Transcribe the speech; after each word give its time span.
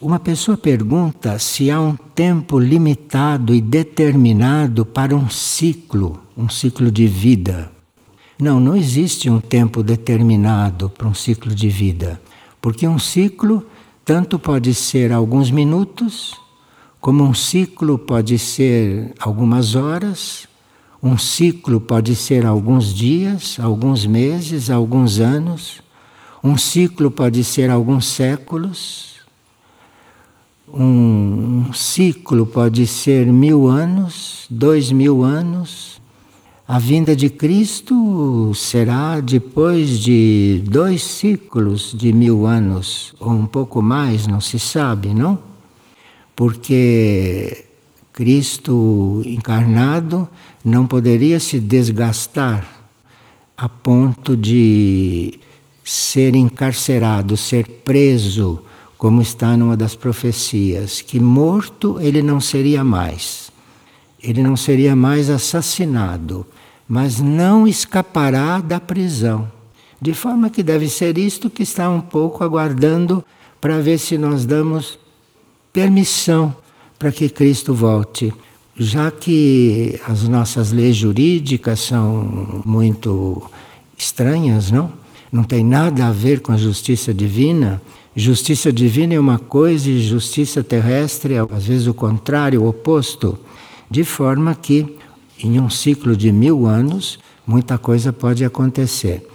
Uma 0.00 0.18
pessoa 0.18 0.56
pergunta 0.56 1.38
se 1.38 1.70
há 1.70 1.78
um 1.78 1.94
tempo 1.94 2.58
limitado 2.58 3.54
e 3.54 3.60
determinado 3.60 4.86
para 4.86 5.14
um 5.14 5.28
ciclo, 5.28 6.22
um 6.34 6.48
ciclo 6.48 6.90
de 6.90 7.06
vida. 7.06 7.70
Não, 8.40 8.58
não 8.58 8.74
existe 8.74 9.28
um 9.28 9.38
tempo 9.38 9.82
determinado 9.82 10.88
para 10.88 11.06
um 11.06 11.12
ciclo 11.12 11.54
de 11.54 11.68
vida, 11.68 12.18
porque 12.62 12.88
um 12.88 12.98
ciclo 12.98 13.62
tanto 14.02 14.38
pode 14.38 14.72
ser 14.72 15.12
alguns 15.12 15.50
minutos, 15.50 16.34
como 16.98 17.22
um 17.22 17.34
ciclo 17.34 17.98
pode 17.98 18.38
ser 18.38 19.12
algumas 19.20 19.74
horas, 19.74 20.48
um 21.02 21.18
ciclo 21.18 21.78
pode 21.78 22.16
ser 22.16 22.46
alguns 22.46 22.94
dias, 22.94 23.58
alguns 23.60 24.06
meses, 24.06 24.70
alguns 24.70 25.18
anos, 25.20 25.82
um 26.42 26.56
ciclo 26.56 27.10
pode 27.10 27.44
ser 27.44 27.68
alguns 27.68 28.06
séculos 28.06 29.19
um 30.72 31.72
ciclo 31.72 32.46
pode 32.46 32.86
ser 32.86 33.26
mil 33.26 33.66
anos, 33.66 34.46
dois 34.50 34.92
mil 34.92 35.22
anos. 35.22 36.00
A 36.66 36.78
vinda 36.78 37.16
de 37.16 37.28
Cristo 37.28 38.52
será 38.54 39.18
depois 39.18 39.98
de 39.98 40.62
dois 40.64 41.02
ciclos 41.02 41.92
de 41.92 42.12
mil 42.12 42.46
anos, 42.46 43.12
ou 43.18 43.32
um 43.32 43.46
pouco 43.46 43.82
mais, 43.82 44.26
não 44.28 44.40
se 44.40 44.58
sabe, 44.58 45.08
não? 45.08 45.38
Porque 46.36 47.64
Cristo 48.12 49.20
encarnado 49.26 50.28
não 50.64 50.86
poderia 50.86 51.40
se 51.40 51.58
desgastar 51.58 52.64
a 53.56 53.68
ponto 53.68 54.36
de 54.36 55.40
ser 55.84 56.36
encarcerado, 56.36 57.36
ser 57.36 57.66
preso 57.84 58.62
como 59.00 59.22
está 59.22 59.56
numa 59.56 59.78
das 59.78 59.94
profecias, 59.94 61.00
que 61.00 61.18
morto 61.18 61.98
ele 62.02 62.20
não 62.20 62.38
seria 62.38 62.84
mais. 62.84 63.50
Ele 64.22 64.42
não 64.42 64.54
seria 64.56 64.94
mais 64.94 65.30
assassinado, 65.30 66.46
mas 66.86 67.18
não 67.18 67.66
escapará 67.66 68.60
da 68.60 68.78
prisão. 68.78 69.50
De 69.98 70.12
forma 70.12 70.50
que 70.50 70.62
deve 70.62 70.86
ser 70.86 71.16
isto 71.16 71.48
que 71.48 71.62
está 71.62 71.88
um 71.88 72.02
pouco 72.02 72.44
aguardando 72.44 73.24
para 73.58 73.80
ver 73.80 73.96
se 73.96 74.18
nós 74.18 74.44
damos 74.44 74.98
permissão 75.72 76.54
para 76.98 77.10
que 77.10 77.30
Cristo 77.30 77.72
volte. 77.72 78.30
Já 78.76 79.10
que 79.10 79.98
as 80.06 80.28
nossas 80.28 80.72
leis 80.72 80.96
jurídicas 80.96 81.80
são 81.80 82.62
muito 82.66 83.50
estranhas, 83.96 84.70
não? 84.70 84.92
Não 85.32 85.42
tem 85.42 85.64
nada 85.64 86.06
a 86.06 86.12
ver 86.12 86.40
com 86.40 86.52
a 86.52 86.58
justiça 86.58 87.14
divina, 87.14 87.80
Justiça 88.14 88.72
divina 88.72 89.14
é 89.14 89.20
uma 89.20 89.38
coisa 89.38 89.88
e 89.88 90.02
justiça 90.02 90.64
terrestre 90.64 91.34
é 91.34 91.38
às 91.38 91.64
vezes 91.64 91.86
o 91.86 91.94
contrário, 91.94 92.62
o 92.62 92.68
oposto. 92.68 93.38
De 93.88 94.02
forma 94.02 94.52
que, 94.54 94.96
em 95.42 95.60
um 95.60 95.70
ciclo 95.70 96.16
de 96.16 96.32
mil 96.32 96.66
anos, 96.66 97.20
muita 97.46 97.78
coisa 97.78 98.12
pode 98.12 98.44
acontecer. 98.44 99.26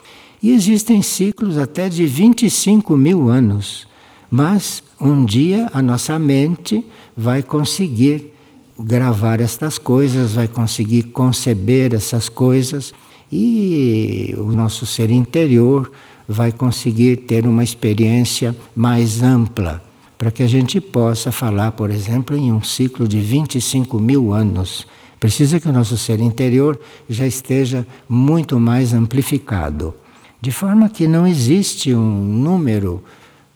E 0.44 0.52
existem 0.52 1.02
ciclos 1.02 1.58
até 1.58 1.88
de 1.88 2.06
25 2.06 2.98
mil 2.98 3.30
anos. 3.30 3.88
Mas 4.30 4.84
um 5.00 5.23
dia 5.23 5.70
a 5.73 5.81
nossa 5.81 6.20
mente 6.20 6.86
vai 7.16 7.42
conseguir 7.42 8.34
gravar 8.78 9.40
estas 9.40 9.78
coisas, 9.78 10.34
vai 10.34 10.50
conseguir 10.50 11.03
conceber 11.03 11.94
essas 11.94 12.28
coisas 12.28 12.94
e 13.31 14.36
o 14.38 14.52
nosso 14.52 14.86
ser 14.86 15.09
interior 15.12 15.90
vai 16.28 16.52
conseguir 16.52 17.18
ter 17.18 17.45
uma 17.45 17.64
experiência 17.64 18.56
mais 18.76 19.22
ampla, 19.22 19.84
para 20.18 20.31
que 20.31 20.44
a 20.44 20.48
gente 20.48 20.80
possa 20.81 21.31
falar, 21.31 21.72
por 21.73 21.90
exemplo, 21.90 22.36
em 22.36 22.52
um 22.52 22.64
ciclo 22.64 23.08
de 23.08 23.20
25 23.20 24.00
mil 24.00 24.34
anos. 24.34 24.88
Precisa 25.19 25.59
que 25.59 25.68
o 25.68 25.74
nosso 25.74 25.97
ser 25.97 26.19
interior 26.19 26.80
já 27.09 27.25
esteja 27.25 27.86
muito 28.08 28.59
mais 28.59 28.94
amplificado, 28.94 29.94
de 30.41 30.52
forma 30.52 30.90
que 30.90 31.08
não 31.08 31.25
existe 31.25 31.94
um 31.94 32.24
número 32.24 33.03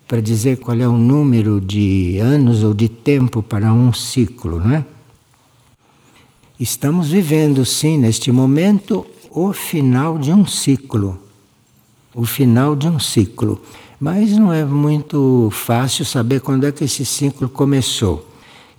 para 0.07 0.21
dizer 0.21 0.57
qual 0.57 0.77
é 0.79 0.87
o 0.87 0.97
número 0.97 1.61
de 1.61 2.17
anos 2.19 2.63
ou 2.63 2.73
de 2.73 2.89
tempo 2.89 3.43
para 3.43 3.71
um 3.71 3.93
ciclo, 3.93 4.59
não 4.59 4.75
é? 4.75 4.85
Estamos 6.59 7.09
vivendo, 7.09 7.63
sim, 7.63 7.97
neste 7.97 8.31
momento, 8.31 9.05
o 9.29 9.53
final 9.53 10.17
de 10.17 10.33
um 10.33 10.45
ciclo 10.45 11.28
o 12.13 12.25
final 12.25 12.75
de 12.75 12.87
um 12.87 12.99
ciclo. 12.99 13.61
Mas 13.99 14.31
não 14.31 14.53
é 14.53 14.63
muito 14.63 15.49
fácil 15.51 16.05
saber 16.05 16.41
quando 16.41 16.65
é 16.65 16.71
que 16.71 16.85
esse 16.85 17.05
ciclo 17.05 17.49
começou. 17.49 18.27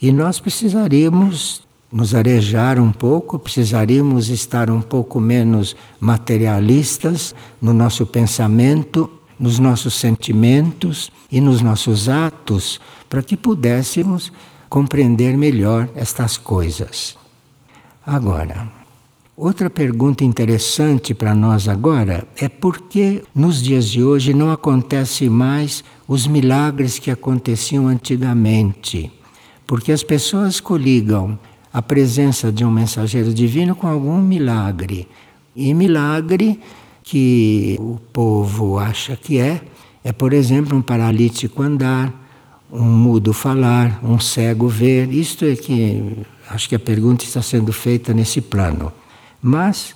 E 0.01 0.11
nós 0.11 0.41
precisaríamos 0.41 1.63
nos 1.93 2.15
arejar 2.15 2.79
um 2.79 2.93
pouco, 2.93 3.39
precisaríamos 3.39 4.29
estar 4.29 4.71
um 4.71 4.81
pouco 4.81 5.21
menos 5.21 5.77
materialistas 5.99 7.35
no 7.61 7.75
nosso 7.75 8.07
pensamento, 8.07 9.11
nos 9.39 9.59
nossos 9.59 9.95
sentimentos 9.95 11.11
e 11.31 11.41
nos 11.41 11.61
nossos 11.61 12.09
atos, 12.09 12.81
para 13.09 13.23
que 13.23 13.37
pudéssemos 13.37 14.33
compreender 14.69 15.37
melhor 15.37 15.89
estas 15.95 16.37
coisas. 16.37 17.17
Agora, 18.07 18.80
Outra 19.43 19.71
pergunta 19.71 20.23
interessante 20.23 21.15
para 21.15 21.34
nós 21.34 21.67
agora 21.67 22.28
é 22.37 22.47
por 22.47 22.78
que 22.78 23.23
nos 23.34 23.62
dias 23.62 23.89
de 23.89 24.05
hoje 24.05 24.34
não 24.34 24.51
acontecem 24.53 25.31
mais 25.31 25.83
os 26.06 26.27
milagres 26.27 26.99
que 26.99 27.11
aconteciam 27.11 27.89
antigamente? 27.89 29.11
Porque 29.67 29.93
as 29.93 30.03
pessoas 30.03 30.61
coligam 30.61 31.39
a 31.73 31.81
presença 31.81 32.53
de 32.53 32.67
um 32.67 32.71
mensageiro 32.71 33.33
divino 33.33 33.75
com 33.75 33.87
algum 33.87 34.21
milagre. 34.21 35.09
E 35.57 35.72
milagre 35.72 36.61
que 37.03 37.78
o 37.81 37.99
povo 38.12 38.78
acha 38.78 39.17
que 39.17 39.39
é, 39.39 39.62
é, 40.05 40.12
por 40.12 40.34
exemplo, 40.34 40.77
um 40.77 40.83
paralítico 40.83 41.62
andar, 41.62 42.12
um 42.71 42.84
mudo 42.84 43.33
falar, 43.33 44.01
um 44.05 44.21
cego 44.21 44.69
ver. 44.69 45.11
Isto 45.11 45.47
é 45.47 45.57
que 45.57 46.27
acho 46.51 46.69
que 46.69 46.75
a 46.75 46.78
pergunta 46.78 47.25
está 47.25 47.41
sendo 47.41 47.72
feita 47.72 48.12
nesse 48.12 48.43
plano. 48.43 48.93
Mas 49.43 49.95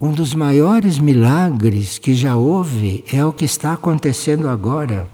um 0.00 0.12
dos 0.12 0.34
maiores 0.34 0.98
milagres 0.98 1.98
que 1.98 2.14
já 2.14 2.36
houve 2.36 3.04
é 3.12 3.24
o 3.24 3.32
que 3.32 3.44
está 3.44 3.72
acontecendo 3.72 4.48
agora. 4.48 5.08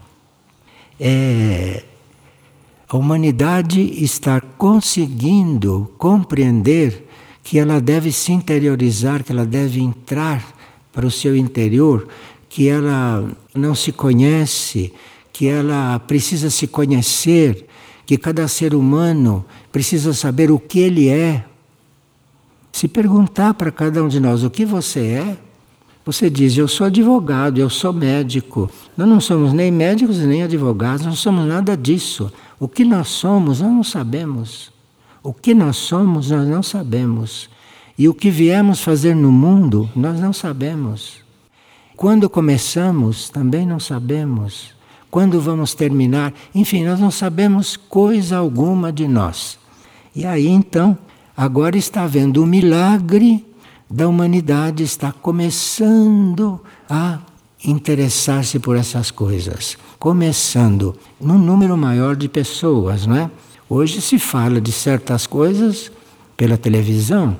É 0.98 1.84
a 2.90 2.96
humanidade 2.96 3.82
está 4.02 4.40
conseguindo 4.40 5.92
compreender 5.98 7.06
que 7.42 7.58
ela 7.58 7.82
deve 7.82 8.10
se 8.10 8.32
interiorizar, 8.32 9.22
que 9.22 9.30
ela 9.30 9.44
deve 9.44 9.78
entrar 9.78 10.42
para 10.90 11.06
o 11.06 11.10
seu 11.10 11.36
interior, 11.36 12.08
que 12.48 12.66
ela 12.66 13.30
não 13.54 13.74
se 13.74 13.92
conhece, 13.92 14.90
que 15.30 15.46
ela 15.46 15.98
precisa 15.98 16.48
se 16.48 16.66
conhecer, 16.66 17.66
que 18.06 18.16
cada 18.16 18.48
ser 18.48 18.74
humano 18.74 19.44
precisa 19.70 20.14
saber 20.14 20.50
o 20.50 20.58
que 20.58 20.78
ele 20.78 21.10
é, 21.10 21.44
se 22.72 22.86
perguntar 22.86 23.54
para 23.54 23.70
cada 23.70 24.02
um 24.02 24.08
de 24.08 24.20
nós 24.20 24.44
o 24.44 24.50
que 24.50 24.64
você 24.64 25.00
é, 25.00 25.36
você 26.08 26.30
diz: 26.30 26.56
Eu 26.56 26.66
sou 26.66 26.86
advogado, 26.86 27.58
eu 27.58 27.68
sou 27.68 27.92
médico. 27.92 28.70
Nós 28.96 29.06
não 29.06 29.20
somos 29.20 29.52
nem 29.52 29.70
médicos 29.70 30.18
nem 30.18 30.42
advogados, 30.42 31.04
não 31.04 31.14
somos 31.14 31.46
nada 31.46 31.76
disso. 31.76 32.32
O 32.58 32.66
que 32.66 32.84
nós 32.84 33.08
somos, 33.08 33.60
nós 33.60 33.70
não 33.70 33.84
sabemos. 33.84 34.72
O 35.22 35.34
que 35.34 35.52
nós 35.54 35.76
somos, 35.76 36.30
nós 36.30 36.48
não 36.48 36.62
sabemos. 36.62 37.50
E 37.98 38.08
o 38.08 38.14
que 38.14 38.30
viemos 38.30 38.80
fazer 38.80 39.14
no 39.14 39.30
mundo, 39.30 39.90
nós 39.94 40.18
não 40.18 40.32
sabemos. 40.32 41.20
Quando 41.96 42.30
começamos, 42.30 43.28
também 43.28 43.66
não 43.66 43.78
sabemos. 43.78 44.72
Quando 45.10 45.40
vamos 45.40 45.74
terminar, 45.74 46.32
enfim, 46.54 46.84
nós 46.84 47.00
não 47.00 47.10
sabemos 47.10 47.76
coisa 47.76 48.38
alguma 48.38 48.92
de 48.92 49.08
nós. 49.08 49.58
E 50.14 50.24
aí 50.24 50.46
então 50.48 50.96
Agora 51.38 51.78
está 51.78 52.02
havendo 52.02 52.40
o 52.40 52.42
um 52.42 52.46
milagre 52.48 53.46
da 53.88 54.08
humanidade, 54.08 54.82
está 54.82 55.12
começando 55.12 56.60
a 56.90 57.20
interessar-se 57.64 58.58
por 58.58 58.74
essas 58.76 59.12
coisas. 59.12 59.78
Começando 60.00 60.96
num 61.20 61.38
número 61.38 61.76
maior 61.76 62.16
de 62.16 62.28
pessoas, 62.28 63.06
não 63.06 63.14
é? 63.14 63.30
Hoje 63.70 64.00
se 64.00 64.18
fala 64.18 64.60
de 64.60 64.72
certas 64.72 65.28
coisas 65.28 65.92
pela 66.36 66.56
televisão. 66.56 67.38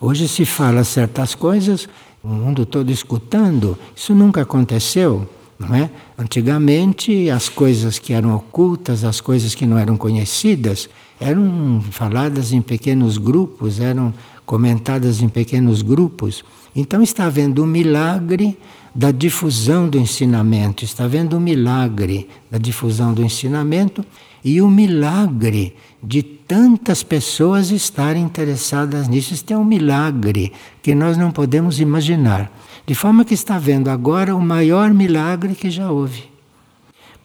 Hoje 0.00 0.28
se 0.28 0.44
fala 0.44 0.84
certas 0.84 1.34
coisas, 1.34 1.88
o 2.22 2.28
mundo 2.28 2.64
todo 2.64 2.88
escutando. 2.88 3.76
Isso 3.96 4.14
nunca 4.14 4.42
aconteceu, 4.42 5.28
não 5.58 5.74
é? 5.74 5.90
Antigamente 6.16 7.28
as 7.30 7.48
coisas 7.48 7.98
que 7.98 8.12
eram 8.12 8.36
ocultas, 8.36 9.02
as 9.02 9.20
coisas 9.20 9.56
que 9.56 9.66
não 9.66 9.76
eram 9.76 9.96
conhecidas, 9.96 10.88
eram 11.20 11.82
faladas 11.90 12.52
em 12.52 12.60
pequenos 12.60 13.18
grupos, 13.18 13.80
eram 13.80 14.12
comentadas 14.46 15.20
em 15.20 15.28
pequenos 15.28 15.82
grupos. 15.82 16.44
Então 16.74 17.02
está 17.02 17.26
havendo 17.26 17.62
um 17.62 17.66
milagre 17.66 18.56
da 18.94 19.10
difusão 19.10 19.88
do 19.88 19.98
ensinamento, 19.98 20.84
está 20.84 21.04
havendo 21.04 21.36
um 21.36 21.40
milagre 21.40 22.28
da 22.50 22.58
difusão 22.58 23.12
do 23.12 23.22
ensinamento 23.22 24.04
e 24.44 24.60
o 24.60 24.66
um 24.66 24.70
milagre 24.70 25.74
de 26.02 26.22
tantas 26.22 27.02
pessoas 27.02 27.70
estarem 27.70 28.22
interessadas 28.22 29.08
nisso. 29.08 29.34
Isso 29.34 29.44
é 29.50 29.56
um 29.56 29.64
milagre 29.64 30.52
que 30.82 30.94
nós 30.94 31.16
não 31.16 31.30
podemos 31.30 31.80
imaginar. 31.80 32.50
De 32.86 32.94
forma 32.94 33.24
que 33.24 33.34
está 33.34 33.58
vendo 33.58 33.88
agora 33.88 34.34
o 34.34 34.40
maior 34.40 34.94
milagre 34.94 35.54
que 35.54 35.70
já 35.70 35.90
houve. 35.90 36.37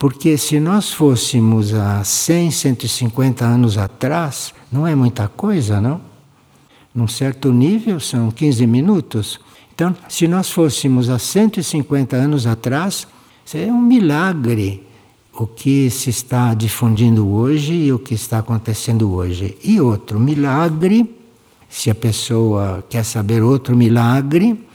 Porque 0.04 0.38
se 0.38 0.60
nós 0.60 0.92
fôssemos 0.92 1.74
há 1.74 2.04
100, 2.04 2.52
150 2.52 3.46
anos 3.46 3.78
atrás, 3.78 4.54
não 4.70 4.86
é 4.86 4.94
muita 4.94 5.30
coisa, 5.30 5.80
não? 5.80 6.02
Num 6.94 7.08
certo 7.08 7.54
nível 7.54 8.02
são 8.02 8.30
15 8.30 8.68
minutos. 8.68 9.40
Então, 9.74 9.96
se 10.10 10.28
nós 10.28 10.52
fôssemos 10.52 11.10
há 11.10 11.18
150 11.18 12.18
anos 12.18 12.46
atrás, 12.46 13.08
seria 13.46 13.72
um 13.72 13.82
milagre 13.82 14.86
o 15.40 15.48
que 15.48 15.90
se 15.90 16.10
está 16.10 16.54
difundindo 16.54 17.26
hoje 17.30 17.74
e 17.74 17.94
o 17.94 17.98
que 17.98 18.14
está 18.14 18.40
acontecendo 18.40 19.10
hoje. 19.10 19.58
E 19.64 19.80
outro 19.80 20.20
milagre, 20.20 21.10
se 21.70 21.90
a 21.90 21.96
pessoa 21.96 22.84
quer 22.90 23.06
saber 23.06 23.42
outro 23.42 23.74
milagre, 23.74 24.68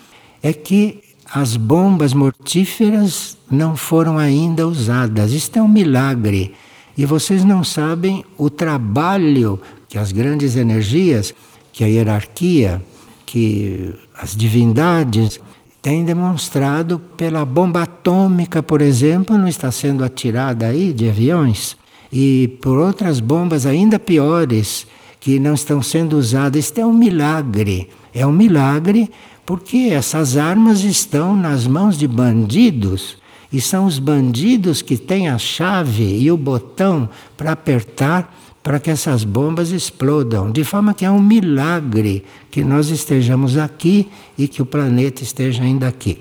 é 0.43 0.55
que 0.55 1.03
as 1.33 1.57
bombas 1.57 2.15
mortíferas 2.15 3.37
não 3.51 3.77
foram 3.77 4.19
ainda 4.19 4.67
usadas. 4.67 5.33
Isto 5.33 5.59
é 5.59 5.63
um 5.63 5.69
milagre. 5.69 6.55
E 6.97 7.05
vocês 7.05 7.45
não 7.45 7.63
sabem 7.63 8.25
o 8.37 8.49
trabalho 8.51 9.61
que 9.89 9.99
as 9.99 10.11
grandes 10.11 10.57
energias, 10.57 11.35
que 11.73 11.85
a 11.85 11.87
hierarquia, 11.87 12.83
que 13.25 13.95
as 14.17 14.35
divindades 14.35 15.41
têm 15.81 16.05
demonstrado 16.05 16.99
pela 17.17 17.45
bomba 17.45 17.83
atômica, 17.83 18.63
por 18.63 18.81
exemplo, 18.81 19.39
não 19.39 19.47
está 19.49 19.71
sendo 19.71 20.03
atirada 20.03 20.67
aí 20.67 20.93
de 20.93 21.09
aviões, 21.09 21.77
e 22.13 22.59
por 22.61 22.79
outras 22.79 23.21
bombas 23.21 23.65
ainda 23.65 23.99
piores 23.99 24.87
que 25.21 25.39
não 25.39 25.55
estão 25.55 25.83
sendo 25.83 26.17
usadas. 26.17 26.65
Isto 26.65 26.81
é 26.81 26.87
um 26.87 26.93
milagre. 26.93 27.91
É 28.15 28.27
um 28.27 28.33
milagre 28.33 29.11
porque 29.49 29.89
essas 29.93 30.37
armas 30.37 30.85
estão 30.85 31.35
nas 31.35 31.67
mãos 31.67 31.97
de 31.97 32.07
bandidos 32.07 33.17
e 33.51 33.63
são 33.63 33.87
os 33.87 33.99
bandidos 33.99 34.83
que 34.83 34.99
têm 34.99 35.31
a 35.31 35.39
chave 35.39 36.05
e 36.05 36.31
o 36.31 36.37
botão 36.37 37.09
para 37.35 37.53
apertar 37.53 38.31
para 38.63 38.79
que 38.79 38.91
essas 38.91 39.25
bombas 39.25 39.71
explodam, 39.71 40.51
de 40.51 40.65
forma 40.65 40.93
que 40.93 41.03
é 41.03 41.11
um 41.11 41.23
milagre 41.23 42.27
que 42.51 42.63
nós 42.63 42.91
estejamos 42.91 43.57
aqui 43.57 44.11
e 44.37 44.47
que 44.47 44.61
o 44.61 44.67
planeta 44.67 45.23
esteja 45.23 45.63
ainda 45.63 45.89
aqui. 45.89 46.19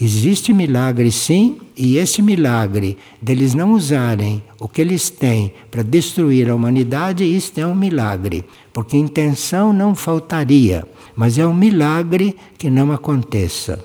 Existe 0.00 0.52
milagre 0.52 1.12
sim, 1.12 1.58
e 1.76 1.98
esse 1.98 2.20
milagre 2.20 2.98
deles 3.22 3.54
não 3.54 3.74
usarem 3.74 4.42
o 4.58 4.66
que 4.66 4.80
eles 4.80 5.08
têm 5.08 5.54
para 5.70 5.84
destruir 5.84 6.50
a 6.50 6.54
humanidade, 6.56 7.22
isto 7.22 7.58
é 7.58 7.66
um 7.66 7.76
milagre, 7.76 8.44
porque 8.72 8.96
intenção 8.96 9.72
não 9.72 9.94
faltaria, 9.94 10.84
mas 11.16 11.38
é 11.38 11.46
um 11.46 11.54
milagre 11.54 12.36
que 12.58 12.68
não 12.68 12.92
aconteça. 12.92 13.82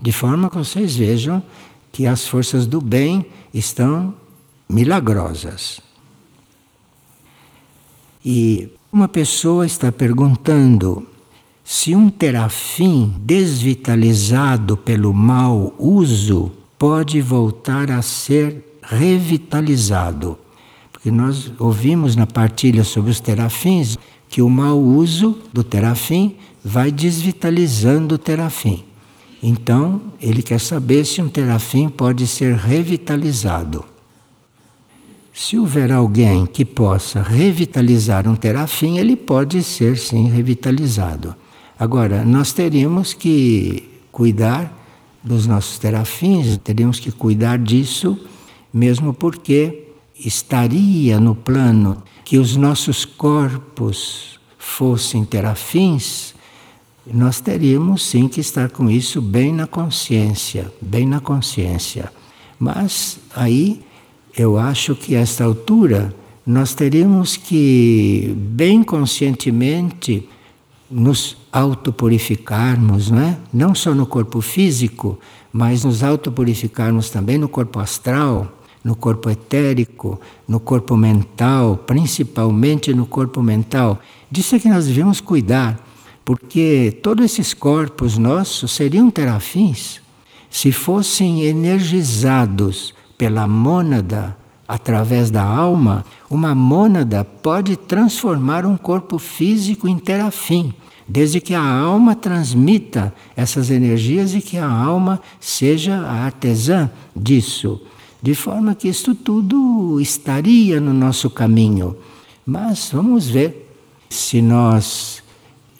De 0.00 0.10
forma 0.10 0.48
que 0.50 0.56
vocês 0.56 0.96
vejam 0.96 1.42
que 1.92 2.06
as 2.06 2.26
forças 2.26 2.66
do 2.66 2.80
bem 2.80 3.26
estão 3.52 4.14
milagrosas. 4.68 5.80
E 8.24 8.68
uma 8.90 9.06
pessoa 9.08 9.66
está 9.66 9.92
perguntando 9.92 11.06
se 11.64 11.94
um 11.94 12.08
terafim 12.08 13.14
desvitalizado 13.20 14.76
pelo 14.76 15.12
mau 15.12 15.74
uso 15.78 16.50
pode 16.78 17.20
voltar 17.20 17.90
a 17.90 18.00
ser 18.02 18.78
revitalizado. 18.82 20.38
Porque 20.90 21.10
nós 21.10 21.52
ouvimos 21.58 22.16
na 22.16 22.26
partilha 22.26 22.84
sobre 22.84 23.10
os 23.10 23.20
terafins 23.20 23.98
que 24.32 24.40
o 24.40 24.48
mau 24.48 24.80
uso 24.80 25.38
do 25.52 25.62
terafim 25.62 26.36
vai 26.64 26.90
desvitalizando 26.90 28.14
o 28.14 28.18
terafim. 28.18 28.82
Então, 29.42 30.00
ele 30.18 30.42
quer 30.42 30.58
saber 30.58 31.04
se 31.04 31.20
um 31.20 31.28
terafim 31.28 31.90
pode 31.90 32.26
ser 32.26 32.54
revitalizado. 32.54 33.84
Se 35.34 35.58
houver 35.58 35.92
alguém 35.92 36.46
que 36.46 36.64
possa 36.64 37.20
revitalizar 37.20 38.26
um 38.26 38.34
terafim, 38.34 38.96
ele 38.96 39.16
pode 39.16 39.62
ser 39.62 39.98
sim 39.98 40.30
revitalizado. 40.30 41.36
Agora, 41.78 42.24
nós 42.24 42.54
teríamos 42.54 43.12
que 43.12 43.86
cuidar 44.10 44.72
dos 45.22 45.46
nossos 45.46 45.78
terafins, 45.78 46.56
teríamos 46.64 46.98
que 46.98 47.12
cuidar 47.12 47.58
disso, 47.58 48.18
mesmo 48.72 49.12
porque 49.12 49.88
estaria 50.18 51.20
no 51.20 51.34
plano 51.34 52.02
que 52.32 52.38
os 52.38 52.56
nossos 52.56 53.04
corpos 53.04 54.40
fossem 54.56 55.22
terafins, 55.22 56.34
nós 57.06 57.40
teríamos 57.42 58.06
sim 58.06 58.26
que 58.26 58.40
estar 58.40 58.70
com 58.70 58.88
isso 58.88 59.20
bem 59.20 59.52
na 59.52 59.66
consciência, 59.66 60.72
bem 60.80 61.06
na 61.06 61.20
consciência. 61.20 62.10
Mas 62.58 63.18
aí 63.36 63.82
eu 64.34 64.56
acho 64.58 64.94
que 64.94 65.14
a 65.14 65.20
esta 65.20 65.44
altura 65.44 66.14
nós 66.46 66.72
teríamos 66.72 67.36
que, 67.36 68.34
bem 68.34 68.82
conscientemente, 68.82 70.26
nos 70.90 71.36
autopurificarmos, 71.52 73.10
não 73.10 73.20
é? 73.20 73.38
Não 73.52 73.74
só 73.74 73.94
no 73.94 74.06
corpo 74.06 74.40
físico, 74.40 75.18
mas 75.52 75.84
nos 75.84 76.02
autopurificarmos 76.02 77.10
também 77.10 77.36
no 77.36 77.46
corpo 77.46 77.78
astral, 77.78 78.50
no 78.84 78.96
corpo 78.96 79.30
etérico, 79.30 80.20
no 80.46 80.58
corpo 80.58 80.96
mental, 80.96 81.76
principalmente 81.86 82.92
no 82.92 83.06
corpo 83.06 83.42
mental. 83.42 84.00
Disso 84.30 84.56
é 84.56 84.58
que 84.58 84.68
nós 84.68 84.86
devemos 84.86 85.20
cuidar, 85.20 85.78
porque 86.24 86.98
todos 87.02 87.24
esses 87.24 87.54
corpos 87.54 88.18
nossos 88.18 88.72
seriam 88.72 89.10
terafins 89.10 90.02
se 90.52 90.70
fossem 90.70 91.44
energizados 91.44 92.94
pela 93.16 93.48
mônada, 93.48 94.36
através 94.68 95.30
da 95.30 95.42
alma, 95.42 96.04
uma 96.28 96.54
mônada 96.54 97.24
pode 97.24 97.74
transformar 97.74 98.66
um 98.66 98.76
corpo 98.76 99.18
físico 99.18 99.88
em 99.88 99.98
terafim, 99.98 100.74
desde 101.08 101.40
que 101.40 101.54
a 101.54 101.64
alma 101.64 102.14
transmita 102.14 103.14
essas 103.34 103.70
energias 103.70 104.34
e 104.34 104.42
que 104.42 104.58
a 104.58 104.70
alma 104.70 105.20
seja 105.40 105.96
a 105.96 106.24
artesã 106.24 106.90
disso. 107.16 107.80
De 108.22 108.36
forma 108.36 108.74
que 108.76 108.86
isto 108.86 109.16
tudo 109.16 110.00
estaria 110.00 110.80
no 110.80 110.94
nosso 110.94 111.28
caminho. 111.28 111.96
Mas 112.46 112.90
vamos 112.92 113.28
ver 113.28 113.68
se 114.08 114.40
nós, 114.40 115.22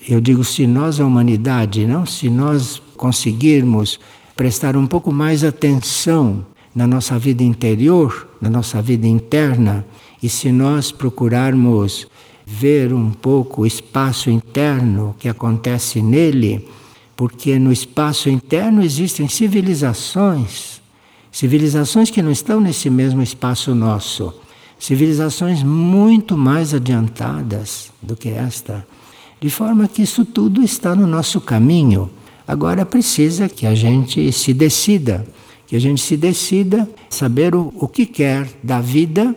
eu 0.08 0.20
digo 0.20 0.42
se 0.42 0.66
nós, 0.66 0.98
a 0.98 1.06
humanidade, 1.06 1.86
não 1.86 2.04
se 2.04 2.28
nós 2.28 2.82
conseguirmos 2.96 4.00
prestar 4.34 4.76
um 4.76 4.88
pouco 4.88 5.12
mais 5.12 5.44
atenção 5.44 6.44
na 6.74 6.84
nossa 6.84 7.16
vida 7.16 7.44
interior, 7.44 8.26
na 8.40 8.50
nossa 8.50 8.82
vida 8.82 9.06
interna, 9.06 9.86
e 10.20 10.28
se 10.28 10.50
nós 10.50 10.90
procurarmos 10.90 12.08
ver 12.44 12.92
um 12.92 13.12
pouco 13.12 13.62
o 13.62 13.66
espaço 13.66 14.30
interno 14.30 15.14
que 15.16 15.28
acontece 15.28 16.02
nele, 16.02 16.68
porque 17.14 17.56
no 17.56 17.70
espaço 17.70 18.28
interno 18.28 18.82
existem 18.82 19.28
civilizações, 19.28 20.81
civilizações 21.32 22.10
que 22.10 22.20
não 22.20 22.30
estão 22.30 22.60
nesse 22.60 22.90
mesmo 22.90 23.22
espaço 23.22 23.74
nosso, 23.74 24.34
civilizações 24.78 25.62
muito 25.62 26.36
mais 26.36 26.74
adiantadas 26.74 27.90
do 28.02 28.14
que 28.14 28.28
esta, 28.28 28.86
de 29.40 29.48
forma 29.48 29.88
que 29.88 30.02
isso 30.02 30.24
tudo 30.26 30.62
está 30.62 30.94
no 30.94 31.06
nosso 31.06 31.40
caminho. 31.40 32.10
Agora 32.46 32.84
precisa 32.84 33.48
que 33.48 33.66
a 33.66 33.74
gente 33.74 34.30
se 34.30 34.52
decida. 34.52 35.26
Que 35.66 35.74
a 35.74 35.80
gente 35.80 36.02
se 36.02 36.18
decida 36.18 36.88
saber 37.08 37.54
o, 37.54 37.72
o 37.76 37.88
que 37.88 38.04
quer 38.04 38.46
da 38.62 38.80
vida 38.80 39.34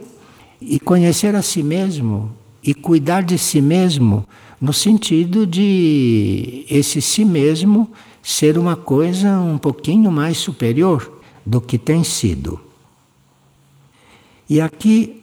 e 0.59 0.79
conhecer 0.79 1.33
a 1.33 1.41
si 1.41 1.63
mesmo 1.63 2.31
e 2.61 2.73
cuidar 2.73 3.23
de 3.23 3.37
si 3.37 3.61
mesmo 3.61 4.27
no 4.59 4.73
sentido 4.73 5.47
de 5.47 6.65
esse 6.69 7.01
si 7.01 7.23
mesmo 7.23 7.89
ser 8.21 8.57
uma 8.57 8.75
coisa 8.75 9.39
um 9.39 9.57
pouquinho 9.57 10.11
mais 10.11 10.37
superior 10.37 11.14
do 11.45 11.61
que 11.61 11.77
tem 11.77 12.03
sido. 12.03 12.59
E 14.49 14.59
aqui 14.59 15.21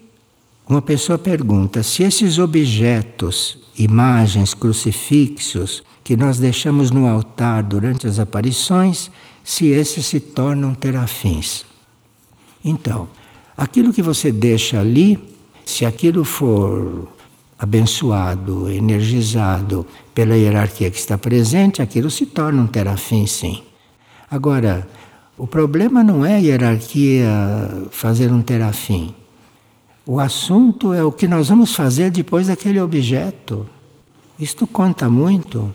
uma 0.69 0.81
pessoa 0.81 1.19
pergunta 1.19 1.83
se 1.83 2.02
esses 2.02 2.38
objetos, 2.38 3.59
imagens, 3.76 4.55
crucifixos 4.55 5.83
que 6.05 6.17
nós 6.17 6.38
deixamos 6.38 6.91
no 6.91 7.07
altar 7.07 7.62
durante 7.62 8.07
as 8.07 8.19
aparições 8.19 9.11
se 9.45 9.67
esses 9.67 10.07
se 10.07 10.21
tornam 10.21 10.75
terafins. 10.75 11.64
Então, 12.64 13.09
aquilo 13.57 13.93
que 13.93 14.02
você 14.02 14.31
deixa 14.31 14.81
ali, 14.81 15.19
se 15.64 15.85
aquilo 15.85 16.25
for 16.25 17.09
abençoado, 17.59 18.71
energizado 18.71 19.87
pela 20.14 20.37
hierarquia 20.37 20.91
que 20.91 20.99
está 20.99 21.19
presente, 21.19 21.83
aquilo 21.83 22.11
se 22.11 22.26
torna 22.26 22.62
um 22.62 22.67
terafim, 22.67 23.26
sim. 23.26 23.62
Agora, 24.31 24.88
o 25.37 25.47
problema 25.47 26.05
não 26.05 26.25
é 26.25 26.35
a 26.35 26.39
hierarquia 26.39 27.29
fazer 27.91 28.31
um 28.33 28.43
terafim. 28.43 29.15
O 30.05 30.21
assunto 30.21 30.93
é 30.93 31.03
o 31.03 31.12
que 31.12 31.29
nós 31.29 31.49
vamos 31.49 31.75
fazer 31.75 32.11
depois 32.11 32.49
daquele 32.49 32.81
objeto. 32.81 33.67
Isto 34.39 34.67
conta 34.67 35.09
muito, 35.09 35.73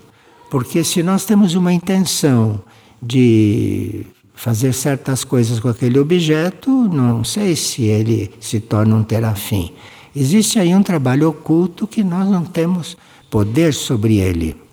porque 0.51 0.83
se 0.83 1.01
nós 1.01 1.25
temos 1.25 1.55
uma 1.55 1.71
intenção 1.73 2.61
de 3.01 4.05
fazer 4.35 4.73
certas 4.73 5.23
coisas 5.23 5.59
com 5.59 5.69
aquele 5.69 5.97
objeto, 5.97 6.69
não 6.69 7.23
sei 7.23 7.55
se 7.55 7.83
ele 7.85 8.31
se 8.39 8.59
torna 8.59 8.95
um 8.95 9.03
terafim. 9.03 9.71
Existe 10.15 10.59
aí 10.59 10.75
um 10.75 10.83
trabalho 10.83 11.29
oculto 11.29 11.87
que 11.87 12.03
nós 12.03 12.29
não 12.29 12.43
temos 12.43 12.97
poder 13.29 13.73
sobre 13.73 14.17
ele. 14.17 14.66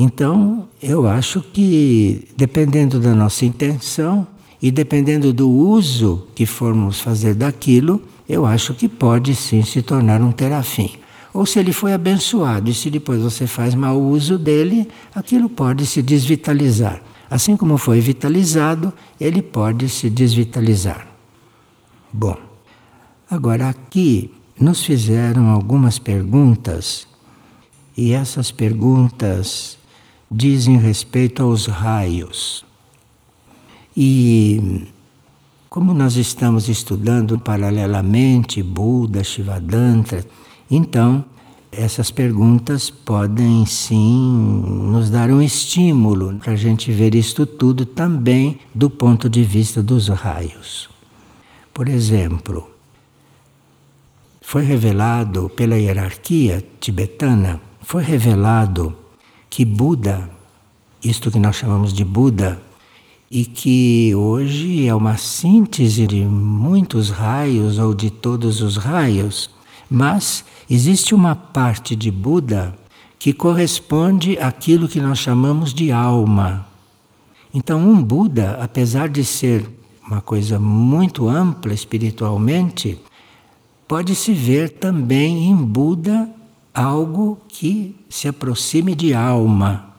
Então, 0.00 0.68
eu 0.80 1.08
acho 1.08 1.40
que, 1.40 2.28
dependendo 2.36 3.00
da 3.00 3.12
nossa 3.16 3.44
intenção 3.44 4.24
e 4.62 4.70
dependendo 4.70 5.32
do 5.32 5.50
uso 5.50 6.28
que 6.36 6.46
formos 6.46 7.00
fazer 7.00 7.34
daquilo, 7.34 8.00
eu 8.28 8.46
acho 8.46 8.74
que 8.74 8.88
pode 8.88 9.34
sim 9.34 9.64
se 9.64 9.82
tornar 9.82 10.22
um 10.22 10.30
terafim. 10.30 10.92
Ou 11.34 11.44
se 11.44 11.58
ele 11.58 11.72
foi 11.72 11.92
abençoado 11.92 12.70
e 12.70 12.74
se 12.74 12.90
depois 12.90 13.20
você 13.20 13.44
faz 13.48 13.74
mau 13.74 14.00
uso 14.00 14.38
dele, 14.38 14.86
aquilo 15.12 15.48
pode 15.48 15.84
se 15.84 16.00
desvitalizar. 16.00 17.02
Assim 17.28 17.56
como 17.56 17.76
foi 17.76 18.00
vitalizado, 18.00 18.92
ele 19.20 19.42
pode 19.42 19.88
se 19.88 20.08
desvitalizar. 20.08 21.08
Bom. 22.12 22.36
Agora, 23.28 23.68
aqui 23.68 24.30
nos 24.60 24.84
fizeram 24.84 25.48
algumas 25.50 25.98
perguntas, 25.98 27.08
e 27.96 28.12
essas 28.12 28.52
perguntas 28.52 29.77
dizem 30.30 30.76
respeito 30.76 31.42
aos 31.42 31.66
raios. 31.66 32.64
E 33.96 34.86
como 35.68 35.92
nós 35.92 36.16
estamos 36.16 36.68
estudando 36.68 37.38
paralelamente 37.38 38.62
Buda, 38.62 39.22
Shivadantra, 39.24 40.24
então 40.70 41.24
essas 41.70 42.10
perguntas 42.10 42.88
podem 42.90 43.66
sim 43.66 44.62
nos 44.90 45.10
dar 45.10 45.30
um 45.30 45.42
estímulo 45.42 46.38
para 46.38 46.54
a 46.54 46.56
gente 46.56 46.90
ver 46.90 47.14
isto 47.14 47.44
tudo 47.44 47.84
também 47.84 48.58
do 48.74 48.88
ponto 48.88 49.28
de 49.28 49.44
vista 49.44 49.82
dos 49.82 50.08
raios. 50.08 50.88
Por 51.72 51.88
exemplo, 51.88 52.68
foi 54.40 54.64
revelado 54.64 55.50
pela 55.50 55.76
hierarquia 55.76 56.64
tibetana, 56.80 57.60
foi 57.82 58.02
revelado 58.02 58.96
que 59.58 59.64
Buda, 59.64 60.30
isto 61.02 61.32
que 61.32 61.38
nós 61.40 61.56
chamamos 61.56 61.92
de 61.92 62.04
Buda, 62.04 62.62
e 63.28 63.44
que 63.44 64.14
hoje 64.14 64.86
é 64.86 64.94
uma 64.94 65.16
síntese 65.16 66.06
de 66.06 66.24
muitos 66.24 67.10
raios 67.10 67.76
ou 67.76 67.92
de 67.92 68.08
todos 68.08 68.60
os 68.60 68.76
raios, 68.76 69.50
mas 69.90 70.44
existe 70.70 71.12
uma 71.12 71.34
parte 71.34 71.96
de 71.96 72.08
Buda 72.08 72.72
que 73.18 73.32
corresponde 73.32 74.38
àquilo 74.38 74.86
que 74.86 75.00
nós 75.00 75.18
chamamos 75.18 75.74
de 75.74 75.90
alma. 75.90 76.64
Então, 77.52 77.80
um 77.80 78.00
Buda, 78.00 78.60
apesar 78.62 79.08
de 79.08 79.24
ser 79.24 79.68
uma 80.06 80.20
coisa 80.20 80.60
muito 80.60 81.28
ampla 81.28 81.74
espiritualmente, 81.74 82.96
pode-se 83.88 84.32
ver 84.32 84.70
também 84.70 85.50
em 85.50 85.56
Buda 85.56 86.32
algo 86.78 87.38
que 87.48 87.96
se 88.08 88.28
aproxime 88.28 88.94
de 88.94 89.12
alma. 89.12 89.96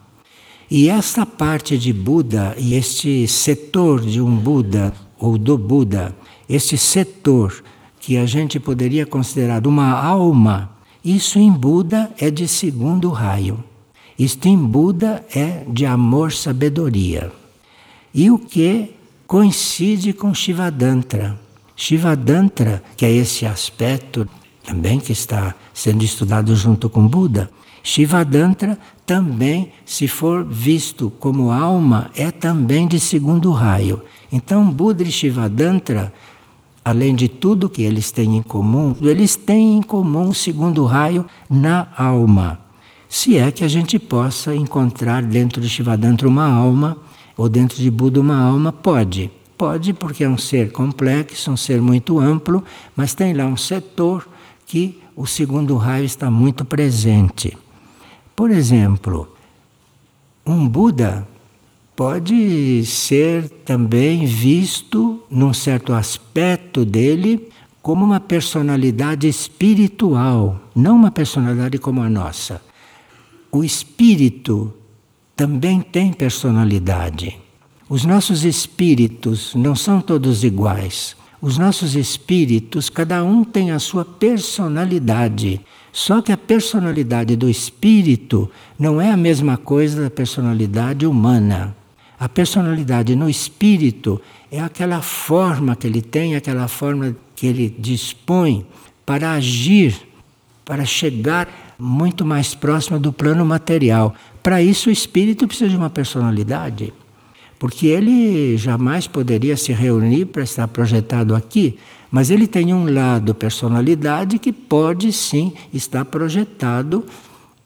E 0.70 0.88
esta 0.88 1.26
parte 1.26 1.76
de 1.76 1.92
Buda 1.92 2.54
e 2.56 2.74
este 2.74 3.28
setor 3.28 4.00
de 4.00 4.20
um 4.20 4.34
Buda 4.34 4.94
ou 5.18 5.36
do 5.36 5.58
Buda, 5.58 6.16
este 6.48 6.78
setor 6.78 7.62
que 8.00 8.16
a 8.16 8.24
gente 8.24 8.58
poderia 8.58 9.04
considerar 9.04 9.66
uma 9.66 9.90
alma, 9.92 10.70
isso 11.04 11.38
em 11.38 11.52
Buda 11.52 12.10
é 12.18 12.30
de 12.30 12.48
segundo 12.48 13.10
raio. 13.10 13.62
Isto 14.18 14.48
em 14.48 14.56
Buda 14.56 15.24
é 15.34 15.64
de 15.68 15.84
amor-sabedoria. 15.84 17.30
E 18.14 18.30
o 18.30 18.38
que 18.38 18.94
coincide 19.26 20.14
com 20.14 20.32
Shivadantra. 20.32 21.38
Shivadantra, 21.76 22.82
que 22.96 23.04
é 23.04 23.10
esse 23.10 23.44
aspecto 23.44 24.26
também 24.64 25.00
que 25.00 25.12
está 25.12 25.54
sendo 25.72 26.04
estudado 26.04 26.54
junto 26.54 26.88
com 26.88 27.06
Buda, 27.06 27.50
Shivadantra 27.82 28.78
também, 29.06 29.72
se 29.84 30.06
for 30.06 30.44
visto 30.44 31.10
como 31.18 31.50
alma, 31.50 32.10
é 32.14 32.30
também 32.30 32.86
de 32.86 33.00
segundo 33.00 33.50
raio. 33.52 34.02
Então, 34.30 34.70
Buda 34.70 35.02
e 35.02 35.10
Shivadantra, 35.10 36.12
além 36.84 37.14
de 37.14 37.26
tudo 37.26 37.70
que 37.70 37.82
eles 37.82 38.10
têm 38.10 38.36
em 38.36 38.42
comum, 38.42 38.94
eles 39.00 39.34
têm 39.34 39.78
em 39.78 39.82
comum 39.82 40.28
o 40.28 40.34
segundo 40.34 40.84
raio 40.84 41.26
na 41.48 41.88
alma. 41.96 42.60
Se 43.08 43.36
é 43.36 43.50
que 43.50 43.64
a 43.64 43.68
gente 43.68 43.98
possa 43.98 44.54
encontrar 44.54 45.22
dentro 45.22 45.60
de 45.60 45.68
Shivadantra 45.68 46.28
uma 46.28 46.46
alma, 46.46 46.96
ou 47.36 47.48
dentro 47.48 47.78
de 47.78 47.90
Buda 47.90 48.20
uma 48.20 48.38
alma, 48.38 48.70
pode. 48.70 49.30
Pode, 49.56 49.92
porque 49.92 50.24
é 50.24 50.28
um 50.28 50.38
ser 50.38 50.70
complexo, 50.70 51.50
um 51.50 51.56
ser 51.56 51.80
muito 51.80 52.18
amplo, 52.18 52.62
mas 52.94 53.14
tem 53.14 53.32
lá 53.32 53.46
um 53.46 53.56
setor 53.56 54.26
que 54.70 55.00
o 55.16 55.26
segundo 55.26 55.76
raio 55.76 56.04
está 56.04 56.30
muito 56.30 56.64
presente. 56.64 57.58
Por 58.36 58.52
exemplo, 58.52 59.26
um 60.46 60.68
Buda 60.68 61.26
pode 61.96 62.86
ser 62.86 63.48
também 63.64 64.26
visto, 64.26 65.24
num 65.28 65.52
certo 65.52 65.92
aspecto 65.92 66.84
dele, 66.84 67.48
como 67.82 68.04
uma 68.04 68.20
personalidade 68.20 69.26
espiritual, 69.26 70.60
não 70.72 70.94
uma 70.94 71.10
personalidade 71.10 71.76
como 71.76 72.00
a 72.00 72.08
nossa. 72.08 72.62
O 73.50 73.64
espírito 73.64 74.72
também 75.34 75.80
tem 75.80 76.12
personalidade. 76.12 77.36
Os 77.88 78.04
nossos 78.04 78.44
espíritos 78.44 79.52
não 79.52 79.74
são 79.74 80.00
todos 80.00 80.44
iguais. 80.44 81.16
Os 81.42 81.56
nossos 81.56 81.96
espíritos, 81.96 82.90
cada 82.90 83.24
um 83.24 83.42
tem 83.44 83.70
a 83.70 83.78
sua 83.78 84.04
personalidade. 84.04 85.60
Só 85.90 86.20
que 86.20 86.30
a 86.32 86.36
personalidade 86.36 87.34
do 87.34 87.48
espírito 87.48 88.50
não 88.78 89.00
é 89.00 89.10
a 89.10 89.16
mesma 89.16 89.56
coisa 89.56 90.02
da 90.02 90.10
personalidade 90.10 91.06
humana. 91.06 91.74
A 92.18 92.28
personalidade 92.28 93.16
no 93.16 93.30
espírito 93.30 94.20
é 94.52 94.60
aquela 94.60 95.00
forma 95.00 95.74
que 95.74 95.86
ele 95.86 96.02
tem, 96.02 96.36
aquela 96.36 96.68
forma 96.68 97.16
que 97.34 97.46
ele 97.46 97.74
dispõe 97.78 98.66
para 99.06 99.32
agir, 99.32 99.96
para 100.62 100.84
chegar 100.84 101.74
muito 101.78 102.26
mais 102.26 102.54
próximo 102.54 103.00
do 103.00 103.14
plano 103.14 103.46
material. 103.46 104.14
Para 104.42 104.62
isso, 104.62 104.90
o 104.90 104.92
espírito 104.92 105.48
precisa 105.48 105.70
de 105.70 105.76
uma 105.76 105.88
personalidade 105.88 106.92
porque 107.60 107.88
ele 107.88 108.56
jamais 108.56 109.06
poderia 109.06 109.54
se 109.54 109.70
reunir 109.70 110.24
para 110.24 110.42
estar 110.42 110.66
projetado 110.66 111.34
aqui, 111.34 111.76
mas 112.10 112.30
ele 112.30 112.46
tem 112.46 112.72
um 112.72 112.90
lado 112.90 113.34
personalidade 113.34 114.38
que 114.38 114.50
pode 114.50 115.12
sim 115.12 115.52
estar 115.70 116.06
projetado 116.06 117.04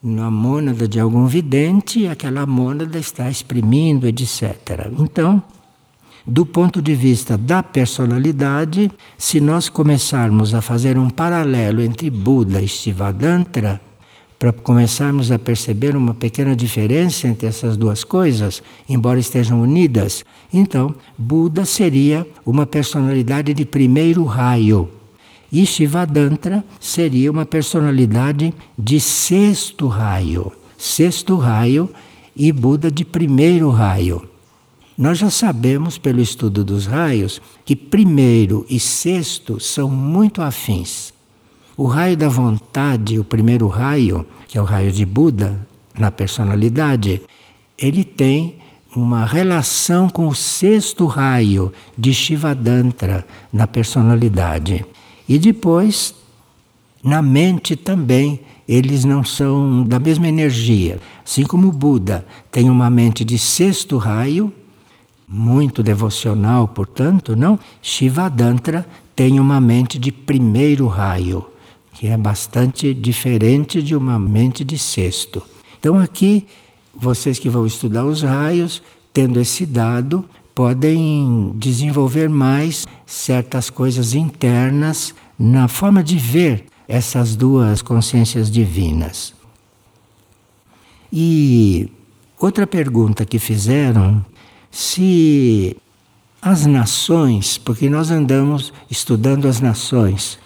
na 0.03 0.29
mônada 0.33 0.89
de 0.89 0.99
algum 0.99 1.27
vidente 1.27 2.01
e 2.01 2.09
aquela 2.09 2.45
mônada 2.45 2.99
está 2.99 3.31
exprimindo, 3.31 4.09
etc. 4.09 4.91
Então, 4.99 5.41
do 6.27 6.45
ponto 6.45 6.83
de 6.83 6.95
vista 6.95 7.39
da 7.39 7.63
personalidade, 7.63 8.91
se 9.17 9.41
nós 9.41 9.69
começarmos 9.69 10.55
a 10.55 10.61
fazer 10.61 10.99
um 10.99 11.09
paralelo 11.09 11.81
entre 11.81 12.11
Buda 12.11 12.61
e 12.61 12.67
Shivadantra, 12.67 13.81
para 14.45 14.53
começarmos 14.53 15.33
a 15.33 15.39
perceber 15.39 15.97
uma 15.97 16.13
pequena 16.13 16.55
diferença 16.55 17.27
entre 17.27 17.49
essas 17.49 17.79
duas 17.79 18.05
coisas, 18.05 18.63
embora 18.87 19.19
estejam 19.19 19.63
unidas. 19.63 20.23
Então, 20.53 20.95
Buda 21.17 21.65
seria 21.65 22.27
uma 22.45 22.67
personalidade 22.67 23.55
de 23.55 23.65
primeiro 23.65 24.23
raio. 24.25 24.91
E 25.51 25.65
Shivadantra 25.65 26.63
seria 26.79 27.31
uma 27.31 27.47
personalidade 27.47 28.53
de 28.79 29.01
sexto 29.01 29.87
raio. 29.87 30.53
Sexto 30.77 31.37
raio 31.37 31.89
e 32.37 32.53
Buda 32.53 32.91
de 32.91 33.03
primeiro 33.03 33.71
raio. 33.71 34.29
Nós 34.99 35.17
já 35.17 35.31
sabemos, 35.31 35.97
pelo 35.97 36.21
estudo 36.21 36.63
dos 36.63 36.85
raios, 36.85 37.41
que 37.65 37.75
primeiro 37.75 38.67
e 38.69 38.79
sexto 38.79 39.59
são 39.59 39.89
muito 39.89 40.43
afins. 40.43 41.14
O 41.77 41.87
raio 41.87 42.17
da 42.17 42.29
vontade, 42.29 43.19
o 43.19 43.25
primeiro 43.25 43.67
raio, 43.67 44.27
que 44.47 44.57
é 44.57 44.61
o 44.63 44.65
raio 44.65 44.93
de 44.93 45.05
Buda, 45.05 45.67
na 45.99 46.11
personalidade, 46.11 47.21
ele 47.77 48.05
tem 48.05 48.57
uma 48.95 49.25
relação 49.25 50.09
com 50.09 50.29
o 50.29 50.35
sexto 50.35 51.07
raio 51.07 51.73
de 51.99 52.15
Shivadantra 52.15 53.27
na 53.53 53.67
personalidade. 53.67 54.85
E 55.29 55.39
depois, 55.39 56.15
na 57.03 57.21
mente 57.21 57.75
também 57.75 58.41
eles 58.69 59.05
não 59.05 59.23
são 59.23 59.83
da 59.83 59.99
mesma 59.99 60.29
energia. 60.29 60.99
Assim 61.25 61.45
como 61.45 61.71
Buda 61.71 62.27
tem 62.51 62.71
uma 62.71 62.89
mente 62.89 63.25
de 63.25 63.39
sexto 63.39 63.99
raio, 63.99 64.53
muito 65.29 65.83
devocional, 65.83 66.69
portanto, 66.69 67.35
não? 67.35 67.59
Shivadantra 67.83 68.87
tem 69.17 69.39
uma 69.41 69.61
mente 69.61 69.99
de 69.99 70.13
primeiro 70.13 70.87
raio, 70.87 71.45
que 72.05 72.09
é 72.09 72.19
bastante 72.19 72.93
diferente 72.93 73.83
de 73.83 73.97
uma 73.97 74.19
mente 74.19 74.63
de 74.63 74.77
sexto. 74.79 75.43
Então 75.81 75.99
aqui, 75.99 76.47
vocês 76.95 77.39
que 77.39 77.49
vão 77.49 77.65
estudar 77.65 78.05
os 78.05 78.21
raios, 78.21 78.83
tendo 79.11 79.41
esse 79.41 79.65
dado, 79.65 80.23
podem 80.55 81.51
desenvolver 81.55 82.29
mais 82.29 82.87
certas 83.07 83.71
coisas 83.71 84.13
internas 84.13 85.15
na 85.39 85.67
forma 85.67 86.05
de 86.05 86.19
ver 86.19 86.67
essas 86.87 87.35
duas 87.35 87.81
consciências 87.81 88.51
divinas. 88.51 89.33
E 91.11 91.89
outra 92.39 92.67
pergunta 92.67 93.25
que 93.25 93.39
fizeram, 93.39 94.23
se 94.71 95.75
as 96.43 96.67
nações, 96.67 97.57
porque 97.57 97.89
nós 97.89 98.11
andamos 98.11 98.75
estudando 98.91 99.49
as 99.49 99.59
nações, 99.59 100.39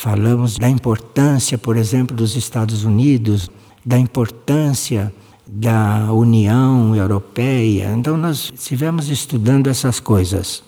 falamos 0.00 0.56
da 0.56 0.68
importância, 0.68 1.58
por 1.58 1.76
exemplo, 1.76 2.16
dos 2.16 2.36
Estados 2.36 2.84
Unidos, 2.84 3.50
da 3.84 3.98
importância 3.98 5.12
da 5.44 6.12
União 6.12 6.94
Europeia. 6.94 7.92
Então 7.96 8.16
nós 8.16 8.52
estivemos 8.54 9.08
estudando 9.08 9.66
essas 9.66 9.98
coisas. 9.98 10.62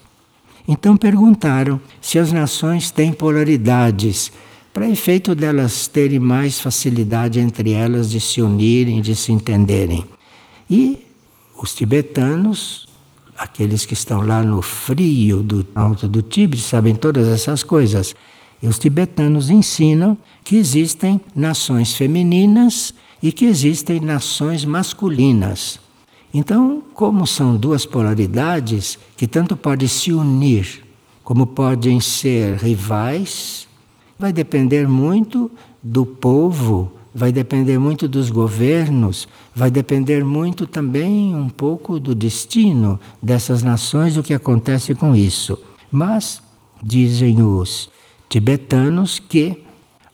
Então 0.66 0.96
perguntaram 0.96 1.80
se 2.00 2.18
as 2.18 2.32
nações 2.32 2.90
têm 2.90 3.12
polaridades 3.12 4.32
para 4.72 4.90
efeito 4.90 5.32
delas 5.32 5.86
terem 5.86 6.18
mais 6.18 6.58
facilidade 6.58 7.38
entre 7.38 7.70
elas 7.70 8.10
de 8.10 8.20
se 8.20 8.42
unirem, 8.42 9.00
de 9.00 9.14
se 9.14 9.30
entenderem. 9.30 10.04
E 10.68 11.06
os 11.56 11.72
tibetanos, 11.72 12.88
aqueles 13.38 13.86
que 13.86 13.94
estão 13.94 14.22
lá 14.22 14.42
no 14.42 14.60
frio 14.60 15.40
do 15.40 15.64
alto 15.72 16.08
do 16.08 16.20
Tibre, 16.20 16.58
sabem 16.58 16.96
todas 16.96 17.28
essas 17.28 17.62
coisas. 17.62 18.12
E 18.62 18.68
os 18.68 18.78
tibetanos 18.78 19.48
ensinam 19.48 20.16
que 20.44 20.56
existem 20.56 21.20
nações 21.34 21.94
femininas 21.94 22.92
e 23.22 23.32
que 23.32 23.46
existem 23.46 24.00
nações 24.00 24.64
masculinas. 24.64 25.80
Então, 26.32 26.82
como 26.94 27.26
são 27.26 27.56
duas 27.56 27.84
polaridades 27.84 28.98
que 29.16 29.26
tanto 29.26 29.56
podem 29.56 29.88
se 29.88 30.12
unir, 30.12 30.84
como 31.24 31.46
podem 31.46 32.00
ser 32.00 32.56
rivais, 32.56 33.66
vai 34.18 34.32
depender 34.32 34.86
muito 34.86 35.50
do 35.82 36.04
povo, 36.04 36.92
vai 37.14 37.32
depender 37.32 37.78
muito 37.78 38.06
dos 38.06 38.30
governos, 38.30 39.26
vai 39.54 39.70
depender 39.70 40.24
muito 40.24 40.66
também 40.66 41.34
um 41.34 41.48
pouco 41.48 41.98
do 41.98 42.14
destino 42.14 43.00
dessas 43.20 43.62
nações, 43.62 44.16
o 44.16 44.22
que 44.22 44.34
acontece 44.34 44.94
com 44.94 45.16
isso. 45.16 45.58
Mas, 45.90 46.40
dizem 46.82 47.42
os 47.42 47.90
tibetanos, 48.30 49.18
que 49.18 49.62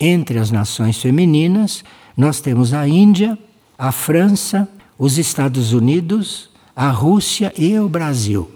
entre 0.00 0.38
as 0.38 0.50
nações 0.50 1.00
femininas 1.00 1.84
nós 2.16 2.40
temos 2.40 2.72
a 2.72 2.88
Índia, 2.88 3.38
a 3.78 3.92
França, 3.92 4.66
os 4.98 5.18
Estados 5.18 5.72
Unidos, 5.72 6.50
a 6.74 6.90
Rússia 6.90 7.52
e 7.56 7.78
o 7.78 7.88
Brasil. 7.88 8.50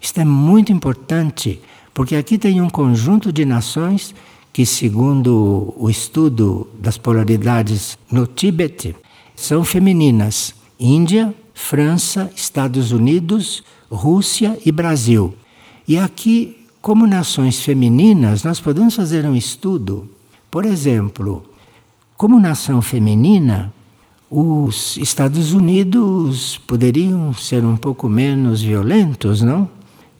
Isto 0.00 0.20
é 0.20 0.24
muito 0.24 0.70
importante, 0.70 1.60
porque 1.94 2.14
aqui 2.14 2.36
tem 2.36 2.60
um 2.60 2.68
conjunto 2.68 3.32
de 3.32 3.44
nações 3.46 4.14
que, 4.52 4.66
segundo 4.66 5.74
o 5.76 5.88
estudo 5.88 6.68
das 6.78 6.98
polaridades 6.98 7.98
no 8.10 8.26
Tíbete, 8.26 8.94
são 9.34 9.64
femininas: 9.64 10.54
Índia, 10.78 11.34
França, 11.54 12.30
Estados 12.36 12.92
Unidos, 12.92 13.64
Rússia 13.90 14.58
e 14.64 14.70
Brasil. 14.70 15.34
E 15.88 15.98
aqui, 15.98 16.55
como 16.86 17.04
nações 17.04 17.60
femininas, 17.60 18.44
nós 18.44 18.60
podemos 18.60 18.94
fazer 18.94 19.26
um 19.26 19.34
estudo. 19.34 20.08
Por 20.48 20.64
exemplo, 20.64 21.42
como 22.16 22.38
nação 22.38 22.80
feminina, 22.80 23.74
os 24.30 24.96
Estados 24.96 25.52
Unidos 25.52 26.58
poderiam 26.64 27.34
ser 27.34 27.64
um 27.64 27.76
pouco 27.76 28.08
menos 28.08 28.62
violentos, 28.62 29.42
não? 29.42 29.68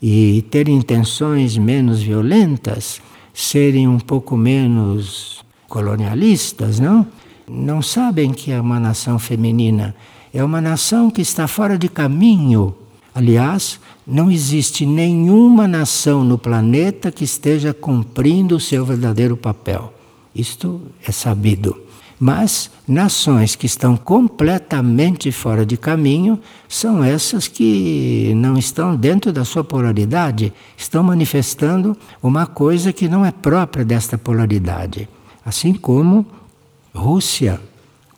E 0.02 0.44
ter 0.50 0.68
intenções 0.68 1.56
menos 1.56 2.02
violentas 2.02 3.00
serem 3.32 3.86
um 3.86 4.00
pouco 4.00 4.36
menos 4.36 5.44
colonialistas, 5.68 6.80
não? 6.80 7.06
Não 7.48 7.80
sabem 7.80 8.32
que 8.32 8.50
é 8.50 8.60
uma 8.60 8.80
nação 8.80 9.20
feminina. 9.20 9.94
É 10.34 10.42
uma 10.42 10.60
nação 10.60 11.12
que 11.12 11.22
está 11.22 11.46
fora 11.46 11.78
de 11.78 11.88
caminho. 11.88 12.74
Aliás, 13.14 13.78
não 14.06 14.30
existe 14.30 14.86
nenhuma 14.86 15.66
nação 15.66 16.22
no 16.22 16.38
planeta 16.38 17.10
que 17.10 17.24
esteja 17.24 17.74
cumprindo 17.74 18.56
o 18.56 18.60
seu 18.60 18.84
verdadeiro 18.84 19.36
papel. 19.36 19.92
Isto 20.34 20.80
é 21.04 21.10
sabido. 21.10 21.76
Mas 22.18 22.70
nações 22.88 23.54
que 23.56 23.66
estão 23.66 23.96
completamente 23.96 25.30
fora 25.30 25.66
de 25.66 25.76
caminho 25.76 26.38
são 26.68 27.04
essas 27.04 27.46
que 27.46 28.32
não 28.36 28.56
estão 28.56 28.96
dentro 28.96 29.32
da 29.32 29.44
sua 29.44 29.62
polaridade, 29.62 30.52
estão 30.76 31.02
manifestando 31.02 31.96
uma 32.22 32.46
coisa 32.46 32.92
que 32.92 33.08
não 33.08 33.24
é 33.24 33.30
própria 33.30 33.84
desta 33.84 34.16
polaridade. 34.16 35.08
Assim 35.44 35.74
como 35.74 36.24
Rússia, 36.94 37.60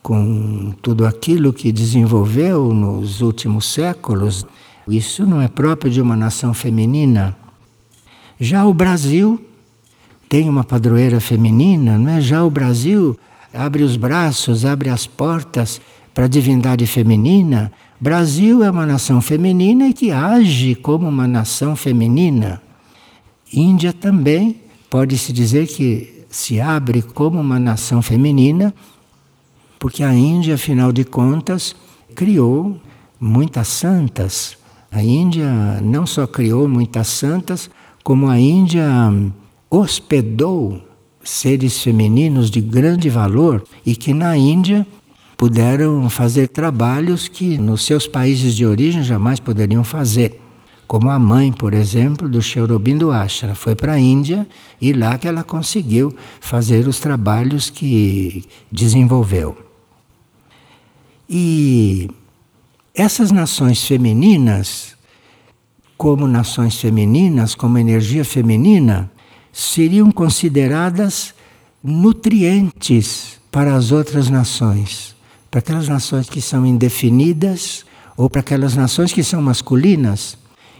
com 0.01 0.73
tudo 0.81 1.05
aquilo 1.05 1.51
que 1.51 1.71
desenvolveu 1.71 2.73
nos 2.73 3.19
últimos 3.21 3.65
séculos, 3.73 4.45
isso 4.91 5.25
não 5.25 5.41
é 5.41 5.47
próprio 5.47 5.91
de 5.91 6.01
uma 6.01 6.15
nação 6.15 6.53
feminina. 6.53 7.35
Já 8.39 8.65
o 8.65 8.73
Brasil 8.73 9.39
tem 10.29 10.47
uma 10.47 10.63
padroeira 10.63 11.19
feminina, 11.19 11.97
não 11.97 12.11
é? 12.11 12.21
Já 12.21 12.43
o 12.43 12.49
Brasil 12.49 13.17
abre 13.53 13.83
os 13.83 13.97
braços, 13.97 14.63
abre 14.63 14.89
as 14.89 15.07
portas 15.07 15.81
para 16.13 16.25
a 16.25 16.27
divindade 16.27 16.85
feminina. 16.85 17.71
Brasil 17.99 18.63
é 18.63 18.69
uma 18.69 18.85
nação 18.85 19.19
feminina 19.21 19.87
e 19.87 19.93
que 19.93 20.11
age 20.11 20.75
como 20.75 21.07
uma 21.07 21.27
nação 21.27 21.75
feminina. 21.75 22.61
Índia 23.51 23.91
também 23.91 24.61
pode-se 24.89 25.33
dizer 25.33 25.67
que 25.67 26.25
se 26.29 26.61
abre 26.61 27.01
como 27.01 27.39
uma 27.39 27.59
nação 27.59 28.01
feminina, 28.01 28.73
porque 29.79 30.03
a 30.03 30.13
Índia, 30.13 30.55
afinal 30.55 30.91
de 30.91 31.03
contas, 31.03 31.75
criou 32.13 32.79
muitas 33.19 33.67
santas. 33.67 34.58
A 34.91 35.03
Índia 35.03 35.79
não 35.81 36.05
só 36.05 36.25
criou 36.25 36.67
muitas 36.67 37.07
santas, 37.07 37.69
como 38.03 38.27
a 38.27 38.39
Índia 38.39 38.87
hospedou 39.69 40.81
seres 41.23 41.81
femininos 41.81 42.49
de 42.49 42.59
grande 42.59 43.09
valor 43.09 43.63
e 43.85 43.95
que 43.95 44.13
na 44.13 44.35
Índia 44.35 44.85
puderam 45.37 46.09
fazer 46.09 46.47
trabalhos 46.47 47.27
que 47.27 47.57
nos 47.57 47.85
seus 47.85 48.07
países 48.07 48.55
de 48.55 48.65
origem 48.65 49.03
jamais 49.03 49.39
poderiam 49.39 49.83
fazer. 49.83 50.41
Como 50.87 51.07
a 51.09 51.19
mãe, 51.19 51.51
por 51.51 51.75
exemplo, 51.75 52.27
do 52.27 52.41
Sri 52.41 52.59
Aurobindo 52.59 53.11
Ashra, 53.11 53.53
foi 53.53 53.75
para 53.75 53.93
a 53.93 53.99
Índia 53.99 54.47
e 54.81 54.91
lá 54.91 55.19
que 55.19 55.27
ela 55.27 55.43
conseguiu 55.43 56.15
fazer 56.41 56.87
os 56.87 56.99
trabalhos 56.99 57.69
que 57.69 58.43
desenvolveu. 58.71 59.55
E 61.29 62.09
essas 62.93 63.31
nações 63.31 63.83
femininas, 63.83 64.95
como 65.97 66.27
nações 66.27 66.75
femininas, 66.75 67.55
como 67.55 67.77
energia 67.77 68.23
feminina, 68.23 69.11
seriam 69.51 70.11
consideradas 70.11 71.33
nutrientes 71.83 73.39
para 73.51 73.75
as 73.75 73.91
outras 73.91 74.29
nações, 74.29 75.15
para 75.49 75.59
aquelas 75.59 75.87
nações 75.87 76.29
que 76.29 76.41
são 76.41 76.65
indefinidas 76.65 77.85
ou 78.15 78.29
para 78.29 78.41
aquelas 78.41 78.75
nações 78.75 79.13
que 79.13 79.23
são 79.23 79.41
masculinas. 79.41 80.37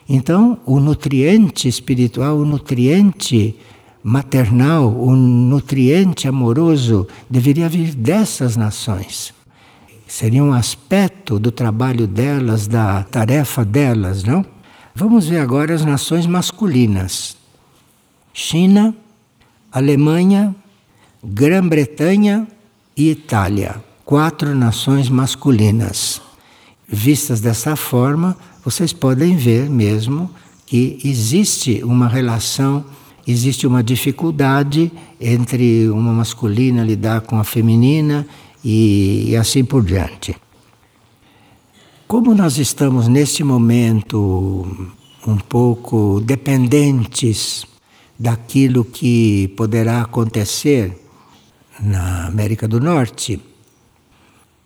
Então, 0.07 0.59
o 0.65 0.79
nutriente 0.79 1.67
espiritual, 1.67 2.37
o 2.37 2.45
nutriente 2.45 3.55
maternal, 4.03 4.89
o 4.89 5.15
nutriente 5.15 6.27
amoroso 6.27 7.07
deveria 7.29 7.69
vir 7.69 7.93
dessas 7.93 8.55
nações. 8.55 9.33
Seria 10.09 10.43
um 10.43 10.53
aspecto 10.53 11.37
do 11.37 11.51
trabalho 11.51 12.07
delas, 12.07 12.65
da 12.65 13.03
tarefa 13.03 13.63
delas, 13.63 14.23
não? 14.23 14.43
Vamos 14.95 15.27
ver 15.27 15.37
agora 15.37 15.71
as 15.71 15.85
nações 15.85 16.25
masculinas. 16.25 17.37
China, 18.33 18.95
Alemanha, 19.71 20.55
Grã-Bretanha 21.23 22.47
e 22.97 23.11
Itália. 23.11 23.75
Quatro 24.03 24.55
nações 24.55 25.09
masculinas. 25.09 26.19
Vistas 26.87 27.39
dessa 27.39 27.75
forma, 27.75 28.35
vocês 28.65 28.91
podem 28.91 29.37
ver 29.37 29.69
mesmo 29.69 30.31
que 30.65 30.99
existe 31.03 31.83
uma 31.83 32.07
relação 32.07 32.83
existe 33.27 33.67
uma 33.67 33.83
dificuldade 33.83 34.91
entre 35.21 35.87
uma 35.89 36.11
masculina 36.11 36.83
lidar 36.83 37.21
com 37.21 37.37
a 37.37 37.43
feminina 37.43 38.25
e, 38.63 39.35
assim 39.35 39.63
por 39.63 39.83
diante. 39.83 40.35
Como 42.07 42.33
nós 42.33 42.57
estamos 42.57 43.07
neste 43.07 43.43
momento 43.43 44.87
um 45.27 45.37
pouco 45.37 46.19
dependentes 46.21 47.65
daquilo 48.17 48.83
que 48.83 49.49
poderá 49.49 50.01
acontecer 50.01 50.99
na 51.79 52.25
América 52.27 52.67
do 52.67 52.79
Norte, 52.79 53.39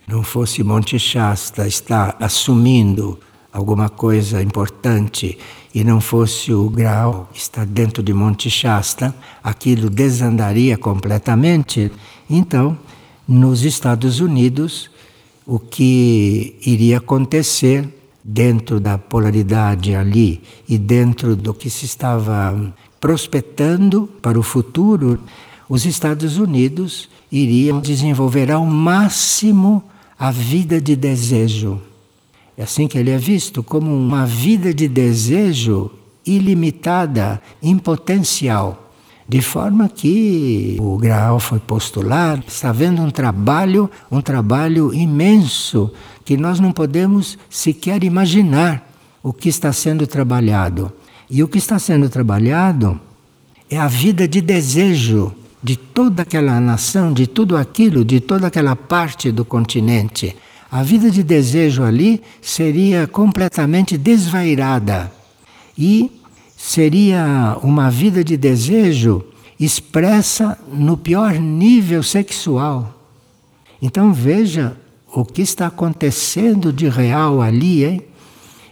não 0.07 0.23
fosse 0.23 0.63
Monte 0.63 0.97
Shasta 0.97 1.67
estar 1.67 2.15
assumindo 2.19 3.19
alguma 3.51 3.89
coisa 3.89 4.41
importante 4.41 5.37
e 5.73 5.83
não 5.83 6.01
fosse 6.01 6.53
o 6.53 6.69
grau 6.69 7.29
estar 7.33 7.65
dentro 7.65 8.01
de 8.01 8.13
Monte 8.13 8.49
Shasta, 8.49 9.15
aquilo 9.43 9.89
desandaria 9.89 10.77
completamente. 10.77 11.91
Então, 12.29 12.77
nos 13.27 13.63
Estados 13.63 14.19
Unidos, 14.19 14.89
o 15.45 15.59
que 15.59 16.55
iria 16.65 16.97
acontecer 16.97 17.87
dentro 18.23 18.79
da 18.79 18.97
polaridade 18.97 19.95
ali 19.95 20.41
e 20.67 20.77
dentro 20.77 21.35
do 21.35 21.53
que 21.53 21.69
se 21.69 21.85
estava 21.85 22.73
prospectando 22.99 24.07
para 24.21 24.39
o 24.39 24.43
futuro, 24.43 25.19
os 25.67 25.85
Estados 25.85 26.37
Unidos 26.37 27.09
iriam 27.31 27.81
desenvolver 27.81 28.51
ao 28.51 28.65
máximo 28.65 29.83
a 30.17 30.31
vida 30.31 30.79
de 30.79 30.95
desejo. 30.95 31.81
É 32.57 32.63
assim 32.63 32.87
que 32.87 32.97
ele 32.97 33.09
é 33.09 33.17
visto 33.17 33.63
como 33.63 33.93
uma 33.93 34.25
vida 34.25 34.73
de 34.73 34.87
desejo 34.87 35.91
ilimitada, 36.25 37.41
em 37.61 37.77
potencial. 37.77 38.82
De 39.33 39.41
forma 39.41 39.89
que 39.89 40.77
o 40.79 40.95
Graal 40.95 41.39
foi 41.39 41.57
postular, 41.57 42.43
está 42.47 42.71
vendo 42.71 43.01
um 43.01 43.09
trabalho, 43.09 43.89
um 44.11 44.21
trabalho 44.21 44.93
imenso, 44.93 45.91
que 46.23 46.37
nós 46.37 46.59
não 46.59 46.71
podemos 46.71 47.35
sequer 47.49 48.03
imaginar 48.03 48.87
o 49.23 49.33
que 49.33 49.49
está 49.49 49.73
sendo 49.73 50.05
trabalhado. 50.05 50.93
E 51.31 51.41
o 51.41 51.47
que 51.47 51.57
está 51.57 51.79
sendo 51.79 52.07
trabalhado 52.09 53.01
é 53.71 53.79
a 53.79 53.87
vida 53.87 54.27
de 54.27 54.39
desejo 54.39 55.33
de 55.63 55.77
toda 55.77 56.21
aquela 56.21 56.59
nação, 56.59 57.11
de 57.11 57.25
tudo 57.25 57.57
aquilo, 57.57 58.05
de 58.05 58.19
toda 58.19 58.45
aquela 58.45 58.75
parte 58.75 59.31
do 59.31 59.43
continente. 59.43 60.35
A 60.69 60.83
vida 60.83 61.09
de 61.09 61.23
desejo 61.23 61.81
ali 61.81 62.21
seria 62.39 63.07
completamente 63.07 63.97
desvairada 63.97 65.11
e 65.75 66.11
seria 66.65 67.57
uma 67.61 67.91
vida 67.91 68.23
de 68.23 68.37
desejo 68.37 69.21
expressa 69.59 70.57
no 70.71 70.95
pior 70.95 71.33
nível 71.33 72.01
sexual. 72.01 72.97
Então 73.81 74.13
veja 74.13 74.77
o 75.13 75.25
que 75.25 75.41
está 75.41 75.67
acontecendo 75.67 76.71
de 76.71 76.87
real 76.87 77.41
ali, 77.41 77.83
hein? 77.83 78.01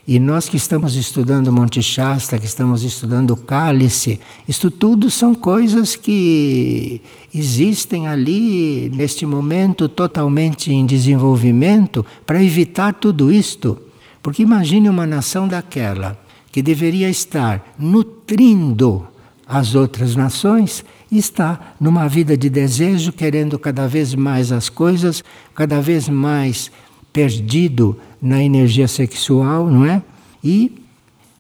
E 0.08 0.20
nós 0.20 0.48
que 0.48 0.56
estamos 0.56 0.96
estudando 0.96 1.52
Monte 1.52 1.82
Shasta, 1.82 2.40
que 2.40 2.46
estamos 2.46 2.84
estudando 2.84 3.36
cálice, 3.36 4.22
isto 4.48 4.72
tudo 4.72 5.12
são 5.12 5.36
coisas 5.36 5.98
que 5.98 7.02
existem 7.36 8.08
ali 8.08 8.90
neste 8.96 9.26
momento 9.26 9.90
totalmente 9.90 10.72
em 10.72 10.86
desenvolvimento 10.86 12.06
para 12.26 12.42
evitar 12.42 12.94
tudo 12.94 13.34
isto. 13.34 13.78
Porque 14.24 14.44
imagine 14.44 14.90
uma 14.90 15.06
nação 15.06 15.46
daquela 15.46 16.18
que 16.52 16.62
deveria 16.62 17.10
estar 17.10 17.76
nutrindo 17.78 19.08
as 19.48 19.76
outras 19.76 20.16
nações 20.16 20.86
está 21.12 21.74
numa 21.80 22.08
vida 22.08 22.38
de 22.38 22.50
desejo, 22.50 23.12
querendo 23.12 23.60
cada 23.60 23.86
vez 23.86 24.16
mais 24.16 24.52
as 24.52 24.70
coisas, 24.70 25.22
cada 25.54 25.82
vez 25.82 26.08
mais 26.08 26.72
perdido 27.12 28.00
na 28.22 28.42
energia 28.42 28.88
sexual, 28.88 29.70
não 29.70 29.86
é? 29.86 30.02
E 30.42 30.82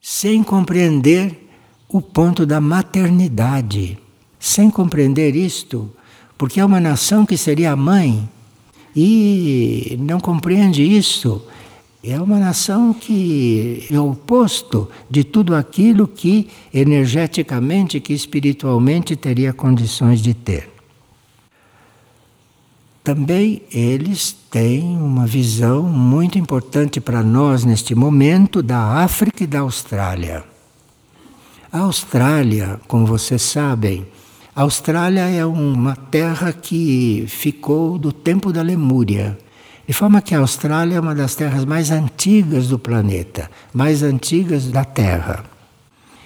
sem 0.02 0.43
compreender 0.43 1.47
o 1.88 2.02
ponto 2.02 2.45
da 2.45 2.60
maternidade. 2.60 3.97
Sem 4.38 4.69
compreender 4.69 5.36
isto, 5.36 5.89
porque 6.38 6.60
é 6.60 6.65
uma 6.65 6.80
nação 6.80 7.26
que 7.26 7.38
seria 7.38 7.71
a 7.71 7.76
mãe 7.76 8.28
e 8.95 9.97
não 10.02 10.19
compreende 10.19 10.84
isso. 10.84 11.41
É 12.04 12.20
uma 12.20 12.40
nação 12.40 12.94
que 12.94 13.86
é 13.92 14.00
oposto 14.00 14.90
de 15.08 15.24
tudo 15.24 15.56
aquilo 15.56 16.08
que 16.08 16.48
energeticamente, 16.74 18.00
que 18.00 18.12
espiritualmente 18.12 19.16
teria 19.16 19.54
condições 19.54 20.20
de 20.20 20.34
ter. 20.34 20.68
Também 23.04 23.62
eles 23.72 24.36
têm 24.50 24.98
uma 24.98 25.28
visão 25.28 25.84
muito 25.84 26.40
importante 26.40 27.00
para 27.00 27.22
nós 27.22 27.64
neste 27.64 27.94
momento 27.94 28.64
da 28.64 29.04
África 29.04 29.44
e 29.44 29.48
da 29.48 29.60
Austrália. 29.60 30.44
A 31.72 31.80
Austrália, 31.80 32.82
como 32.88 33.06
vocês 33.06 33.44
sabem, 33.44 34.06
a 34.56 34.64
Austrália 34.64 35.22
é 35.30 35.46
uma 35.46 35.96
terra 35.96 36.52
que 36.52 37.26
ficou 37.28 37.98
do 37.98 38.12
tempo 38.12 38.52
da 38.52 38.62
Lemúria. 38.62 39.38
De 39.92 39.98
forma 39.98 40.22
que 40.22 40.34
a 40.34 40.40
Austrália 40.40 40.96
é 40.96 41.00
uma 41.02 41.14
das 41.14 41.36
terras 41.36 41.66
mais 41.66 41.92
antigas 41.92 42.70
do 42.70 42.80
planeta, 42.80 43.52
mais 43.74 44.02
antigas 44.02 44.72
da 44.72 44.86
Terra. 44.86 45.44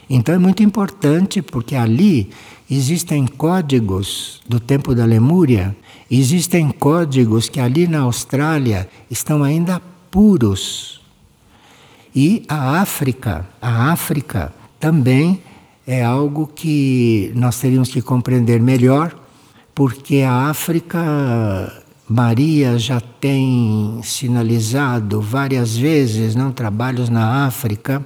Então 0.08 0.36
é 0.36 0.38
muito 0.38 0.62
importante 0.62 1.42
porque 1.42 1.76
ali 1.76 2.30
existem 2.70 3.26
códigos 3.26 4.40
do 4.48 4.60
tempo 4.60 4.94
da 4.94 5.04
Lemúria 5.04 5.76
Existem 6.10 6.70
códigos 6.70 7.50
que 7.50 7.60
ali 7.60 7.88
na 7.88 8.02
Austrália 8.02 8.88
estão 9.10 9.44
ainda 9.44 9.82
puros. 10.12 11.02
E 12.16 12.46
a 12.48 12.80
África, 12.80 13.48
a 13.60 13.92
África 13.92 14.54
também 14.80 15.42
é 15.88 16.04
algo 16.04 16.46
que 16.46 17.32
nós 17.36 17.60
teríamos 17.60 17.90
que 17.90 18.04
compreender 18.04 18.62
melhor, 18.62 19.16
porque 19.74 20.22
a 20.22 20.48
África 20.48 21.84
Maria 22.08 22.78
já 22.78 23.02
tem 23.02 24.00
sinalizado 24.04 25.20
várias 25.20 25.76
vezes 25.76 26.36
não 26.36 26.52
trabalhos 26.52 27.10
na 27.10 27.46
África 27.48 28.06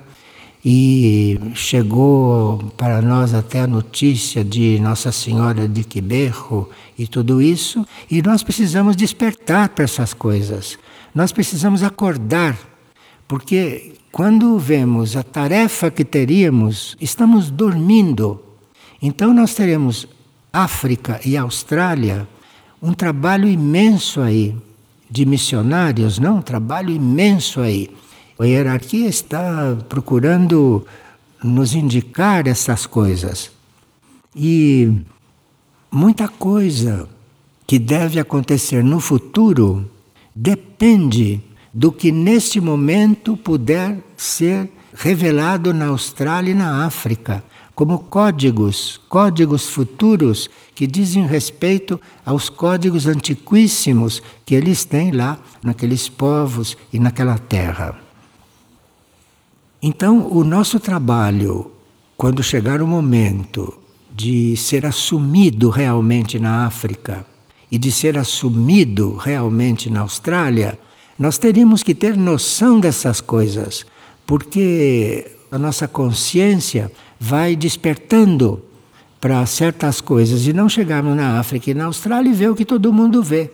e 0.63 1.39
chegou 1.53 2.57
para 2.77 3.01
nós 3.01 3.33
até 3.33 3.61
a 3.61 3.67
notícia 3.67 4.43
de 4.43 4.79
Nossa 4.79 5.11
Senhora 5.11 5.67
de 5.67 5.83
Quiberro 5.83 6.69
e 6.97 7.07
tudo 7.07 7.41
isso, 7.41 7.85
e 8.09 8.21
nós 8.21 8.43
precisamos 8.43 8.95
despertar 8.95 9.69
para 9.69 9.85
essas 9.85 10.13
coisas. 10.13 10.77
Nós 11.13 11.31
precisamos 11.31 11.81
acordar, 11.81 12.57
porque 13.27 13.93
quando 14.11 14.57
vemos 14.59 15.15
a 15.15 15.23
tarefa 15.23 15.89
que 15.89 16.03
teríamos, 16.03 16.97
estamos 16.99 17.49
dormindo. 17.49 18.41
Então 19.01 19.33
nós 19.33 19.53
teremos 19.53 20.07
África 20.51 21.21
e 21.25 21.37
Austrália, 21.37 22.27
um 22.81 22.93
trabalho 22.93 23.47
imenso 23.47 24.21
aí 24.21 24.55
de 25.09 25.25
missionários, 25.25 26.19
não? 26.19 26.37
Um 26.37 26.41
trabalho 26.41 26.89
imenso 26.91 27.59
aí 27.61 27.89
a 28.39 28.45
hierarquia 28.45 29.07
está 29.07 29.77
procurando 29.89 30.85
nos 31.43 31.73
indicar 31.73 32.47
essas 32.47 32.85
coisas. 32.85 33.51
E 34.33 34.89
muita 35.91 36.29
coisa 36.29 37.09
que 37.67 37.77
deve 37.77 38.17
acontecer 38.17 38.81
no 38.81 39.01
futuro 39.01 39.91
depende 40.33 41.41
do 41.73 41.91
que 41.91 42.11
neste 42.13 42.61
momento 42.61 43.35
puder 43.35 43.97
ser 44.15 44.71
revelado 44.93 45.73
na 45.73 45.87
Austrália 45.87 46.51
e 46.51 46.55
na 46.55 46.85
África, 46.85 47.43
como 47.75 47.99
códigos, 47.99 49.01
códigos 49.09 49.67
futuros 49.67 50.49
que 50.79 50.87
dizem 50.87 51.27
respeito 51.27 51.99
aos 52.25 52.47
códigos 52.47 53.05
antiquíssimos 53.05 54.23
que 54.45 54.55
eles 54.55 54.85
têm 54.85 55.11
lá 55.11 55.37
naqueles 55.61 56.07
povos 56.07 56.77
e 56.93 56.97
naquela 56.97 57.37
terra. 57.37 57.99
Então, 59.83 60.31
o 60.31 60.41
nosso 60.41 60.79
trabalho, 60.79 61.69
quando 62.15 62.41
chegar 62.41 62.81
o 62.81 62.87
momento 62.87 63.77
de 64.09 64.55
ser 64.55 64.85
assumido 64.85 65.69
realmente 65.69 66.39
na 66.39 66.65
África 66.65 67.25
e 67.69 67.77
de 67.77 67.91
ser 67.91 68.17
assumido 68.17 69.17
realmente 69.17 69.89
na 69.89 69.99
Austrália, 69.99 70.79
nós 71.19 71.37
teríamos 71.37 71.83
que 71.83 71.93
ter 71.93 72.15
noção 72.15 72.79
dessas 72.79 73.19
coisas, 73.19 73.85
porque 74.25 75.29
a 75.51 75.57
nossa 75.57 75.89
consciência 75.89 76.89
vai 77.19 77.53
despertando 77.53 78.63
para 79.19 79.45
certas 79.45 79.99
coisas 79.99 80.47
e 80.47 80.53
não 80.53 80.69
chegarmos 80.69 81.15
na 81.15 81.39
África 81.39 81.71
e 81.71 81.73
na 81.73 81.85
Austrália 81.85 82.29
e 82.29 82.33
ver 82.33 82.49
o 82.49 82.55
que 82.55 82.65
todo 82.65 82.93
mundo 82.93 83.21
vê. 83.21 83.51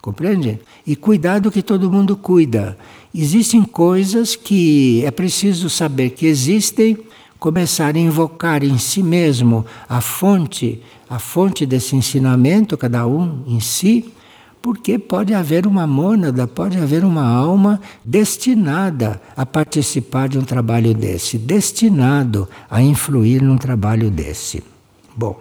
Compreende? 0.00 0.58
E 0.84 0.96
cuidado 0.96 1.50
que 1.50 1.62
todo 1.62 1.90
mundo 1.90 2.16
cuida. 2.16 2.76
Existem 3.14 3.62
coisas 3.62 4.34
que 4.34 5.04
é 5.04 5.10
preciso 5.12 5.70
saber 5.70 6.10
que 6.10 6.26
existem 6.26 6.98
começar 7.38 7.94
a 7.94 7.98
invocar 7.98 8.64
em 8.64 8.78
si 8.78 9.02
mesmo 9.02 9.64
a 9.88 10.00
fonte, 10.00 10.82
a 11.08 11.18
fonte 11.18 11.66
desse 11.66 11.94
ensinamento, 11.94 12.76
cada 12.76 13.06
um 13.06 13.44
em 13.46 13.60
si, 13.60 14.12
porque 14.60 14.98
pode 14.98 15.34
haver 15.34 15.66
uma 15.66 15.86
mônada, 15.86 16.46
pode 16.46 16.78
haver 16.78 17.04
uma 17.04 17.24
alma 17.24 17.80
destinada 18.04 19.20
a 19.36 19.44
participar 19.44 20.28
de 20.28 20.38
um 20.38 20.42
trabalho 20.42 20.94
desse, 20.94 21.36
destinado 21.36 22.48
a 22.70 22.80
influir 22.80 23.42
num 23.42 23.58
trabalho 23.58 24.08
desse. 24.08 24.71
Bom, 25.14 25.40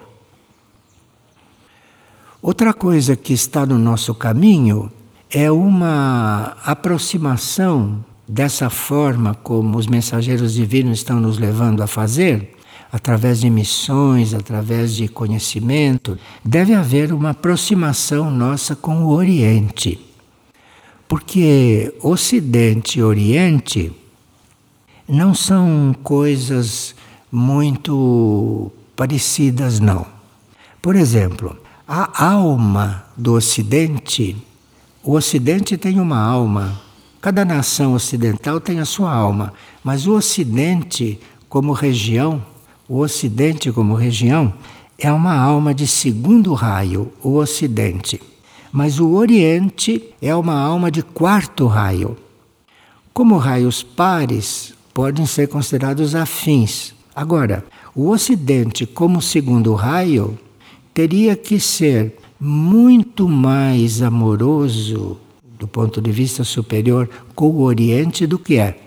outra 2.41 2.73
coisa 2.73 3.15
que 3.15 3.33
está 3.33 3.65
no 3.65 3.77
nosso 3.77 4.13
caminho 4.13 4.91
é 5.29 5.49
uma 5.51 6.57
aproximação 6.65 8.03
dessa 8.27 8.69
forma 8.69 9.33
como 9.35 9.77
os 9.77 9.87
mensageiros 9.87 10.53
divinos 10.53 10.99
estão 10.99 11.19
nos 11.19 11.37
levando 11.37 11.81
a 11.81 11.87
fazer 11.87 12.55
através 12.91 13.39
de 13.39 13.49
missões, 13.49 14.33
através 14.33 14.93
de 14.93 15.07
conhecimento, 15.07 16.17
deve 16.43 16.73
haver 16.73 17.13
uma 17.13 17.29
aproximação 17.29 18.29
nossa 18.29 18.75
com 18.75 19.05
o 19.05 19.11
Oriente. 19.11 19.99
Porque 21.07 21.93
Ocidente 22.01 22.99
e 22.99 23.03
Oriente 23.03 23.91
não 25.07 25.33
são 25.33 25.95
coisas 26.03 26.93
muito 27.31 28.71
parecidas, 29.01 29.79
não. 29.79 30.05
Por 30.79 30.95
exemplo, 30.95 31.57
a 31.87 32.23
alma 32.23 33.03
do 33.17 33.33
Ocidente, 33.33 34.37
o 35.03 35.13
Ocidente 35.13 35.75
tem 35.75 35.99
uma 35.99 36.19
alma. 36.19 36.79
Cada 37.19 37.43
nação 37.43 37.95
ocidental 37.95 38.61
tem 38.61 38.79
a 38.79 38.85
sua 38.85 39.11
alma, 39.11 39.53
mas 39.83 40.05
o 40.05 40.13
Ocidente, 40.13 41.19
como 41.49 41.73
região, 41.73 42.45
o 42.87 42.99
Ocidente 42.99 43.71
como 43.71 43.95
região 43.95 44.53
é 44.99 45.11
uma 45.11 45.33
alma 45.33 45.73
de 45.73 45.87
segundo 45.87 46.53
raio, 46.53 47.11
o 47.23 47.37
Ocidente. 47.37 48.21
Mas 48.71 48.99
o 48.99 49.13
Oriente 49.13 50.13
é 50.21 50.35
uma 50.35 50.53
alma 50.53 50.91
de 50.91 51.01
quarto 51.01 51.65
raio. 51.65 52.15
Como 53.11 53.37
raios 53.37 53.81
pares, 53.81 54.75
podem 54.93 55.25
ser 55.25 55.47
considerados 55.47 56.13
afins. 56.13 56.93
Agora, 57.15 57.65
o 57.95 58.09
Ocidente, 58.09 58.85
como 58.85 59.21
segundo 59.21 59.73
raio, 59.73 60.37
teria 60.93 61.35
que 61.35 61.59
ser 61.59 62.15
muito 62.39 63.27
mais 63.27 64.01
amoroso 64.01 65.17
do 65.59 65.67
ponto 65.67 66.01
de 66.01 66.11
vista 66.11 66.43
superior 66.43 67.09
com 67.35 67.47
o 67.47 67.61
Oriente 67.61 68.25
do 68.25 68.39
que 68.39 68.57
é. 68.57 68.79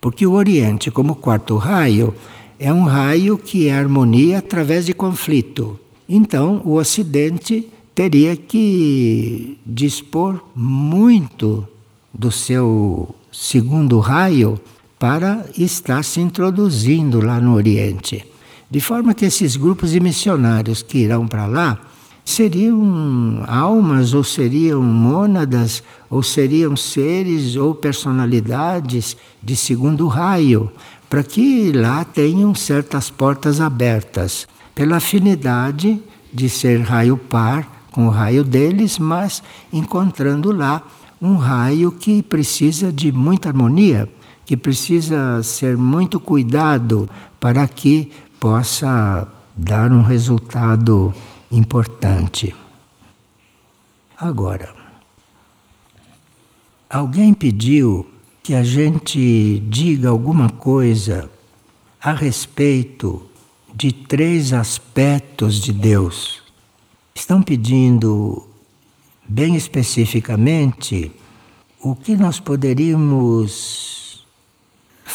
Porque 0.00 0.26
o 0.26 0.32
Oriente, 0.32 0.90
como 0.90 1.14
quarto 1.14 1.56
raio, 1.56 2.14
é 2.58 2.72
um 2.72 2.84
raio 2.84 3.38
que 3.38 3.68
é 3.68 3.72
harmonia 3.72 4.38
através 4.38 4.86
de 4.86 4.94
conflito. 4.94 5.78
Então, 6.08 6.62
o 6.64 6.74
Ocidente 6.74 7.68
teria 7.94 8.36
que 8.36 9.58
dispor 9.66 10.42
muito 10.54 11.66
do 12.12 12.32
seu 12.32 13.14
segundo 13.30 13.98
raio 13.98 14.58
para 14.98 15.44
estar 15.56 16.02
se 16.04 16.20
introduzindo 16.20 17.20
lá 17.20 17.40
no 17.40 17.54
Oriente. 17.54 18.24
De 18.70 18.80
forma 18.80 19.14
que 19.14 19.24
esses 19.24 19.56
grupos 19.56 19.92
de 19.92 20.00
missionários 20.00 20.82
que 20.82 20.98
irão 20.98 21.26
para 21.26 21.46
lá 21.46 21.80
seriam 22.24 23.42
almas 23.46 24.12
ou 24.12 24.22
seriam 24.22 24.82
mônadas 24.82 25.82
ou 26.10 26.22
seriam 26.22 26.76
seres 26.76 27.56
ou 27.56 27.74
personalidades 27.74 29.16
de 29.42 29.56
segundo 29.56 30.06
raio, 30.06 30.70
para 31.08 31.22
que 31.22 31.72
lá 31.72 32.04
tenham 32.04 32.54
certas 32.54 33.08
portas 33.08 33.60
abertas, 33.60 34.46
pela 34.74 34.96
afinidade 34.96 35.98
de 36.30 36.50
ser 36.50 36.82
raio 36.82 37.16
par 37.16 37.86
com 37.90 38.06
o 38.06 38.10
raio 38.10 38.44
deles, 38.44 38.98
mas 38.98 39.42
encontrando 39.72 40.52
lá 40.52 40.82
um 41.20 41.36
raio 41.36 41.90
que 41.90 42.22
precisa 42.22 42.92
de 42.92 43.10
muita 43.10 43.48
harmonia, 43.48 44.08
que 44.48 44.56
precisa 44.56 45.42
ser 45.42 45.76
muito 45.76 46.18
cuidado 46.18 47.06
para 47.38 47.68
que 47.68 48.10
possa 48.40 49.28
dar 49.54 49.92
um 49.92 50.00
resultado 50.00 51.12
importante. 51.52 52.56
Agora, 54.16 54.74
alguém 56.88 57.34
pediu 57.34 58.08
que 58.42 58.54
a 58.54 58.64
gente 58.64 59.62
diga 59.68 60.08
alguma 60.08 60.48
coisa 60.48 61.30
a 62.00 62.14
respeito 62.14 63.20
de 63.74 63.92
três 63.92 64.54
aspectos 64.54 65.60
de 65.60 65.74
Deus. 65.74 66.42
Estão 67.14 67.42
pedindo 67.42 68.48
bem 69.28 69.56
especificamente 69.56 71.12
o 71.82 71.94
que 71.94 72.16
nós 72.16 72.40
poderíamos 72.40 73.97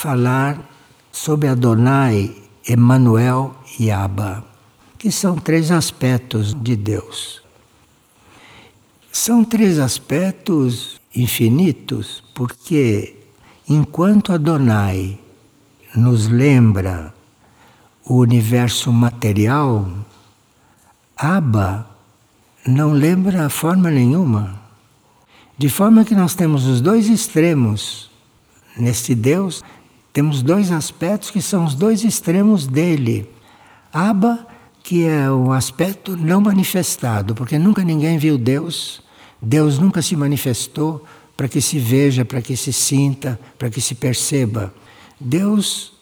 falar 0.03 0.69
sobre 1.11 1.47
Adonai, 1.47 2.35
Emmanuel 2.67 3.55
e 3.79 3.89
Abba, 3.89 4.43
que 4.97 5.11
são 5.11 5.35
três 5.35 5.71
aspectos 5.71 6.53
de 6.53 6.75
Deus. 6.75 7.41
São 9.11 9.43
três 9.43 9.79
aspectos 9.79 10.99
infinitos 11.15 12.23
porque 12.33 13.15
Enquanto 13.67 14.33
Adonai 14.33 15.17
nos 15.95 16.27
lembra 16.27 17.13
o 18.05 18.17
universo 18.17 18.91
material, 18.91 19.87
Abba 21.15 21.87
não 22.67 22.91
lembra 22.91 23.49
forma 23.49 23.89
nenhuma. 23.89 24.61
De 25.57 25.69
forma 25.69 26.03
que 26.03 26.13
nós 26.13 26.35
temos 26.35 26.65
os 26.65 26.81
dois 26.81 27.07
extremos 27.07 28.11
neste 28.75 29.15
Deus, 29.15 29.63
temos 30.13 30.43
dois 30.43 30.71
aspectos 30.71 31.32
que 31.32 31.41
são 31.41 31.65
os 31.65 31.73
dois 31.73 32.04
extremos 32.04 32.67
dele. 32.67 33.28
Abba, 33.91 34.47
que 34.84 35.04
é 35.06 35.30
o 35.30 35.52
aspecto 35.52 36.15
não 36.15 36.39
manifestado, 36.39 37.34
porque 37.34 37.58
nunca 37.58 37.84
ninguém 37.84 38.19
viu 38.19 38.38
Deus, 38.38 39.02
Deus 39.41 39.80
nunca 39.80 40.04
se 40.04 40.15
manifestou, 40.15 41.04
para 41.36 41.47
que 41.47 41.60
se 41.60 41.80
veja, 41.80 42.23
para 42.23 42.43
que 42.43 42.56
se 42.56 42.71
sinta, 42.71 43.39
para 43.58 43.71
que 43.71 43.82
se 43.82 43.95
perceba. 43.95 44.71
Deus, 45.19 45.93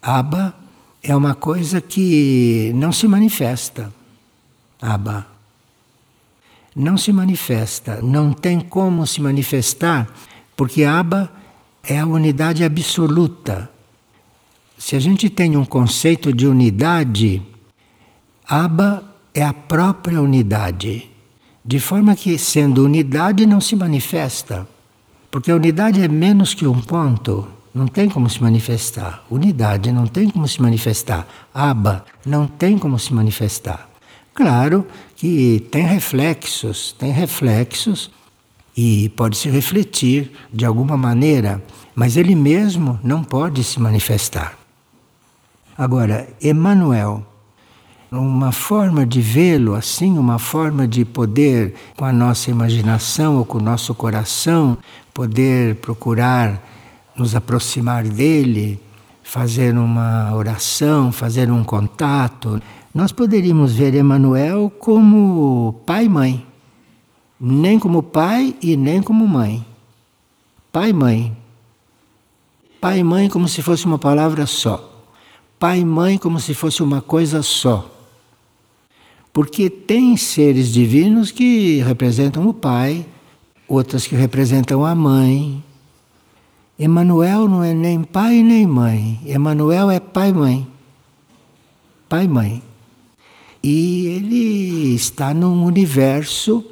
Abba, 0.00 0.54
é 1.02 1.14
uma 1.14 1.34
coisa 1.34 1.82
que 1.82 2.72
não 2.74 2.92
se 2.92 3.06
manifesta. 3.06 3.92
Abba. 4.80 5.26
Não 6.74 6.96
se 6.96 7.12
manifesta, 7.12 8.00
não 8.00 8.32
tem 8.32 8.58
como 8.58 9.06
se 9.06 9.20
manifestar, 9.20 10.08
porque 10.56 10.84
Abba 10.84 11.30
é 11.82 11.98
a 11.98 12.06
unidade 12.06 12.64
absoluta. 12.64 13.70
Se 14.78 14.96
a 14.96 15.00
gente 15.00 15.28
tem 15.28 15.56
um 15.56 15.64
conceito 15.64 16.32
de 16.32 16.46
unidade, 16.46 17.42
Abba 18.48 19.04
é 19.34 19.42
a 19.42 19.52
própria 19.52 20.20
unidade. 20.20 21.10
De 21.64 21.78
forma 21.78 22.16
que, 22.16 22.38
sendo 22.38 22.84
unidade, 22.84 23.46
não 23.46 23.60
se 23.60 23.76
manifesta. 23.76 24.66
Porque 25.30 25.50
a 25.50 25.56
unidade 25.56 26.02
é 26.02 26.08
menos 26.08 26.54
que 26.54 26.66
um 26.66 26.80
ponto, 26.80 27.46
não 27.72 27.86
tem 27.86 28.08
como 28.08 28.28
se 28.28 28.42
manifestar. 28.42 29.24
Unidade 29.30 29.92
não 29.92 30.06
tem 30.06 30.28
como 30.28 30.48
se 30.48 30.60
manifestar. 30.60 31.26
Aba 31.54 32.04
não 32.26 32.46
tem 32.46 32.76
como 32.76 32.98
se 32.98 33.14
manifestar. 33.14 33.88
Claro 34.34 34.86
que 35.14 35.66
tem 35.70 35.84
reflexos, 35.84 36.92
tem 36.98 37.12
reflexos 37.12 38.10
e 38.82 39.10
pode 39.10 39.36
se 39.36 39.50
refletir 39.50 40.32
de 40.50 40.64
alguma 40.64 40.96
maneira, 40.96 41.62
mas 41.94 42.16
ele 42.16 42.34
mesmo 42.34 42.98
não 43.04 43.22
pode 43.22 43.62
se 43.62 43.78
manifestar. 43.78 44.54
Agora, 45.76 46.26
Emmanuel 46.42 47.26
uma 48.10 48.50
forma 48.50 49.06
de 49.06 49.20
vê-lo 49.20 49.74
assim, 49.74 50.16
uma 50.16 50.38
forma 50.38 50.88
de 50.88 51.04
poder, 51.04 51.74
com 51.94 52.06
a 52.06 52.12
nossa 52.12 52.50
imaginação 52.50 53.36
ou 53.36 53.44
com 53.44 53.58
o 53.58 53.62
nosso 53.62 53.94
coração, 53.94 54.78
poder 55.12 55.74
procurar 55.76 56.60
nos 57.14 57.36
aproximar 57.36 58.04
dele, 58.04 58.80
fazer 59.22 59.76
uma 59.76 60.34
oração, 60.34 61.12
fazer 61.12 61.52
um 61.52 61.62
contato. 61.62 62.60
Nós 62.94 63.12
poderíamos 63.12 63.74
ver 63.74 63.94
Emmanuel 63.94 64.72
como 64.80 65.82
pai 65.84 66.06
e 66.06 66.08
mãe, 66.08 66.49
nem 67.40 67.78
como 67.78 68.02
pai 68.02 68.54
e 68.60 68.76
nem 68.76 69.02
como 69.02 69.26
mãe. 69.26 69.64
Pai 70.70 70.90
e 70.90 70.92
mãe. 70.92 71.36
Pai 72.80 72.98
e 72.98 73.04
mãe 73.04 73.28
como 73.28 73.48
se 73.48 73.62
fosse 73.62 73.86
uma 73.86 73.98
palavra 73.98 74.44
só. 74.46 74.86
Pai 75.58 75.80
e 75.80 75.84
mãe 75.84 76.18
como 76.18 76.38
se 76.38 76.52
fosse 76.52 76.82
uma 76.82 77.00
coisa 77.00 77.42
só. 77.42 77.90
Porque 79.32 79.70
tem 79.70 80.16
seres 80.16 80.68
divinos 80.68 81.30
que 81.30 81.80
representam 81.80 82.46
o 82.46 82.52
pai, 82.52 83.06
outras 83.66 84.06
que 84.06 84.14
representam 84.14 84.84
a 84.84 84.94
mãe. 84.94 85.62
Emanuel 86.78 87.48
não 87.48 87.62
é 87.62 87.72
nem 87.72 88.02
pai 88.02 88.42
nem 88.42 88.66
mãe. 88.66 89.20
Emanuel 89.24 89.90
é 89.90 90.00
pai-mãe. 90.00 90.66
Pai-mãe. 92.08 92.62
E 93.62 94.06
ele 94.06 94.94
está 94.94 95.32
num 95.34 95.64
universo 95.64 96.64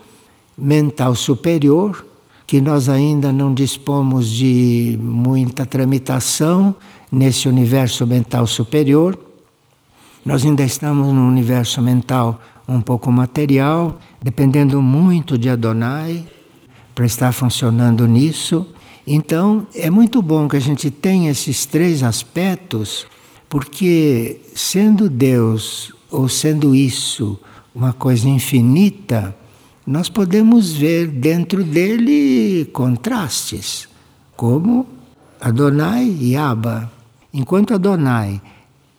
mental 0.59 1.14
superior 1.14 2.05
que 2.49 2.62
nós 2.62 2.88
ainda 2.88 3.31
não 3.31 3.53
dispomos 3.53 4.31
de 4.31 4.99
muita 5.03 5.66
tramitação 5.66 6.75
nesse 7.12 7.47
universo 7.47 8.07
mental 8.07 8.47
superior. 8.47 9.18
Nós 10.25 10.47
ainda 10.47 10.64
estamos 10.64 11.12
num 11.12 11.29
universo 11.29 11.83
mental 11.83 12.40
um 12.66 12.81
pouco 12.81 13.12
material, 13.12 13.99
dependendo 14.23 14.81
muito 14.81 15.37
de 15.37 15.51
Adonai 15.51 16.27
para 16.94 17.05
estar 17.05 17.33
funcionando 17.33 18.07
nisso. 18.07 18.66
Então, 19.07 19.66
é 19.75 19.90
muito 19.90 20.23
bom 20.23 20.49
que 20.49 20.57
a 20.57 20.61
gente 20.61 20.90
tenha 20.90 21.31
esses 21.31 21.66
três 21.66 22.03
aspectos, 22.03 23.07
porque 23.47 24.40
sendo 24.55 25.11
Deus 25.11 25.92
ou 26.11 26.31
sendo 26.31 26.75
isso 26.75 27.38
uma 27.75 27.92
coisa 27.92 28.27
infinita, 28.27 29.37
nós 29.88 30.11
podemos 30.11 30.74
ver 30.74 31.07
dentro 31.07 31.64
dele 31.64 32.66
contrastes, 32.74 33.88
como 34.37 34.87
Adonai 35.40 36.14
e 36.20 36.37
Abba. 36.37 36.92
Enquanto 37.33 37.72
Adonai 37.72 38.38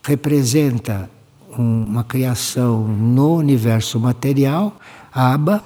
representa 0.01 1.07
uma 1.55 2.03
criação 2.03 2.87
no 2.87 3.35
universo 3.35 3.99
material, 3.99 4.75
Abba 5.13 5.63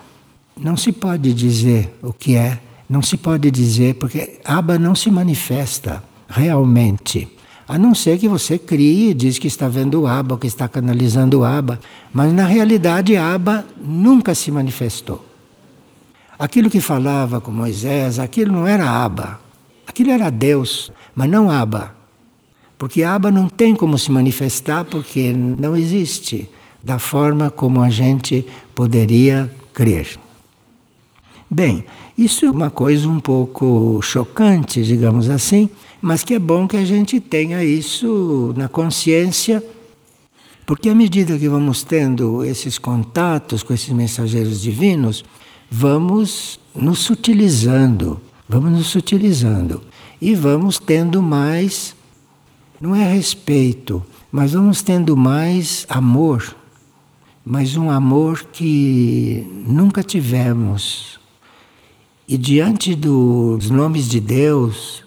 não 0.59 0.75
se 0.75 0.91
pode 0.91 1.33
dizer 1.33 1.97
o 2.01 2.11
que 2.11 2.35
é, 2.35 2.59
não 2.89 3.01
se 3.01 3.15
pode 3.15 3.49
dizer, 3.49 3.95
porque 3.95 4.41
Abba 4.43 4.77
não 4.77 4.93
se 4.93 5.09
manifesta 5.09 6.03
realmente. 6.27 7.32
A 7.67 7.77
não 7.77 7.95
ser 7.95 8.17
que 8.17 8.27
você 8.27 8.57
crie 8.57 9.11
e 9.11 9.13
diz 9.13 9.39
que 9.39 9.47
está 9.47 9.67
vendo 9.67 10.01
o 10.01 10.07
Abba, 10.07 10.37
que 10.37 10.47
está 10.47 10.67
canalizando 10.67 11.39
o 11.39 11.45
Abba, 11.45 11.79
mas 12.13 12.33
na 12.33 12.45
realidade 12.45 13.15
Abba 13.15 13.65
nunca 13.81 14.35
se 14.35 14.51
manifestou. 14.51 15.23
Aquilo 16.37 16.69
que 16.69 16.81
falava 16.81 17.39
com 17.39 17.51
Moisés, 17.51 18.19
aquilo 18.19 18.51
não 18.51 18.67
era 18.67 18.89
Abba, 18.89 19.39
aquilo 19.87 20.11
era 20.11 20.29
Deus, 20.29 20.91
mas 21.15 21.29
não 21.29 21.49
Abba. 21.49 21.95
Porque 22.77 23.03
Abba 23.03 23.31
não 23.31 23.47
tem 23.47 23.73
como 23.75 23.97
se 23.97 24.11
manifestar 24.11 24.83
porque 24.83 25.31
não 25.31 25.77
existe 25.77 26.49
da 26.83 26.99
forma 26.99 27.49
como 27.49 27.81
a 27.81 27.89
gente 27.89 28.45
poderia 28.75 29.49
crer. 29.73 30.19
Bem, 31.49 31.85
isso 32.17 32.45
é 32.45 32.51
uma 32.51 32.69
coisa 32.69 33.07
um 33.07 33.19
pouco 33.19 34.01
chocante, 34.01 34.83
digamos 34.83 35.29
assim, 35.29 35.69
mas 36.03 36.21
que 36.21 36.33
é 36.33 36.39
bom 36.39 36.67
que 36.67 36.75
a 36.75 36.83
gente 36.83 37.17
tenha 37.21 37.63
isso 37.63 38.53
na 38.57 38.67
consciência, 38.67 39.63
porque 40.65 40.89
à 40.89 40.93
medida 40.93 41.39
que 41.39 41.47
vamos 41.47 41.81
tendo 41.81 42.43
esses 42.43 42.77
contatos 42.77 43.63
com 43.63 43.73
esses 43.73 43.87
mensageiros 43.87 44.61
divinos, 44.61 45.23
vamos 45.71 46.59
nos 46.75 46.99
sutilizando, 46.99 48.19
vamos 48.49 48.73
nos 48.73 48.87
sutilizando 48.87 49.81
e 50.19 50.35
vamos 50.35 50.77
tendo 50.77 51.21
mais, 51.21 51.95
não 52.81 52.93
é 52.93 53.13
respeito, 53.13 54.03
mas 54.29 54.51
vamos 54.51 54.81
tendo 54.81 55.15
mais 55.15 55.85
amor, 55.87 56.53
mas 57.45 57.77
um 57.77 57.89
amor 57.89 58.43
que 58.51 59.47
nunca 59.65 60.03
tivemos. 60.03 61.17
E 62.27 62.37
diante 62.37 62.93
dos 62.93 63.69
nomes 63.69 64.09
de 64.09 64.19
Deus, 64.19 65.02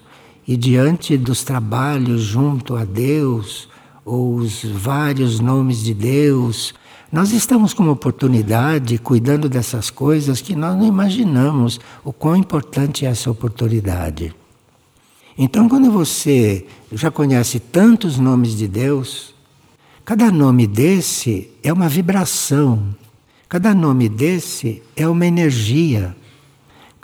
e 0.46 0.56
diante 0.56 1.16
dos 1.16 1.42
trabalhos 1.42 2.22
junto 2.22 2.76
a 2.76 2.84
Deus, 2.84 3.68
ou 4.04 4.36
os 4.36 4.64
vários 4.64 5.40
nomes 5.40 5.82
de 5.82 5.92
Deus, 5.92 6.72
nós 7.10 7.32
estamos 7.32 7.74
com 7.74 7.82
uma 7.82 7.92
oportunidade 7.92 8.98
cuidando 8.98 9.48
dessas 9.48 9.90
coisas 9.90 10.40
que 10.40 10.54
nós 10.54 10.76
não 10.76 10.86
imaginamos 10.86 11.80
o 12.04 12.12
quão 12.12 12.36
importante 12.36 13.04
é 13.04 13.08
essa 13.08 13.30
oportunidade. 13.30 14.34
Então, 15.36 15.68
quando 15.68 15.90
você 15.90 16.66
já 16.92 17.10
conhece 17.10 17.58
tantos 17.60 18.18
nomes 18.18 18.56
de 18.56 18.68
Deus, 18.68 19.34
cada 20.04 20.30
nome 20.30 20.66
desse 20.66 21.50
é 21.62 21.72
uma 21.72 21.88
vibração, 21.88 22.94
cada 23.48 23.74
nome 23.74 24.08
desse 24.08 24.82
é 24.94 25.06
uma 25.06 25.26
energia. 25.26 26.16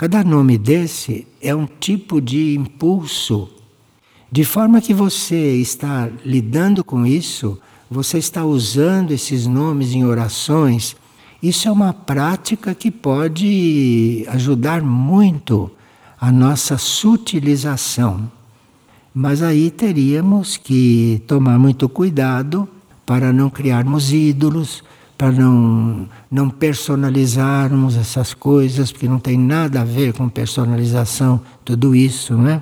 Cada 0.02 0.24
nome 0.24 0.58
desse 0.58 1.28
é 1.40 1.54
um 1.54 1.64
tipo 1.64 2.20
de 2.20 2.56
impulso, 2.56 3.48
de 4.32 4.44
forma 4.44 4.80
que 4.80 4.92
você 4.92 5.54
está 5.58 6.10
lidando 6.24 6.82
com 6.82 7.06
isso, 7.06 7.56
você 7.88 8.18
está 8.18 8.44
usando 8.44 9.12
esses 9.12 9.46
nomes 9.46 9.92
em 9.92 10.04
orações. 10.04 10.96
Isso 11.40 11.68
é 11.68 11.70
uma 11.70 11.92
prática 11.92 12.74
que 12.74 12.90
pode 12.90 14.26
ajudar 14.26 14.82
muito 14.82 15.70
a 16.20 16.32
nossa 16.32 16.76
sutilização. 16.76 18.28
Mas 19.14 19.40
aí 19.40 19.70
teríamos 19.70 20.56
que 20.56 21.22
tomar 21.28 21.60
muito 21.60 21.88
cuidado 21.88 22.68
para 23.06 23.32
não 23.32 23.48
criarmos 23.48 24.12
ídolos, 24.12 24.82
para 25.22 25.30
não, 25.30 26.08
não 26.28 26.50
personalizarmos 26.50 27.96
essas 27.96 28.34
coisas, 28.34 28.90
porque 28.90 29.06
não 29.06 29.20
tem 29.20 29.38
nada 29.38 29.82
a 29.82 29.84
ver 29.84 30.12
com 30.14 30.28
personalização, 30.28 31.40
tudo 31.64 31.94
isso, 31.94 32.36
né? 32.36 32.60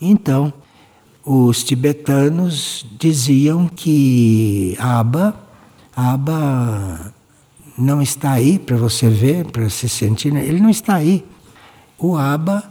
Então, 0.00 0.52
os 1.24 1.64
tibetanos 1.64 2.86
diziam 2.96 3.66
que 3.66 4.76
Aba, 4.78 5.34
Aba 5.96 7.12
não 7.76 8.00
está 8.00 8.30
aí 8.30 8.56
para 8.56 8.76
você 8.76 9.08
ver, 9.08 9.46
para 9.46 9.68
se 9.68 9.88
sentir, 9.88 10.32
né? 10.32 10.46
ele 10.46 10.60
não 10.60 10.70
está 10.70 10.94
aí. 10.94 11.24
O 11.98 12.16
Aba, 12.16 12.62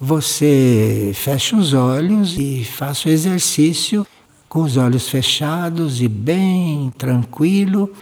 você 0.00 1.10
fecha 1.16 1.56
os 1.56 1.74
olhos 1.74 2.38
e 2.38 2.64
faça 2.64 3.08
o 3.08 3.10
exercício 3.10 4.06
com 4.54 4.62
os 4.62 4.76
olhos 4.76 5.08
fechados 5.08 6.00
e 6.00 6.06
bem 6.06 6.88
tranquilo, 6.96 7.92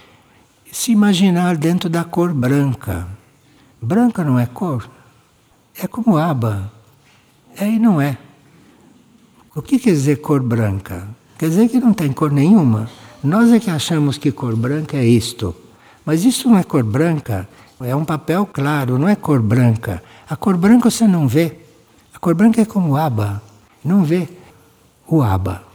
se 0.71 0.91
imaginar 0.91 1.57
dentro 1.57 1.89
da 1.89 2.03
cor 2.03 2.31
branca. 2.31 3.07
Branca 3.81 4.23
não 4.23 4.37
é 4.37 4.45
cor? 4.45 4.87
É 5.75 5.87
como 5.87 6.15
aba. 6.15 6.71
É 7.57 7.67
e 7.67 7.79
não 7.79 7.99
é. 7.99 8.19
O 9.55 9.63
que 9.63 9.79
quer 9.79 9.93
dizer 9.93 10.17
cor 10.17 10.43
branca? 10.43 11.07
Quer 11.39 11.49
dizer 11.49 11.69
que 11.69 11.79
não 11.79 11.91
tem 11.91 12.13
cor 12.13 12.31
nenhuma. 12.31 12.87
Nós 13.23 13.51
é 13.51 13.59
que 13.59 13.71
achamos 13.71 14.19
que 14.19 14.31
cor 14.31 14.55
branca 14.55 14.95
é 14.95 15.03
isto. 15.03 15.55
Mas 16.05 16.23
isso 16.23 16.47
não 16.47 16.59
é 16.59 16.63
cor 16.63 16.83
branca, 16.83 17.49
é 17.81 17.95
um 17.95 18.05
papel 18.05 18.45
claro, 18.45 18.99
não 18.99 19.09
é 19.09 19.15
cor 19.15 19.41
branca. 19.41 20.03
A 20.29 20.35
cor 20.35 20.55
branca 20.55 20.91
você 20.91 21.07
não 21.07 21.27
vê. 21.27 21.57
A 22.13 22.19
cor 22.19 22.35
branca 22.35 22.61
é 22.61 22.65
como 22.65 22.95
aba. 22.95 23.41
Não 23.83 24.03
vê 24.03 24.29
o 25.07 25.23
aba. 25.23 25.72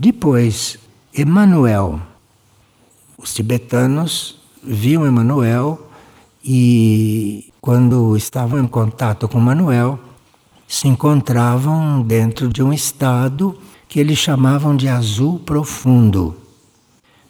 Depois, 0.00 0.78
Emmanuel. 1.12 2.00
Os 3.18 3.34
tibetanos 3.34 4.38
viam 4.62 5.04
Emmanuel 5.04 5.88
e, 6.44 7.52
quando 7.60 8.16
estavam 8.16 8.60
em 8.60 8.66
contato 8.68 9.26
com 9.26 9.40
Manuel, 9.40 9.98
se 10.68 10.86
encontravam 10.86 12.00
dentro 12.00 12.48
de 12.48 12.62
um 12.62 12.72
estado 12.72 13.58
que 13.88 13.98
eles 13.98 14.18
chamavam 14.18 14.76
de 14.76 14.86
azul 14.86 15.40
profundo. 15.40 16.36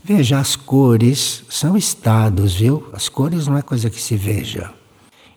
Veja, 0.04 0.38
as 0.38 0.54
cores 0.54 1.44
são 1.48 1.74
estados, 1.74 2.56
viu? 2.56 2.86
As 2.92 3.08
cores 3.08 3.46
não 3.46 3.56
é 3.56 3.62
coisa 3.62 3.88
que 3.88 4.00
se 4.00 4.14
veja. 4.14 4.70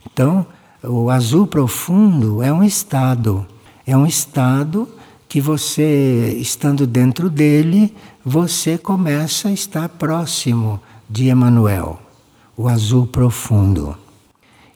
Então, 0.06 0.46
o 0.84 1.10
azul 1.10 1.48
profundo 1.48 2.44
é 2.44 2.52
um 2.52 2.62
estado. 2.62 3.48
É 3.88 3.96
um 3.96 4.06
estado 4.06 4.86
que 5.32 5.39
você, 5.39 6.36
estando 6.41 6.86
dentro 6.86 7.30
dele, 7.30 7.96
você 8.22 8.78
começa 8.78 9.48
a 9.48 9.54
estar 9.54 9.88
próximo 9.88 10.78
de 11.10 11.30
Emmanuel, 11.30 12.02
o 12.58 12.67
azul 12.67 13.08
profundo. 13.08 13.96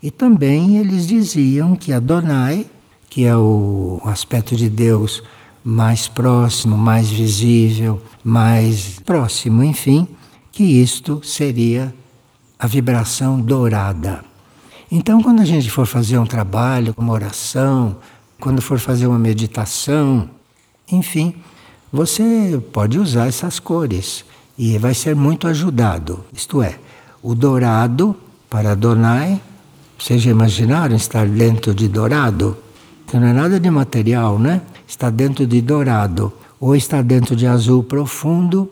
E 0.01 0.09
também 0.09 0.77
eles 0.77 1.07
diziam 1.07 1.75
que 1.75 1.91
Adonai, 1.91 2.65
que 3.09 3.25
é 3.25 3.35
o 3.35 3.99
aspecto 4.05 4.55
de 4.55 4.69
Deus 4.69 5.21
mais 5.61 6.07
próximo, 6.07 6.77
mais 6.77 7.09
visível, 7.09 8.01
mais 8.23 8.97
próximo, 9.05 9.61
enfim, 9.61 10.07
que 10.53 10.63
isto 10.63 11.19
seria 11.21 11.93
a 12.57 12.65
vibração 12.65 13.41
dourada. 13.41 14.23
Então, 14.89 15.21
quando 15.21 15.41
a 15.41 15.45
gente 15.45 15.69
for 15.69 15.85
fazer 15.85 16.17
um 16.17 16.25
trabalho, 16.25 16.95
uma 16.97 17.11
oração, 17.11 17.97
quando 18.39 18.61
for 18.61 18.79
fazer 18.79 19.05
uma 19.05 19.19
meditação, 19.19 20.29
enfim, 20.91 21.35
você 21.91 22.61
pode 22.71 22.99
usar 22.99 23.27
essas 23.27 23.59
cores 23.59 24.25
e 24.57 24.77
vai 24.77 24.93
ser 24.93 25.15
muito 25.15 25.47
ajudado. 25.47 26.23
Isto 26.33 26.61
é, 26.61 26.77
o 27.21 27.33
dourado 27.35 28.15
para 28.49 28.71
Adonai, 28.71 29.41
vocês 29.97 30.21
já 30.21 30.31
imaginaram 30.31 30.95
estar 30.95 31.27
dentro 31.27 31.73
de 31.73 31.87
dourado? 31.87 32.57
que 33.07 33.17
não 33.17 33.27
é 33.27 33.33
nada 33.33 33.59
de 33.59 33.69
material, 33.69 34.39
né? 34.39 34.61
Está 34.87 35.09
dentro 35.09 35.45
de 35.45 35.61
dourado 35.61 36.33
ou 36.59 36.75
está 36.75 37.01
dentro 37.01 37.35
de 37.35 37.45
azul 37.45 37.83
profundo. 37.83 38.69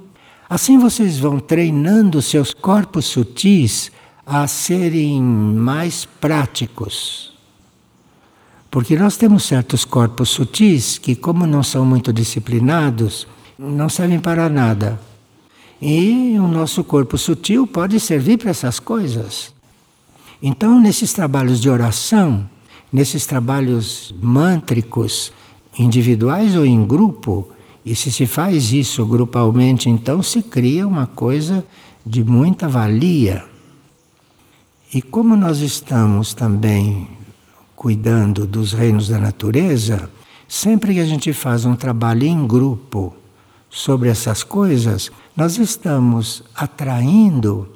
Assim 0.49 0.78
vocês 0.78 1.18
vão 1.18 1.39
treinando 1.39 2.22
seus 2.22 2.53
corpos 2.53 3.05
sutis 3.05 3.91
a 4.26 4.47
serem 4.47 5.22
mais 5.22 6.05
práticos. 6.05 7.33
Porque 8.74 8.97
nós 8.97 9.17
temos 9.17 9.43
certos 9.43 9.86
corpos 9.86 10.30
sutis 10.30 10.97
que, 10.97 11.15
como 11.15 11.45
não 11.45 11.61
são 11.61 11.86
muito 11.86 12.11
disciplinados, 12.11 13.28
não 13.55 13.88
servem 13.88 14.19
para 14.19 14.49
nada. 14.49 14.99
E 15.80 16.36
o 16.39 16.47
nosso 16.47 16.84
corpo 16.84 17.15
sutil 17.15 17.67
pode 17.67 17.99
servir 17.99 18.39
para 18.39 18.49
essas 18.49 18.80
coisas. 18.80 19.53
Então, 20.41 20.82
nesses 20.82 21.13
trabalhos 21.13 21.61
de 21.61 21.69
oração, 21.69 22.49
nesses 22.91 23.28
trabalhos 23.28 24.11
mântricos, 24.19 25.32
individuais 25.78 26.55
ou 26.55 26.65
em 26.65 26.84
grupo, 26.84 27.47
e 27.86 27.95
se 27.95 28.11
se 28.11 28.26
faz 28.26 28.74
isso 28.74 29.05
grupalmente, 29.05 29.88
então 29.88 30.24
se 30.24 30.41
cria 30.41 30.88
uma 30.88 31.05
coisa 31.05 31.63
de 32.03 32.24
muita 32.24 32.67
valia. 32.67 33.45
E 34.91 34.99
como 34.99 35.36
nós 35.36 35.59
estamos 35.59 36.34
também 36.34 37.07
cuidando 37.84 38.48
dos 38.48 38.72
reinos 38.72 39.10
da 39.10 39.18
natureza, 39.18 40.10
sempre 40.48 40.94
que 40.94 41.02
a 41.02 41.06
gente 41.06 41.34
faz 41.34 41.66
um 41.66 41.76
trabalho 41.76 42.24
em 42.24 42.48
grupo 42.48 43.14
sobre 43.70 44.08
essas 44.08 44.42
coisas, 44.42 45.12
nós 45.36 45.58
estamos 45.58 46.44
atraindo 46.56 47.68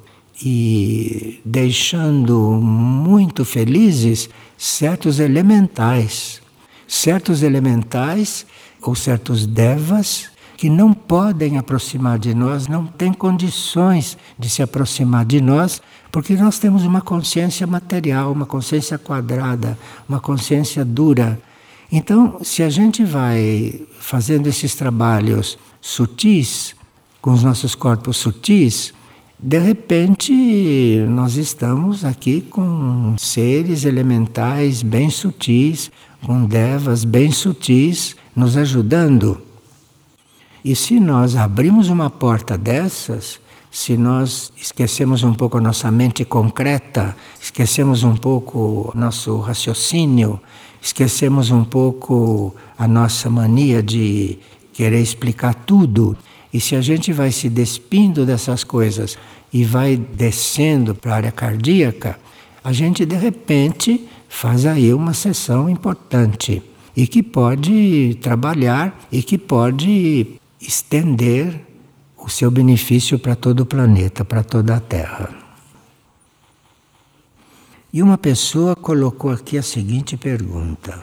e 0.42 1.42
deixando 1.44 2.52
muito 2.52 3.44
felizes 3.44 4.30
certos 4.56 5.20
elementais, 5.20 6.40
certos 6.86 7.42
elementais 7.42 8.46
ou 8.80 8.94
certos 8.94 9.44
devas 9.44 10.30
que 10.58 10.68
não 10.68 10.92
podem 10.92 11.56
aproximar 11.56 12.18
de 12.18 12.34
nós, 12.34 12.66
não 12.66 12.84
têm 12.84 13.12
condições 13.12 14.18
de 14.36 14.50
se 14.50 14.60
aproximar 14.60 15.24
de 15.24 15.40
nós, 15.40 15.80
porque 16.10 16.34
nós 16.34 16.58
temos 16.58 16.84
uma 16.84 17.00
consciência 17.00 17.64
material, 17.64 18.32
uma 18.32 18.44
consciência 18.44 18.98
quadrada, 18.98 19.78
uma 20.08 20.18
consciência 20.18 20.84
dura. 20.84 21.40
Então, 21.92 22.40
se 22.42 22.64
a 22.64 22.68
gente 22.68 23.04
vai 23.04 23.80
fazendo 24.00 24.48
esses 24.48 24.74
trabalhos 24.74 25.56
sutis, 25.80 26.74
com 27.22 27.30
os 27.30 27.44
nossos 27.44 27.76
corpos 27.76 28.16
sutis, 28.16 28.92
de 29.38 29.60
repente 29.60 30.32
nós 31.08 31.36
estamos 31.36 32.04
aqui 32.04 32.40
com 32.40 33.14
seres 33.16 33.84
elementais 33.84 34.82
bem 34.82 35.08
sutis, 35.08 35.88
com 36.26 36.46
devas 36.46 37.04
bem 37.04 37.30
sutis, 37.30 38.16
nos 38.34 38.56
ajudando. 38.56 39.46
E 40.68 40.76
se 40.76 41.00
nós 41.00 41.34
abrimos 41.34 41.88
uma 41.88 42.10
porta 42.10 42.58
dessas, 42.58 43.40
se 43.70 43.96
nós 43.96 44.52
esquecemos 44.54 45.22
um 45.22 45.32
pouco 45.32 45.56
a 45.56 45.62
nossa 45.62 45.90
mente 45.90 46.26
concreta, 46.26 47.16
esquecemos 47.40 48.04
um 48.04 48.14
pouco 48.14 48.92
nosso 48.94 49.38
raciocínio, 49.38 50.38
esquecemos 50.82 51.50
um 51.50 51.64
pouco 51.64 52.54
a 52.76 52.86
nossa 52.86 53.30
mania 53.30 53.82
de 53.82 54.38
querer 54.74 55.00
explicar 55.00 55.54
tudo, 55.54 56.14
e 56.52 56.60
se 56.60 56.76
a 56.76 56.82
gente 56.82 57.14
vai 57.14 57.32
se 57.32 57.48
despindo 57.48 58.26
dessas 58.26 58.62
coisas 58.62 59.16
e 59.50 59.64
vai 59.64 59.96
descendo 59.96 60.94
para 60.94 61.12
a 61.14 61.16
área 61.16 61.32
cardíaca, 61.32 62.20
a 62.62 62.74
gente 62.74 63.06
de 63.06 63.16
repente 63.16 64.06
faz 64.28 64.66
aí 64.66 64.92
uma 64.92 65.14
sessão 65.14 65.66
importante 65.66 66.62
e 66.94 67.06
que 67.06 67.22
pode 67.22 68.18
trabalhar 68.20 69.06
e 69.10 69.22
que 69.22 69.38
pode 69.38 70.37
estender 70.60 71.64
o 72.16 72.28
seu 72.28 72.50
benefício 72.50 73.18
para 73.18 73.36
todo 73.36 73.60
o 73.60 73.66
planeta, 73.66 74.24
para 74.24 74.42
toda 74.42 74.76
a 74.76 74.80
Terra. 74.80 75.30
E 77.92 78.02
uma 78.02 78.18
pessoa 78.18 78.76
colocou 78.76 79.30
aqui 79.30 79.56
a 79.56 79.62
seguinte 79.62 80.16
pergunta: 80.16 81.02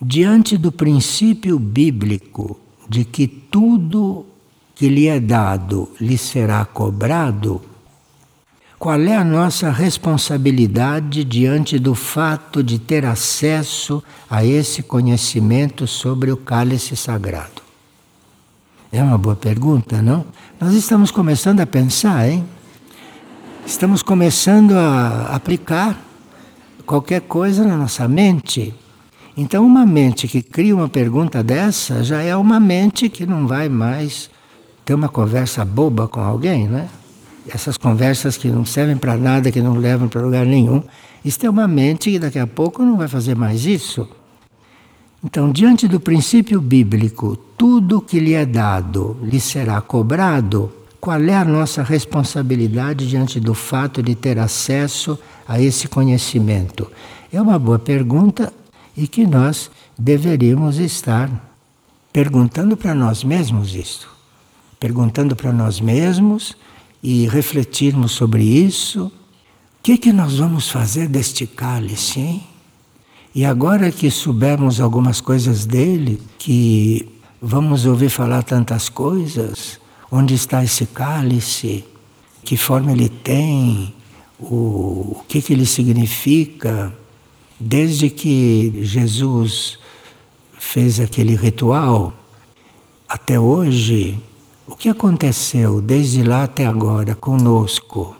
Diante 0.00 0.56
do 0.56 0.70
princípio 0.70 1.58
bíblico 1.58 2.60
de 2.88 3.04
que 3.04 3.26
tudo 3.26 4.26
que 4.74 4.88
lhe 4.88 5.06
é 5.06 5.18
dado 5.18 5.90
lhe 6.00 6.18
será 6.18 6.64
cobrado, 6.64 7.62
qual 8.84 9.00
é 9.00 9.16
a 9.16 9.24
nossa 9.24 9.70
responsabilidade 9.70 11.24
diante 11.24 11.78
do 11.78 11.94
fato 11.94 12.62
de 12.62 12.78
ter 12.78 13.06
acesso 13.06 14.04
a 14.28 14.44
esse 14.44 14.82
conhecimento 14.82 15.86
sobre 15.86 16.30
o 16.30 16.36
cálice 16.36 16.94
sagrado? 16.94 17.62
É 18.92 19.02
uma 19.02 19.16
boa 19.16 19.36
pergunta, 19.36 20.02
não? 20.02 20.26
Nós 20.60 20.74
estamos 20.74 21.10
começando 21.10 21.60
a 21.60 21.66
pensar, 21.66 22.28
hein? 22.28 22.44
Estamos 23.64 24.02
começando 24.02 24.72
a 24.72 25.34
aplicar 25.34 25.98
qualquer 26.84 27.22
coisa 27.22 27.64
na 27.64 27.78
nossa 27.78 28.06
mente. 28.06 28.74
Então, 29.34 29.64
uma 29.64 29.86
mente 29.86 30.28
que 30.28 30.42
cria 30.42 30.76
uma 30.76 30.90
pergunta 30.90 31.42
dessa 31.42 32.04
já 32.04 32.20
é 32.20 32.36
uma 32.36 32.60
mente 32.60 33.08
que 33.08 33.24
não 33.24 33.46
vai 33.46 33.66
mais 33.66 34.28
ter 34.84 34.92
uma 34.92 35.08
conversa 35.08 35.64
boba 35.64 36.06
com 36.06 36.20
alguém, 36.20 36.68
né? 36.68 36.86
Essas 37.48 37.76
conversas 37.76 38.36
que 38.36 38.48
não 38.48 38.64
servem 38.64 38.96
para 38.96 39.16
nada, 39.16 39.52
que 39.52 39.60
não 39.60 39.76
levam 39.76 40.08
para 40.08 40.22
lugar 40.22 40.46
nenhum. 40.46 40.82
Isto 41.24 41.46
é 41.46 41.50
uma 41.50 41.68
mente 41.68 42.10
que 42.10 42.18
daqui 42.18 42.38
a 42.38 42.46
pouco 42.46 42.82
não 42.82 42.96
vai 42.96 43.08
fazer 43.08 43.34
mais 43.34 43.66
isso. 43.66 44.08
Então, 45.22 45.50
diante 45.50 45.88
do 45.88 45.98
princípio 45.98 46.60
bíblico, 46.60 47.36
tudo 47.56 48.00
que 48.00 48.20
lhe 48.20 48.34
é 48.34 48.44
dado 48.44 49.16
lhe 49.22 49.40
será 49.40 49.80
cobrado. 49.80 50.70
Qual 51.00 51.20
é 51.20 51.34
a 51.34 51.44
nossa 51.44 51.82
responsabilidade 51.82 53.08
diante 53.08 53.38
do 53.40 53.54
fato 53.54 54.02
de 54.02 54.14
ter 54.14 54.38
acesso 54.38 55.18
a 55.46 55.60
esse 55.60 55.88
conhecimento? 55.88 56.90
É 57.32 57.40
uma 57.40 57.58
boa 57.58 57.78
pergunta 57.78 58.52
e 58.96 59.06
que 59.06 59.26
nós 59.26 59.70
deveríamos 59.98 60.78
estar 60.78 61.30
perguntando 62.12 62.76
para 62.76 62.94
nós 62.94 63.24
mesmos 63.24 63.74
isto. 63.74 64.08
Perguntando 64.78 65.34
para 65.34 65.52
nós 65.52 65.80
mesmos 65.80 66.56
e 67.04 67.28
refletirmos 67.28 68.12
sobre 68.12 68.42
isso. 68.42 69.06
O 69.06 69.12
que, 69.82 69.98
que 69.98 70.12
nós 70.12 70.38
vamos 70.38 70.70
fazer 70.70 71.06
deste 71.06 71.46
cálice, 71.46 72.18
hein? 72.18 72.42
E 73.34 73.44
agora 73.44 73.92
que 73.92 74.10
soubermos 74.10 74.80
algumas 74.80 75.20
coisas 75.20 75.66
dele, 75.66 76.20
que 76.38 77.06
vamos 77.42 77.84
ouvir 77.84 78.08
falar 78.08 78.42
tantas 78.42 78.88
coisas, 78.88 79.78
onde 80.10 80.34
está 80.34 80.64
esse 80.64 80.86
cálice, 80.86 81.84
que 82.42 82.56
forma 82.56 82.92
ele 82.92 83.08
tem, 83.08 83.94
o, 84.38 85.16
o 85.18 85.24
que, 85.28 85.42
que 85.42 85.52
ele 85.52 85.66
significa, 85.66 86.92
Desde 87.58 88.10
que 88.10 88.80
Jesus 88.82 89.78
fez 90.58 90.98
aquele 90.98 91.36
ritual 91.36 92.12
até 93.08 93.38
hoje, 93.38 94.18
o 94.66 94.74
que 94.74 94.88
aconteceu 94.88 95.80
desde 95.80 96.22
lá 96.22 96.44
até 96.44 96.66
agora 96.66 97.14
conosco? 97.14 98.16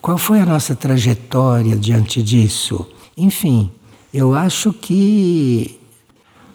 Qual 0.00 0.18
foi 0.18 0.40
a 0.40 0.46
nossa 0.46 0.74
trajetória 0.74 1.76
diante 1.76 2.22
disso? 2.22 2.86
Enfim, 3.16 3.70
eu 4.12 4.34
acho 4.34 4.72
que 4.72 5.78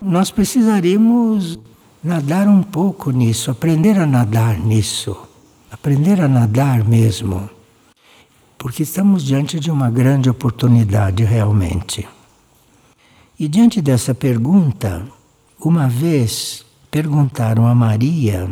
nós 0.02 0.32
precisaríamos 0.32 1.60
nadar 2.04 2.48
um 2.48 2.62
pouco 2.62 3.12
nisso, 3.12 3.50
aprender 3.50 3.98
a 3.98 4.06
nadar 4.06 4.60
nisso, 4.60 5.16
aprender 5.72 6.22
a 6.22 6.28
nadar 6.28 6.84
mesmo 6.84 7.50
porque 8.58 8.84
estamos 8.84 9.24
diante 9.24 9.60
de 9.60 9.70
uma 9.70 9.90
grande 9.90 10.30
oportunidade 10.30 11.24
realmente. 11.24 12.08
E 13.40 13.48
diante 13.48 13.82
dessa 13.82 14.16
pergunta, 14.16 15.06
uma 15.60 15.88
vez 15.88 16.66
perguntaram 16.90 17.68
a 17.68 17.76
Maria 17.76 18.50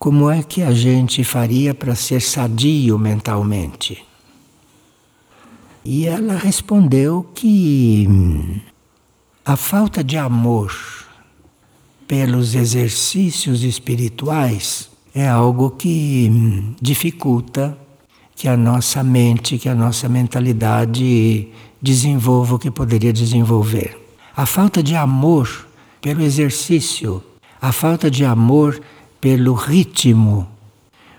como 0.00 0.30
é 0.30 0.42
que 0.42 0.62
a 0.62 0.72
gente 0.72 1.22
faria 1.22 1.74
para 1.74 1.94
ser 1.94 2.22
sadio 2.22 2.98
mentalmente. 2.98 4.02
E 5.84 6.06
ela 6.06 6.38
respondeu 6.38 7.30
que 7.34 8.08
a 9.44 9.56
falta 9.56 10.02
de 10.02 10.16
amor 10.16 10.72
pelos 12.08 12.54
exercícios 12.54 13.62
espirituais 13.62 14.88
é 15.14 15.28
algo 15.28 15.72
que 15.72 16.74
dificulta 16.80 17.76
que 18.34 18.48
a 18.48 18.56
nossa 18.56 19.02
mente, 19.04 19.58
que 19.58 19.68
a 19.68 19.74
nossa 19.74 20.08
mentalidade 20.08 21.48
desenvolva 21.80 22.54
o 22.54 22.58
que 22.58 22.70
poderia 22.70 23.12
desenvolver. 23.12 23.98
A 24.34 24.46
falta 24.46 24.82
de 24.82 24.96
amor 24.96 25.68
pelo 26.00 26.22
exercício, 26.22 27.22
a 27.60 27.70
falta 27.70 28.10
de 28.10 28.24
amor 28.24 28.80
pelo 29.20 29.54
ritmo, 29.54 30.48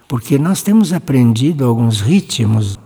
porque 0.08 0.38
nós 0.38 0.62
temos 0.62 0.92
aprendido 0.92 1.66
alguns 1.66 2.02
ritmos. 2.02 2.78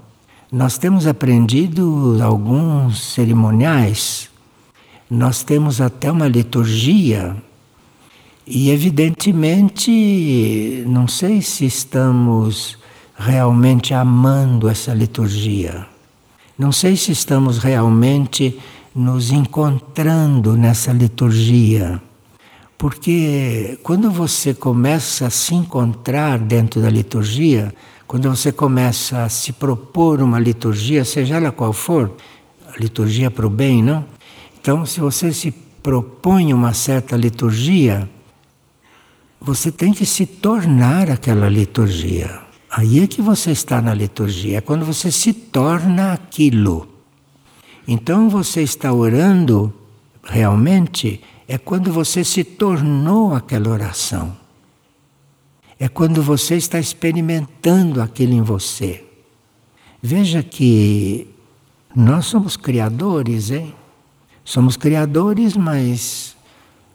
Nós 0.52 0.78
temos 0.78 1.08
aprendido 1.08 2.18
alguns 2.22 3.14
cerimoniais, 3.14 4.30
nós 5.10 5.44
temos 5.44 5.82
até 5.82 6.12
uma 6.12 6.28
liturgia, 6.28 7.36
e 8.48 8.70
evidentemente, 8.70 10.84
não 10.86 11.08
sei 11.08 11.42
se 11.42 11.66
estamos 11.66 12.78
realmente 13.18 13.94
amando 13.94 14.70
essa 14.70 14.94
liturgia, 14.94 15.88
não 16.58 16.72
sei 16.72 16.96
se 16.96 17.12
estamos 17.12 17.58
realmente 17.58 18.58
nos 18.96 19.32
encontrando 19.32 20.56
nessa 20.56 20.94
liturgia. 20.94 22.02
Porque 22.78 23.80
quando 23.84 24.12
você 24.12 24.54
começa 24.54 25.28
a 25.28 25.30
se 25.30 25.56
encontrar 25.56 26.38
dentro 26.38 26.82
da 26.82 26.90
liturgia, 26.90 27.74
quando 28.06 28.30
você 28.30 28.52
começa 28.52 29.24
a 29.24 29.30
se 29.30 29.54
propor 29.54 30.22
uma 30.22 30.40
liturgia, 30.40 31.06
seja 31.06 31.36
ela 31.36 31.52
qual 31.52 31.74
for, 31.74 32.12
a 32.68 32.78
liturgia 32.78 33.32
para 33.32 33.48
o 33.48 33.50
bem, 33.50 33.82
não? 33.82 34.06
Então, 34.60 34.86
se 34.86 35.00
você 35.00 35.32
se 35.32 35.52
propõe 35.52 36.54
uma 36.54 36.74
certa 36.74 37.16
liturgia, 37.16 38.10
você 39.40 39.72
tem 39.72 39.94
que 39.94 40.06
se 40.06 40.26
tornar 40.26 41.10
aquela 41.10 41.48
liturgia. 41.48 42.42
Aí 42.70 43.04
é 43.04 43.08
que 43.08 43.22
você 43.22 43.52
está 43.52 43.82
na 43.82 43.94
liturgia, 43.94 44.58
é 44.58 44.62
quando 44.62 44.84
você 44.84 45.12
se 45.12 45.32
torna 45.32 46.12
aquilo. 46.12 46.88
Então 47.88 48.30
você 48.30 48.64
está 48.64 48.92
orando 48.92 49.72
realmente 50.24 51.22
é 51.48 51.58
quando 51.58 51.92
você 51.92 52.24
se 52.24 52.44
tornou 52.44 53.34
aquela 53.34 53.70
oração. 53.70 54.36
É 55.80 55.88
quando 55.88 56.24
você 56.24 56.56
está 56.56 56.80
experimentando 56.80 58.02
aquilo 58.02 58.34
em 58.34 58.42
você. 58.42 59.04
Veja 60.02 60.42
que 60.42 61.28
nós 61.96 62.26
somos 62.26 62.56
criadores, 62.56 63.52
hein? 63.52 63.74
Somos 64.44 64.78
criadores, 64.78 65.56
mas 65.58 66.36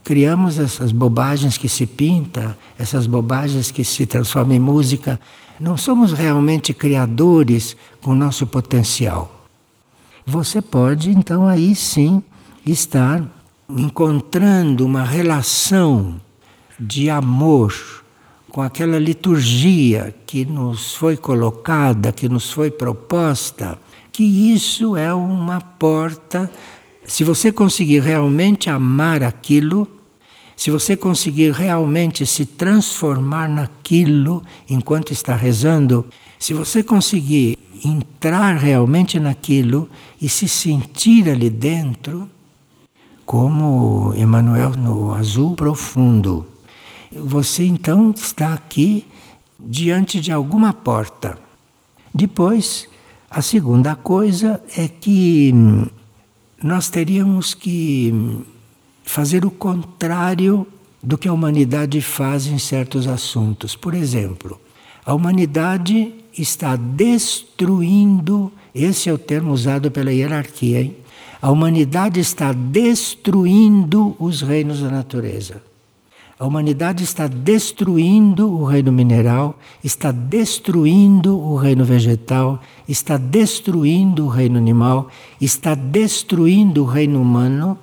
criamos 0.03 0.59
essas 0.59 0.93
bobagens 0.93 1.59
que 1.59 1.69
se 1.69 1.87
pinta, 1.87 2.57
essas 2.79 3.07
bobagens 3.07 3.71
que 3.71 3.85
se 3.85 4.07
transformam 4.07 4.57
em 4.57 4.61
música. 4.61 5.21
Não 5.59 5.77
somos 5.77 6.13
realmente 6.13 6.73
criadores 6.73 7.77
com 8.01 8.13
o 8.13 8.15
nosso 8.15 8.47
potencial. 8.47 9.47
Você 10.25 10.63
pode, 10.63 11.11
então, 11.11 11.47
aí 11.47 11.75
sim 11.75 12.23
estar 12.65 13.23
encontrando 13.77 14.85
uma 14.85 15.05
relação 15.05 16.21
de 16.79 17.11
amor 17.11 17.75
com 18.51 18.63
aquela 18.63 18.99
liturgia 18.99 20.15
que 20.27 20.45
nos 20.45 20.95
foi 20.95 21.17
colocada, 21.17 22.13
que 22.13 22.29
nos 22.29 22.51
foi 22.51 22.71
proposta, 22.71 23.79
que 24.13 24.25
isso 24.25 24.97
é 24.97 25.13
uma 25.15 25.61
porta. 25.61 26.51
Se 27.05 27.23
você 27.23 27.53
conseguir 27.53 28.01
realmente 28.01 28.69
amar 28.69 29.23
aquilo, 29.23 29.89
se 30.57 30.71
você 30.71 30.97
conseguir 30.97 31.53
realmente 31.53 32.27
se 32.27 32.45
transformar 32.45 33.49
naquilo 33.49 34.43
enquanto 34.69 35.13
está 35.13 35.35
rezando, 35.35 36.05
se 36.39 36.53
você 36.53 36.83
conseguir 36.83 37.59
entrar 37.85 38.57
realmente 38.57 39.19
naquilo 39.19 39.89
e 40.21 40.29
se 40.29 40.49
sentir 40.49 41.31
ali 41.31 41.49
dentro, 41.49 42.29
como 43.31 44.13
Emmanuel 44.17 44.71
no 44.71 45.15
azul 45.15 45.55
profundo, 45.55 46.45
você 47.13 47.65
então 47.65 48.11
está 48.11 48.53
aqui 48.53 49.07
diante 49.57 50.21
de 50.21 50.33
alguma 50.33 50.73
porta. 50.73 51.39
Depois, 52.13 52.89
a 53.31 53.41
segunda 53.41 53.95
coisa 53.95 54.61
é 54.77 54.89
que 54.89 55.55
nós 56.61 56.91
teríamos 56.91 57.55
que 57.55 58.43
fazer 59.05 59.45
o 59.45 59.51
contrário 59.53 60.67
do 61.01 61.17
que 61.17 61.29
a 61.29 61.33
humanidade 61.33 62.01
faz 62.01 62.49
em 62.49 62.59
certos 62.59 63.07
assuntos. 63.07 63.77
Por 63.77 63.95
exemplo, 63.95 64.61
a 65.07 65.15
humanidade 65.15 66.13
está 66.37 66.75
destruindo, 66.75 68.51
esse 68.75 69.09
é 69.09 69.13
o 69.13 69.19
termo 69.19 69.53
usado 69.53 69.89
pela 69.89 70.13
hierarquia, 70.13 70.81
hein? 70.81 70.97
A 71.43 71.51
humanidade 71.51 72.21
está 72.21 72.53
destruindo 72.53 74.15
os 74.19 74.43
reinos 74.43 74.81
da 74.81 74.91
natureza. 74.91 75.63
A 76.39 76.47
humanidade 76.47 77.05
está 77.05 77.27
destruindo 77.27 78.51
o 78.51 78.65
reino 78.65 78.91
mineral, 78.91 79.59
está 79.85 80.11
destruindo 80.11 81.39
o 81.39 81.57
reino 81.57 81.85
vegetal, 81.85 82.59
está 82.89 83.19
destruindo 83.19 84.25
o 84.25 84.29
reino 84.29 84.57
animal, 84.57 85.11
está 85.41 85.75
destruindo 85.75 86.83
o 86.83 86.87
reino 86.87 87.21
humano 87.21 87.79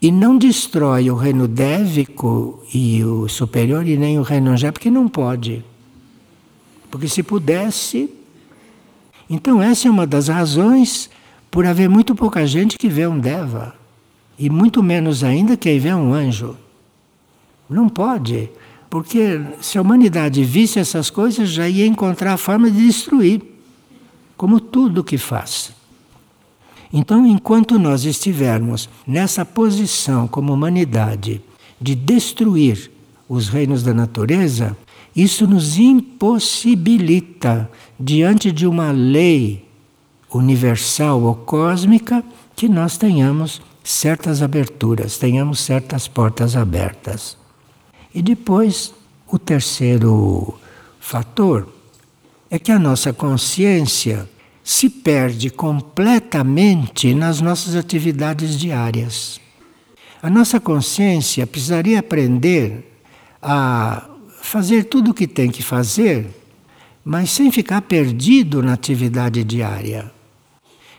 e 0.00 0.10
não 0.10 0.36
destrói 0.36 1.10
o 1.10 1.14
reino 1.14 1.46
dévico 1.46 2.62
e 2.72 3.02
o 3.04 3.28
superior 3.28 3.86
e 3.86 3.96
nem 3.96 4.18
o 4.18 4.22
reino 4.22 4.50
angélico, 4.50 4.78
porque 4.78 4.90
não 4.90 5.08
pode. 5.08 5.64
Porque 6.90 7.08
se 7.08 7.22
pudesse. 7.22 8.10
Então, 9.28 9.62
essa 9.62 9.88
é 9.88 9.90
uma 9.90 10.06
das 10.06 10.28
razões 10.28 11.10
por 11.54 11.64
haver 11.64 11.88
muito 11.88 12.16
pouca 12.16 12.44
gente 12.44 12.76
que 12.76 12.88
vê 12.88 13.06
um 13.06 13.16
Deva, 13.16 13.76
e 14.36 14.50
muito 14.50 14.82
menos 14.82 15.22
ainda 15.22 15.56
quem 15.56 15.78
vê 15.78 15.94
um 15.94 16.12
anjo. 16.12 16.56
Não 17.70 17.88
pode, 17.88 18.50
porque 18.90 19.40
se 19.60 19.78
a 19.78 19.80
humanidade 19.80 20.42
visse 20.42 20.80
essas 20.80 21.10
coisas, 21.10 21.48
já 21.48 21.68
ia 21.68 21.86
encontrar 21.86 22.32
a 22.32 22.36
forma 22.36 22.68
de 22.68 22.84
destruir, 22.84 23.40
como 24.36 24.58
tudo 24.58 25.04
que 25.04 25.16
faz. 25.16 25.70
Então, 26.92 27.24
enquanto 27.24 27.78
nós 27.78 28.04
estivermos 28.04 28.88
nessa 29.06 29.44
posição 29.44 30.26
como 30.26 30.52
humanidade 30.52 31.40
de 31.80 31.94
destruir 31.94 32.90
os 33.28 33.48
reinos 33.48 33.84
da 33.84 33.94
natureza, 33.94 34.76
isso 35.14 35.46
nos 35.46 35.78
impossibilita, 35.78 37.70
diante 37.96 38.50
de 38.50 38.66
uma 38.66 38.90
lei 38.90 39.63
universal 40.34 41.22
ou 41.22 41.34
cósmica, 41.34 42.24
que 42.56 42.68
nós 42.68 42.96
tenhamos 42.96 43.60
certas 43.82 44.42
aberturas, 44.42 45.18
tenhamos 45.18 45.60
certas 45.60 46.08
portas 46.08 46.56
abertas. 46.56 47.36
E 48.14 48.22
depois, 48.22 48.94
o 49.26 49.38
terceiro 49.38 50.54
fator 51.00 51.68
é 52.50 52.58
que 52.58 52.72
a 52.72 52.78
nossa 52.78 53.12
consciência 53.12 54.28
se 54.62 54.88
perde 54.88 55.50
completamente 55.50 57.14
nas 57.14 57.40
nossas 57.40 57.76
atividades 57.76 58.58
diárias. 58.58 59.40
A 60.22 60.30
nossa 60.30 60.58
consciência 60.58 61.46
precisaria 61.46 61.98
aprender 61.98 62.98
a 63.42 64.08
fazer 64.40 64.84
tudo 64.84 65.10
o 65.10 65.14
que 65.14 65.26
tem 65.26 65.50
que 65.50 65.62
fazer, 65.62 66.26
mas 67.04 67.30
sem 67.30 67.50
ficar 67.50 67.82
perdido 67.82 68.62
na 68.62 68.72
atividade 68.72 69.44
diária. 69.44 70.13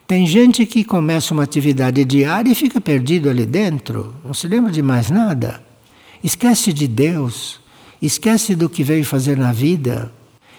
Tem 0.07 0.27
gente 0.27 0.65
que 0.67 0.83
começa 0.83 1.33
uma 1.33 1.43
atividade 1.43 2.05
diária 2.05 2.51
e 2.51 2.55
fica 2.55 2.79
perdido 2.79 3.27
ali 3.27 3.45
dentro, 3.45 4.13
não 4.23 4.35
se 4.35 4.47
lembra 4.47 4.71
de 4.71 4.83
mais 4.83 5.09
nada. 5.09 5.63
Esquece 6.23 6.71
de 6.71 6.87
Deus, 6.87 7.59
esquece 7.99 8.55
do 8.55 8.69
que 8.69 8.83
veio 8.83 9.03
fazer 9.03 9.35
na 9.35 9.51
vida. 9.51 10.11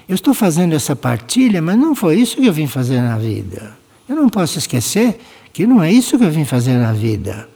Eu 0.09 0.17
estou 0.17 0.35
fazendo 0.35 0.75
essa 0.75 0.97
partilha, 0.97 1.63
mas 1.63 1.79
não 1.79 1.95
foi 1.95 2.17
isso 2.17 2.37
que 2.37 2.47
eu 2.47 2.53
vim 2.53 2.67
fazer 2.67 3.01
na 3.01 3.17
vida. 3.19 3.77
Eu 4.09 4.17
não 4.17 4.29
posso 4.29 4.59
esquecer 4.59 5.21
que 5.53 5.67
não 5.67 5.83
é 5.83 5.93
isso 5.93 6.19
que 6.19 6.25
eu 6.25 6.31
vim 6.31 6.45
fazer 6.45 6.77
na 6.77 6.93
vida. 6.93 7.49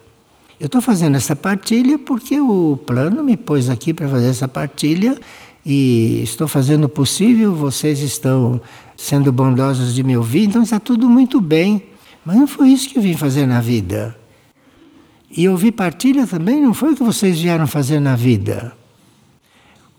Eu 0.60 0.66
estou 0.66 0.80
fazendo 0.80 1.16
essa 1.16 1.34
partilha 1.34 1.98
porque 1.98 2.38
o 2.38 2.78
plano 2.86 3.24
me 3.24 3.36
pôs 3.36 3.68
aqui 3.68 3.92
para 3.92 4.08
fazer 4.08 4.28
essa 4.28 4.46
partilha 4.46 5.18
e 5.64 6.22
estou 6.22 6.48
fazendo 6.48 6.84
o 6.84 6.88
possível, 6.88 7.54
vocês 7.54 8.00
estão 8.00 8.60
sendo 8.96 9.32
bondosos 9.32 9.94
de 9.94 10.02
me 10.02 10.16
ouvir, 10.16 10.44
então 10.44 10.62
está 10.62 10.80
tudo 10.80 11.08
muito 11.08 11.40
bem. 11.40 11.82
Mas 12.24 12.36
não 12.36 12.46
foi 12.46 12.68
isso 12.68 12.88
que 12.88 12.98
eu 12.98 13.02
vim 13.02 13.14
fazer 13.14 13.46
na 13.46 13.60
vida. 13.60 14.16
E 15.30 15.48
ouvir 15.48 15.72
partilha 15.72 16.26
também 16.26 16.60
não 16.60 16.74
foi 16.74 16.92
o 16.92 16.96
que 16.96 17.02
vocês 17.02 17.40
vieram 17.40 17.66
fazer 17.66 18.00
na 18.00 18.16
vida. 18.16 18.72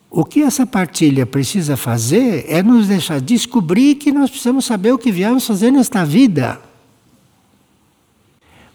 O 0.10 0.26
que 0.26 0.42
essa 0.42 0.66
partilha 0.66 1.26
precisa 1.26 1.78
fazer 1.78 2.46
é 2.50 2.62
nos 2.62 2.88
deixar 2.88 3.22
descobrir 3.22 3.96
que 3.96 4.12
nós 4.12 4.30
precisamos 4.30 4.66
saber 4.66 4.92
o 4.92 4.98
que 4.98 5.12
viemos 5.12 5.48
fazer 5.48 5.72
nesta 5.72 6.04
vida. 6.04 6.60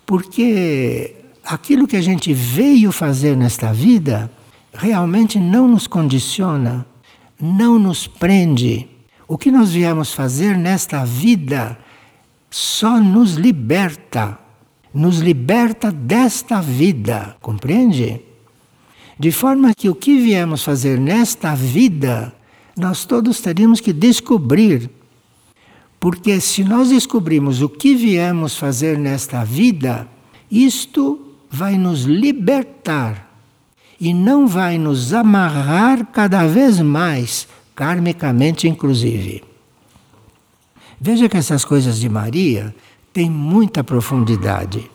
Porque 0.07 1.15
aquilo 1.45 1.87
que 1.87 1.97
a 1.97 2.01
gente 2.01 2.33
veio 2.33 2.91
fazer 2.91 3.37
nesta 3.37 3.73
vida 3.73 4.31
realmente 4.79 5.39
não 5.39 5.67
nos 5.69 5.87
condiciona, 5.87 6.87
não 7.41 7.79
nos 7.79 8.07
prende. 8.07 8.89
O 9.27 9.37
que 9.37 9.51
nós 9.51 9.73
viemos 9.73 10.13
fazer 10.13 10.57
nesta 10.57 11.05
vida 11.05 11.79
só 12.51 13.01
nos 13.01 13.35
liberta 13.35 14.39
nos 14.97 15.19
liberta 15.19 15.93
desta 15.93 16.63
vida, 16.63 17.37
compreende? 17.43 18.23
De 19.19 19.31
forma 19.31 19.75
que 19.75 19.91
o 19.91 19.95
que 19.95 20.19
viemos 20.19 20.65
fazer 20.65 20.99
nesta 20.99 21.55
vida, 21.55 22.35
nós 22.75 23.05
todos 23.05 23.41
teríamos 23.41 23.79
que 23.79 23.93
descobrir. 23.93 24.91
Porque 26.01 26.41
se 26.41 26.65
nós 26.65 26.89
descobrimos 26.89 27.61
o 27.61 27.69
que 27.69 27.95
viemos 27.95 28.57
fazer 28.57 28.99
nesta 28.99 29.45
vida, 29.45 30.09
isto 30.51 31.35
vai 31.51 31.77
nos 31.77 32.05
libertar 32.05 33.26
e 34.01 34.13
não 34.13 34.47
vai 34.47 34.79
nos 34.79 35.13
amarrar 35.13 36.07
cada 36.07 36.47
vez 36.47 36.81
mais, 36.81 37.49
karmicamente 37.75 38.69
inclusive. 38.69 39.43
Veja 41.01 41.29
que 41.29 41.37
essas 41.37 41.65
coisas 41.65 41.99
de 41.99 42.09
Maria 42.09 42.75
têm 43.13 43.31
muita 43.31 43.85
profundidade. 43.85 44.91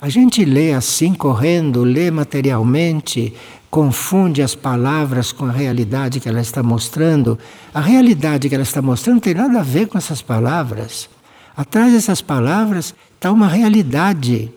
A 0.00 0.08
gente 0.08 0.44
lê 0.44 0.72
assim, 0.72 1.12
correndo, 1.12 1.82
lê 1.82 2.10
materialmente, 2.10 3.34
confunde 3.70 4.42
as 4.42 4.54
palavras 4.54 5.32
com 5.32 5.46
a 5.46 5.50
realidade 5.50 6.20
que 6.20 6.28
ela 6.28 6.40
está 6.40 6.62
mostrando. 6.62 7.38
A 7.74 7.80
realidade 7.80 8.48
que 8.48 8.54
ela 8.54 8.62
está 8.62 8.80
mostrando 8.80 9.16
não 9.16 9.20
tem 9.20 9.34
nada 9.34 9.60
a 9.60 9.64
ver 9.64 9.88
com 9.88 9.98
essas 9.98 10.22
palavras. 10.22 11.08
Atrás 11.56 11.92
dessas 11.92 12.22
palavras 12.22 12.94
está 13.16 13.32
uma 13.32 13.48
realidade. 13.48 14.52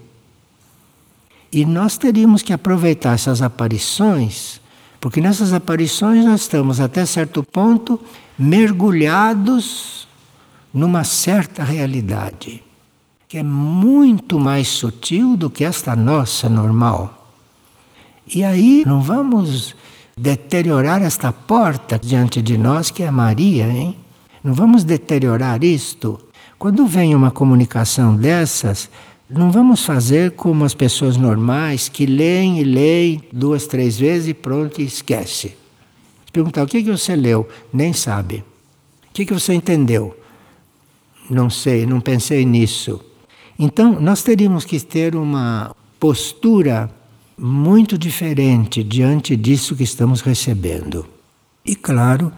E 1.51 1.65
nós 1.65 1.97
teríamos 1.97 2.41
que 2.41 2.53
aproveitar 2.53 3.13
essas 3.13 3.41
aparições, 3.41 4.61
porque 4.99 5.19
nessas 5.19 5.51
aparições 5.53 6.23
nós 6.23 6.41
estamos, 6.41 6.79
até 6.79 7.05
certo 7.05 7.43
ponto, 7.43 7.99
mergulhados 8.37 10.07
numa 10.73 11.03
certa 11.03 11.63
realidade 11.63 12.63
que 13.31 13.37
é 13.37 13.43
muito 13.43 14.37
mais 14.37 14.67
sutil 14.67 15.37
do 15.37 15.49
que 15.49 15.63
esta 15.63 15.95
nossa 15.95 16.49
normal. 16.49 17.29
E 18.27 18.43
aí 18.43 18.83
não 18.85 19.01
vamos 19.01 19.73
deteriorar 20.17 21.01
esta 21.01 21.31
porta 21.31 21.97
diante 21.97 22.41
de 22.41 22.57
nós 22.57 22.91
que 22.91 23.03
é 23.03 23.09
Maria, 23.09 23.67
hein? 23.67 23.95
Não 24.43 24.53
vamos 24.53 24.83
deteriorar 24.83 25.63
isto. 25.63 26.19
Quando 26.59 26.85
vem 26.85 27.15
uma 27.15 27.31
comunicação 27.31 28.17
dessas, 28.17 28.89
não 29.32 29.51
vamos 29.51 29.84
fazer 29.86 30.32
como 30.32 30.65
as 30.65 30.73
pessoas 30.73 31.15
normais 31.15 31.88
que 31.88 32.05
leem 32.05 32.59
e 32.59 32.63
leem 32.63 33.23
duas, 33.32 33.65
três 33.65 33.97
vezes 33.97 34.29
e 34.29 34.34
pronto, 34.34 34.82
e 34.82 34.86
esquece. 34.86 35.55
Perguntar 36.34 36.63
o 36.63 36.67
que, 36.67 36.84
que 36.84 36.91
você 36.91 37.15
leu? 37.15 37.47
Nem 37.73 37.93
sabe. 37.93 38.43
O 39.09 39.13
que, 39.13 39.25
que 39.25 39.34
você 39.34 39.53
entendeu? 39.53 40.17
Não 41.29 41.49
sei, 41.49 41.86
não 41.86 42.01
pensei 42.01 42.45
nisso. 42.45 42.99
Então, 43.57 43.99
nós 43.99 44.21
teríamos 44.23 44.65
que 44.65 44.79
ter 44.79 45.15
uma 45.15 45.75
postura 45.99 46.89
muito 47.38 47.97
diferente 47.97 48.84
diante 48.84 49.36
disso 49.36 49.75
que 49.75 49.84
estamos 49.84 50.21
recebendo. 50.21 51.05
E 51.65 51.75
claro 51.75 52.32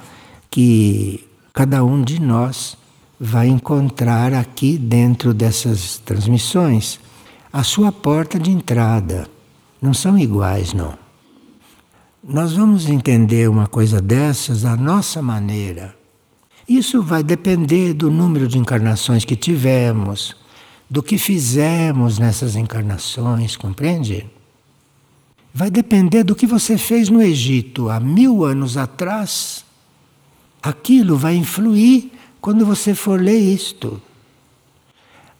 que 0.49 1.23
cada 1.53 1.83
um 1.83 2.01
de 2.03 2.21
nós 2.21 2.77
vai 3.25 3.47
encontrar 3.47 4.33
aqui 4.33 4.77
dentro 4.77 5.33
dessas 5.33 5.97
transmissões 5.97 6.99
a 7.53 7.63
sua 7.63 7.89
porta 7.89 8.37
de 8.37 8.51
entrada. 8.51 9.29
Não 9.81 9.93
são 9.93 10.19
iguais, 10.19 10.73
não. 10.73 10.93
Nós 12.21 12.51
vamos 12.51 12.89
entender 12.89 13.49
uma 13.49 13.65
coisa 13.65 14.01
dessas 14.01 14.65
à 14.65 14.75
nossa 14.75 15.21
maneira. 15.21 15.95
Isso 16.67 17.01
vai 17.01 17.23
depender 17.23 17.93
do 17.93 18.11
número 18.11 18.45
de 18.45 18.57
encarnações 18.57 19.23
que 19.23 19.37
tivemos, 19.37 20.35
do 20.89 21.01
que 21.01 21.17
fizemos 21.17 22.19
nessas 22.19 22.57
encarnações, 22.57 23.55
compreende? 23.55 24.25
Vai 25.53 25.71
depender 25.71 26.25
do 26.25 26.35
que 26.35 26.45
você 26.45 26.77
fez 26.77 27.07
no 27.07 27.21
Egito 27.21 27.89
há 27.89 28.01
mil 28.01 28.43
anos 28.43 28.75
atrás. 28.75 29.63
Aquilo 30.61 31.15
vai 31.17 31.35
influir 31.35 32.11
quando 32.43 32.65
você 32.65 32.93
for 32.93 33.21
ler 33.21 33.39
isto. 33.39 34.01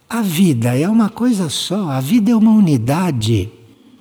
A 0.10 0.22
vida 0.22 0.80
é 0.80 0.88
uma 0.88 1.10
coisa 1.10 1.50
só, 1.50 1.90
a 1.90 2.00
vida 2.00 2.32
é 2.32 2.36
uma 2.36 2.52
unidade. 2.52 3.52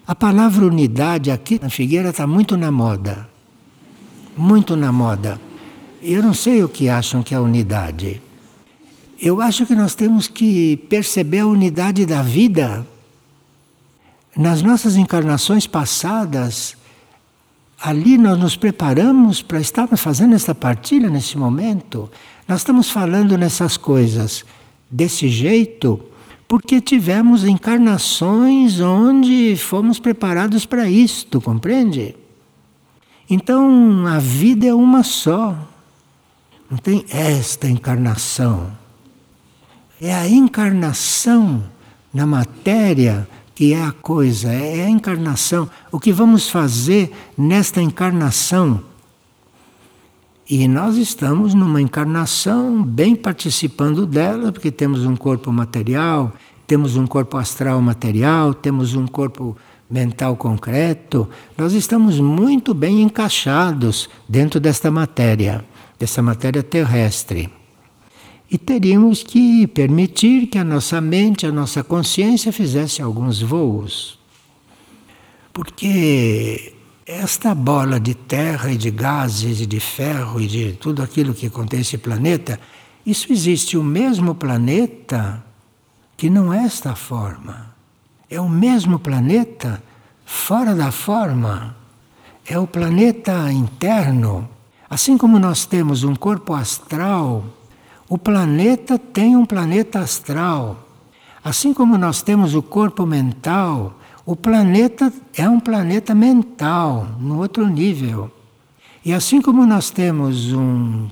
A 0.06 0.14
palavra 0.14 0.64
unidade 0.64 1.28
aqui 1.28 1.58
na 1.60 1.68
Figueira 1.68 2.10
está 2.10 2.28
muito 2.28 2.56
na 2.56 2.70
moda. 2.70 3.28
Muito 4.36 4.76
na 4.76 4.92
moda. 4.92 5.40
Eu 6.00 6.22
não 6.22 6.32
sei 6.32 6.62
o 6.62 6.68
que 6.68 6.88
acham 6.88 7.24
que 7.24 7.34
é 7.34 7.40
unidade. 7.40 8.22
Eu 9.20 9.40
acho 9.40 9.66
que 9.66 9.74
nós 9.74 9.96
temos 9.96 10.28
que 10.28 10.76
perceber 10.88 11.40
a 11.40 11.46
unidade 11.48 12.06
da 12.06 12.22
vida. 12.22 12.86
Nas 14.36 14.62
nossas 14.62 14.94
encarnações 14.94 15.66
passadas, 15.66 16.76
ali 17.80 18.16
nós 18.16 18.38
nos 18.38 18.54
preparamos 18.54 19.42
para 19.42 19.58
estar 19.58 19.88
fazendo 19.96 20.36
esta 20.36 20.54
partilha 20.54 21.10
nesse 21.10 21.36
momento. 21.36 22.08
Nós 22.46 22.60
estamos 22.60 22.90
falando 22.90 23.38
nessas 23.38 23.76
coisas 23.76 24.44
desse 24.90 25.28
jeito 25.28 26.00
porque 26.46 26.82
tivemos 26.82 27.44
encarnações 27.44 28.78
onde 28.78 29.56
fomos 29.56 29.98
preparados 29.98 30.66
para 30.66 30.86
isto, 30.86 31.40
compreende? 31.40 32.14
Então 33.30 34.06
a 34.06 34.18
vida 34.18 34.66
é 34.66 34.74
uma 34.74 35.02
só. 35.02 35.56
Não 36.70 36.76
tem 36.76 37.06
esta 37.08 37.68
encarnação. 37.68 38.70
É 40.00 40.14
a 40.14 40.28
encarnação 40.28 41.64
na 42.12 42.26
matéria 42.26 43.26
que 43.54 43.72
é 43.72 43.82
a 43.82 43.92
coisa, 43.92 44.52
é 44.52 44.84
a 44.84 44.90
encarnação. 44.90 45.70
O 45.90 45.98
que 45.98 46.12
vamos 46.12 46.50
fazer 46.50 47.12
nesta 47.38 47.80
encarnação? 47.80 48.82
E 50.48 50.66
nós 50.66 50.96
estamos 50.96 51.54
numa 51.54 51.80
encarnação 51.80 52.82
bem 52.82 53.14
participando 53.14 54.04
dela, 54.04 54.50
porque 54.50 54.70
temos 54.70 55.04
um 55.06 55.14
corpo 55.14 55.52
material, 55.52 56.32
temos 56.66 56.96
um 56.96 57.06
corpo 57.06 57.36
astral 57.36 57.80
material, 57.80 58.52
temos 58.52 58.94
um 58.94 59.06
corpo 59.06 59.56
mental 59.88 60.36
concreto. 60.36 61.28
Nós 61.56 61.74
estamos 61.74 62.18
muito 62.18 62.74
bem 62.74 63.02
encaixados 63.02 64.08
dentro 64.28 64.58
desta 64.58 64.90
matéria, 64.90 65.64
dessa 65.98 66.20
matéria 66.20 66.62
terrestre. 66.62 67.48
E 68.50 68.58
teríamos 68.58 69.22
que 69.22 69.66
permitir 69.66 70.46
que 70.48 70.58
a 70.58 70.64
nossa 70.64 71.00
mente, 71.00 71.46
a 71.46 71.52
nossa 71.52 71.84
consciência 71.84 72.52
fizesse 72.52 73.00
alguns 73.00 73.40
voos. 73.40 74.18
Porque 75.52 76.74
esta 77.06 77.54
bola 77.54 77.98
de 77.98 78.14
terra 78.14 78.70
e 78.70 78.76
de 78.76 78.90
gases 78.90 79.60
e 79.60 79.66
de 79.66 79.80
ferro 79.80 80.40
e 80.40 80.46
de 80.46 80.72
tudo 80.72 81.02
aquilo 81.02 81.34
que 81.34 81.50
contém 81.50 81.80
esse 81.80 81.98
planeta, 81.98 82.60
isso 83.04 83.32
existe 83.32 83.76
o 83.76 83.82
mesmo 83.82 84.34
planeta 84.34 85.44
que 86.16 86.30
não 86.30 86.52
é 86.52 86.64
esta 86.64 86.94
forma. 86.94 87.74
É 88.30 88.40
o 88.40 88.48
mesmo 88.48 88.98
planeta 88.98 89.82
fora 90.24 90.74
da 90.74 90.90
forma. 90.92 91.76
É 92.46 92.58
o 92.58 92.66
planeta 92.66 93.52
interno. 93.52 94.48
Assim 94.88 95.18
como 95.18 95.38
nós 95.38 95.66
temos 95.66 96.04
um 96.04 96.14
corpo 96.14 96.54
astral 96.54 97.44
o 98.12 98.18
planeta 98.18 98.98
tem 98.98 99.34
um 99.34 99.46
planeta 99.46 100.00
astral. 100.00 100.86
Assim 101.42 101.72
como 101.72 101.96
nós 101.96 102.20
temos 102.20 102.54
o 102.54 102.60
corpo 102.60 103.06
mental, 103.06 103.98
o 104.24 104.36
planeta 104.36 105.12
é 105.34 105.48
um 105.48 105.58
planeta 105.58 106.14
mental, 106.14 107.16
no 107.18 107.38
outro 107.38 107.66
nível. 107.66 108.30
E 109.04 109.12
assim 109.12 109.42
como 109.42 109.66
nós 109.66 109.90
temos 109.90 110.52
um 110.52 111.08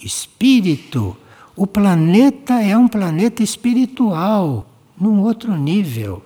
espírito, 0.00 1.16
o 1.54 1.66
planeta 1.66 2.54
é 2.62 2.76
um 2.76 2.88
planeta 2.88 3.42
espiritual, 3.42 4.66
num 4.98 5.20
outro 5.20 5.54
nível. 5.54 6.22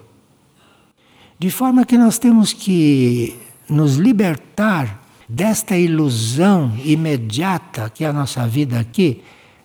De 1.39 1.51
forma 1.51 1.85
que 1.85 1.99
nós 1.99 2.19
temos 2.19 2.53
que 2.53 3.37
nos 3.69 3.97
libertar 3.97 5.05
desta 5.29 5.77
ilusão 5.77 6.73
imediata 6.85 7.91
que 7.91 8.05
é 8.05 8.09
a 8.09 8.13
nossa 8.13 8.47
vida 8.47 8.79
aqui, 8.79 9.23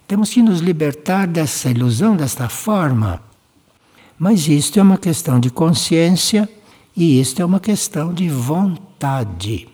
temos 0.07 0.31
que 0.31 0.41
nos 0.41 0.59
libertar 0.59 1.27
dessa 1.27 1.69
ilusão, 1.69 2.15
desta 2.15 2.49
forma. 2.49 3.21
Mas 4.17 4.47
isto 4.47 4.79
é 4.79 4.83
uma 4.83 4.97
questão 4.97 5.39
de 5.39 5.49
consciência 5.49 6.49
e 6.95 7.19
isto 7.19 7.41
é 7.41 7.45
uma 7.45 7.59
questão 7.59 8.13
de 8.13 8.29
vontade. 8.29 9.67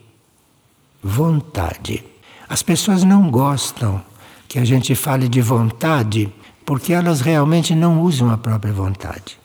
Vontade. 1.03 2.03
As 2.47 2.63
pessoas 2.63 3.03
não 3.03 3.29
gostam 3.29 4.01
que 4.47 4.59
a 4.59 4.65
gente 4.65 4.95
fale 4.95 5.27
de 5.27 5.41
vontade 5.41 6.31
porque 6.65 6.93
elas 6.93 7.21
realmente 7.21 7.75
não 7.75 8.01
usam 8.01 8.31
a 8.31 8.37
própria 8.37 8.73
vontade. 8.73 9.37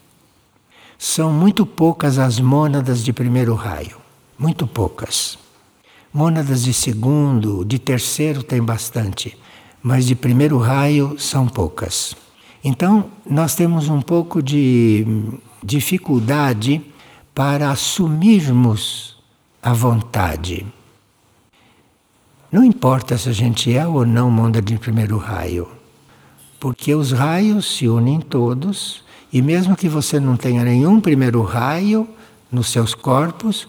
São 0.98 1.32
muito 1.32 1.66
poucas 1.66 2.18
as 2.18 2.40
mônadas 2.40 3.04
de 3.04 3.12
primeiro 3.12 3.54
raio. 3.54 3.98
Muito 4.38 4.66
poucas. 4.66 5.38
Mônadas 6.12 6.64
de 6.64 6.72
segundo, 6.72 7.64
de 7.64 7.78
terceiro 7.78 8.42
tem 8.42 8.62
bastante 8.62 9.36
mas 9.84 10.06
de 10.06 10.14
primeiro 10.14 10.56
raio 10.56 11.14
são 11.18 11.46
poucas. 11.46 12.16
Então, 12.64 13.10
nós 13.28 13.54
temos 13.54 13.90
um 13.90 14.00
pouco 14.00 14.42
de 14.42 15.06
dificuldade 15.62 16.80
para 17.34 17.70
assumirmos 17.70 19.16
a 19.60 19.72
vontade. 19.72 20.64
Não 22.52 22.62
importa 22.62 23.18
se 23.18 23.28
a 23.28 23.32
gente 23.32 23.76
é 23.76 23.84
ou 23.84 24.06
não 24.06 24.30
onda 24.38 24.62
de 24.62 24.78
primeiro 24.78 25.16
raio, 25.18 25.68
Porque 26.60 26.94
os 26.94 27.12
raios 27.12 27.76
se 27.76 27.86
unem 27.88 28.20
todos, 28.20 29.04
e 29.30 29.42
mesmo 29.42 29.76
que 29.76 29.86
você 29.86 30.18
não 30.18 30.34
tenha 30.34 30.64
nenhum 30.64 30.98
primeiro 30.98 31.42
raio 31.42 32.08
nos 32.50 32.68
seus 32.68 32.94
corpos, 32.94 33.68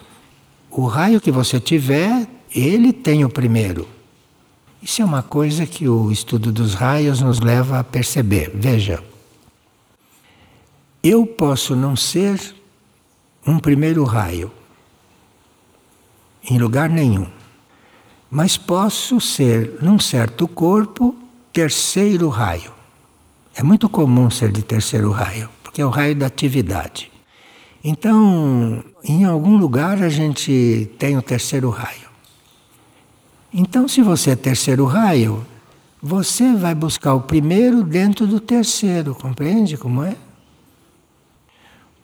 o 0.72 0.86
raio 0.86 1.20
que 1.20 1.30
você 1.30 1.60
tiver, 1.60 2.26
ele 2.54 2.94
tem 2.94 3.26
o 3.26 3.30
primeiro. 3.30 3.86
Isso 4.82 5.02
é 5.02 5.06
uma 5.06 5.22
coisa 5.22 5.66
que 5.66 5.90
o 5.90 6.10
estudo 6.10 6.54
dos 6.54 6.74
raios 6.74 7.20
nos 7.20 7.42
leva 7.42 7.80
a 7.80 7.84
perceber. 7.84 8.52
Veja, 8.54 9.04
eu 11.04 11.26
posso 11.26 11.76
não 11.76 11.96
ser 11.98 12.56
um 13.46 13.60
primeiro 13.60 14.04
raio, 14.04 14.52
em 16.50 16.58
lugar 16.58 16.90
nenhum, 16.90 17.28
mas 18.30 18.58
posso 18.58 19.22
ser, 19.22 19.78
num 19.82 20.00
certo 20.00 20.48
corpo, 20.48 21.16
terceiro 21.54 22.28
raio. 22.30 22.74
É 23.56 23.64
muito 23.64 23.88
comum 23.88 24.30
ser 24.30 24.52
de 24.52 24.62
terceiro 24.62 25.12
raio, 25.12 25.50
porque 25.64 25.82
é 25.82 25.86
o 25.86 25.90
raio 25.90 26.16
da 26.16 26.26
atividade. 26.26 27.12
Então, 27.84 28.84
em 29.04 29.24
algum 29.24 29.58
lugar 29.58 30.02
a 30.02 30.10
gente 30.10 30.90
tem 30.98 31.18
o 31.18 31.22
terceiro 31.22 31.70
raio. 31.70 32.10
Então, 33.54 33.88
se 33.88 34.02
você 34.02 34.32
é 34.32 34.36
terceiro 34.36 34.86
raio, 34.86 35.46
você 36.02 36.54
vai 36.54 36.76
buscar 36.76 37.14
o 37.14 37.22
primeiro 37.22 37.84
dentro 37.84 38.28
do 38.28 38.40
terceiro, 38.40 39.16
compreende 39.16 39.78
como 39.78 40.04
é? 40.04 40.18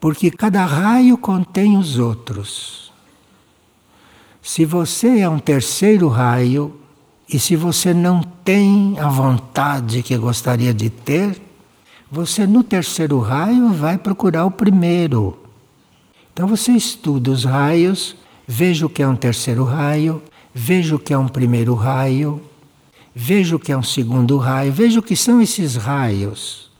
Porque 0.02 0.32
cada 0.32 0.66
raio 0.66 1.16
contém 1.16 1.78
os 1.78 2.00
outros. 2.00 2.92
Se 4.42 4.66
você 4.66 5.20
é 5.20 5.30
um 5.30 5.38
terceiro 5.38 6.08
raio, 6.08 6.76
e 7.30 7.40
se 7.40 7.56
você 7.56 7.94
não 7.94 8.22
tem 8.22 9.00
a 9.00 9.08
vontade 9.08 10.02
que 10.02 10.18
gostaria 10.18 10.74
de 10.74 10.90
ter, 10.90 11.40
você 12.12 12.48
no 12.48 12.64
terceiro 12.64 13.20
raio 13.20 13.70
vai 13.70 13.96
procurar 13.96 14.44
o 14.46 14.52
primeiro. 14.52 15.38
Então 16.34 16.48
você 16.48 16.72
estuda 16.72 17.30
os 17.30 17.46
raios, 17.46 18.16
veja 18.48 18.88
o 18.88 18.90
que 18.90 19.04
é 19.04 19.08
um 19.08 19.16
terceiro 19.16 19.64
raio, 19.64 20.22
veja 20.52 20.96
o 20.96 21.00
que 21.00 21.14
é 21.14 21.18
um 21.18 21.28
primeiro 21.28 21.76
raio, 21.76 22.42
veja 23.14 23.56
o 23.56 23.60
que 23.60 23.72
é 23.72 23.78
um 23.78 23.84
segundo 23.84 24.38
raio, 24.38 24.74
veja 24.74 25.00
o 25.00 25.04
que 25.04 25.16
são 25.16 25.40
esses 25.40 25.76
raios. 25.76 26.72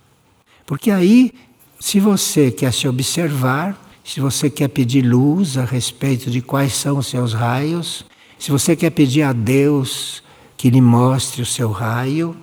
Porque 0.66 0.90
aí, 0.90 1.32
se 1.82 2.00
você 2.00 2.52
quer 2.52 2.72
se 2.72 2.88
observar, 2.88 3.76
se 4.04 4.20
você 4.20 4.52
quer 4.52 4.68
pedir 4.68 5.02
luz 5.02 5.58
a 5.58 5.66
respeito 5.66 6.30
de 6.30 6.40
quais 6.40 6.74
são 6.74 7.00
os 7.00 7.08
seus 7.08 7.34
raios, 7.34 8.06
se 8.38 8.52
você 8.52 8.76
quer 8.76 8.92
pedir 8.92 9.24
a 9.24 9.34
Deus 9.34 10.22
que 10.56 10.70
lhe 10.70 10.80
mostre 10.80 11.42
o 11.42 11.46
seu 11.46 11.72
raio, 11.72 12.38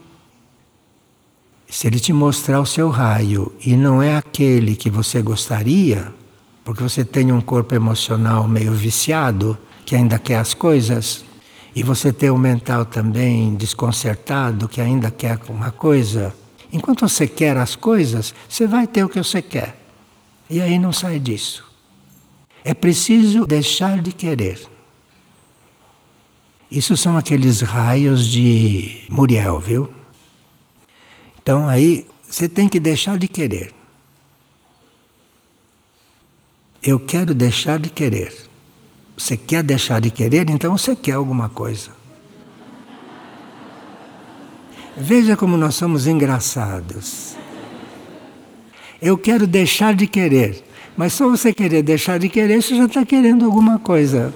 se 1.69 1.87
ele 1.87 2.01
te 2.01 2.13
mostrar 2.13 2.61
o 2.61 2.67
seu 2.67 2.91
raio 2.91 3.53
e 3.65 3.77
não 3.77 4.03
é 4.03 4.17
aquele 4.17 4.75
que 4.75 4.91
você 4.91 5.23
gostaria, 5.23 6.13
porque 6.65 6.83
você 6.83 7.05
tem 7.05 7.31
um 7.31 7.41
corpo 7.41 7.77
emocional 7.77 8.49
meio 8.49 8.73
viciado, 8.73 9.57
que 9.87 9.95
ainda 9.95 10.19
quer 10.19 10.39
as 10.39 10.53
coisas, 10.53 11.25
e 11.77 11.85
você 11.85 12.13
tem 12.13 12.29
um 12.29 12.37
mental 12.37 12.85
também 12.85 13.55
desconcertado, 13.55 14.69
que 14.69 14.81
ainda 14.81 15.13
quer 15.13 15.39
uma 15.49 15.71
coisa, 15.71 16.35
enquanto 16.73 17.09
você 17.09 17.27
quer 17.27 17.57
as 17.57 17.77
coisas, 17.77 18.35
você 18.49 18.67
vai 18.67 18.87
ter 18.87 19.05
o 19.05 19.09
que 19.09 19.19
você 19.19 19.43
quer. 19.43 19.77
E 20.51 20.61
aí 20.61 20.79
não 20.79 20.93
sai 20.93 21.19
disso. 21.19 21.65
É 22.65 22.75
preciso 22.75 23.47
deixar 23.47 24.01
de 24.03 24.13
querer. 24.13 24.61
Isso 26.71 26.97
são 26.97 27.17
aqueles 27.17 27.61
raios 27.63 28.27
de 28.27 29.05
Muriel, 29.09 29.59
viu? 29.59 29.93
Então 31.41 31.67
aí 31.67 32.07
você 32.29 32.49
tem 32.49 32.69
que 32.69 32.79
deixar 32.79 33.17
de 33.17 33.27
querer. 33.27 33.73
Eu 36.83 37.01
quero 37.01 37.35
deixar 37.35 37.79
de 37.79 37.89
querer. 37.89 38.35
Você 39.17 39.37
quer 39.37 39.63
deixar 39.63 40.01
de 40.01 40.11
querer, 40.11 40.49
então 40.49 40.77
você 40.77 40.95
quer 40.95 41.13
alguma 41.13 41.49
coisa. 41.49 41.98
Veja 45.01 45.37
como 45.37 45.57
nós 45.57 45.75
somos 45.75 46.07
engraçados. 46.07 47.37
Eu 49.01 49.17
quero 49.17 49.47
deixar 49.47 49.95
de 49.95 50.07
querer, 50.07 50.65
mas 50.97 51.13
só 51.13 51.29
você 51.29 51.53
querer 51.53 51.83
deixar 51.83 52.19
de 52.19 52.29
querer, 52.29 52.61
você 52.61 52.77
já 52.77 52.87
está 52.87 53.07
querendo 53.07 53.45
alguma 53.45 53.79
coisa. 53.79 54.35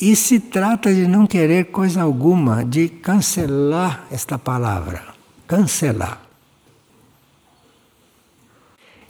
E 0.00 0.14
se 0.16 0.40
trata 0.40 0.92
de 0.92 1.06
não 1.06 1.26
querer 1.26 1.66
coisa 1.66 2.02
alguma, 2.02 2.64
de 2.64 2.88
cancelar 2.88 4.06
esta 4.10 4.38
palavra. 4.38 5.02
Cancelar. 5.46 6.22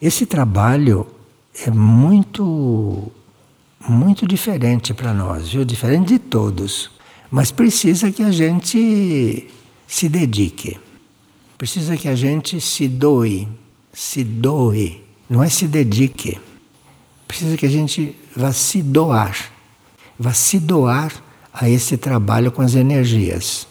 Esse 0.01 0.27
trabalho 0.27 1.07
é 1.67 1.71
muito 1.71 3.11
muito 3.89 4.27
diferente 4.27 4.93
para 4.93 5.15
nós, 5.15 5.49
viu? 5.49 5.65
Diferente 5.65 6.09
de 6.09 6.19
todos. 6.19 6.91
Mas 7.31 7.51
precisa 7.51 8.13
que 8.13 8.23
a 8.23 8.31
gente 8.31 9.49
se 9.89 10.07
dedique. 10.09 10.79
Precisa 11.57 11.97
que 11.97 12.07
a 12.07 12.15
gente 12.15 12.61
se 12.61 12.87
doe. 12.87 13.49
Se 13.93 14.23
doe. 14.23 15.03
Não 15.29 15.43
é 15.43 15.49
se 15.49 15.67
dedique. 15.67 16.39
Precisa 17.27 17.57
que 17.57 17.67
a 17.67 17.71
gente 17.71 18.15
vá 18.37 18.53
se 18.53 18.83
doar. 18.83 19.51
Vá 20.19 20.33
se 20.33 20.61
doar 20.61 21.13
a 21.53 21.69
esse 21.69 21.97
trabalho 21.97 22.53
com 22.53 22.61
as 22.61 22.75
energias. 22.75 23.67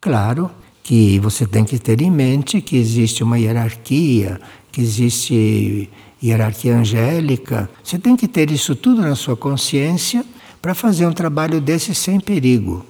Claro 0.00 0.50
que 0.82 1.18
você 1.18 1.46
tem 1.46 1.64
que 1.64 1.78
ter 1.78 2.02
em 2.02 2.10
mente 2.10 2.60
que 2.60 2.76
existe 2.76 3.24
uma 3.24 3.38
hierarquia, 3.38 4.38
que 4.70 4.82
existe 4.82 5.88
hierarquia 6.22 6.76
angélica. 6.76 7.70
Você 7.82 7.98
tem 7.98 8.16
que 8.16 8.28
ter 8.28 8.50
isso 8.50 8.76
tudo 8.76 9.00
na 9.00 9.16
sua 9.16 9.36
consciência 9.36 10.24
para 10.60 10.74
fazer 10.74 11.06
um 11.06 11.12
trabalho 11.12 11.60
desse 11.60 11.94
sem 11.94 12.20
perigo. 12.20 12.84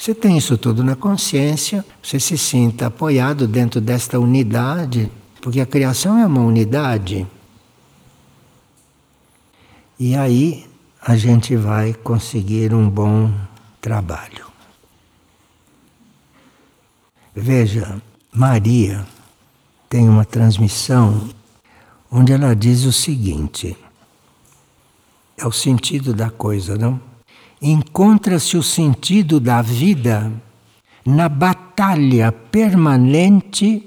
Você 0.00 0.14
tem 0.14 0.38
isso 0.38 0.56
tudo 0.56 0.82
na 0.82 0.96
consciência, 0.96 1.84
você 2.02 2.18
se 2.18 2.38
sinta 2.38 2.86
apoiado 2.86 3.46
dentro 3.46 3.82
desta 3.82 4.18
unidade, 4.18 5.12
porque 5.42 5.60
a 5.60 5.66
criação 5.66 6.16
é 6.16 6.24
uma 6.24 6.40
unidade. 6.40 7.26
E 9.98 10.16
aí 10.16 10.66
a 11.02 11.18
gente 11.18 11.54
vai 11.54 11.92
conseguir 11.92 12.72
um 12.72 12.88
bom 12.88 13.30
trabalho. 13.78 14.46
Veja, 17.36 18.00
Maria 18.32 19.06
tem 19.86 20.08
uma 20.08 20.24
transmissão 20.24 21.28
onde 22.10 22.32
ela 22.32 22.56
diz 22.56 22.84
o 22.84 22.92
seguinte: 22.92 23.76
é 25.36 25.46
o 25.46 25.52
sentido 25.52 26.14
da 26.14 26.30
coisa, 26.30 26.78
não? 26.78 27.09
Encontra-se 27.60 28.56
o 28.56 28.62
sentido 28.62 29.38
da 29.38 29.60
vida 29.60 30.32
na 31.04 31.28
batalha 31.28 32.32
permanente 32.32 33.86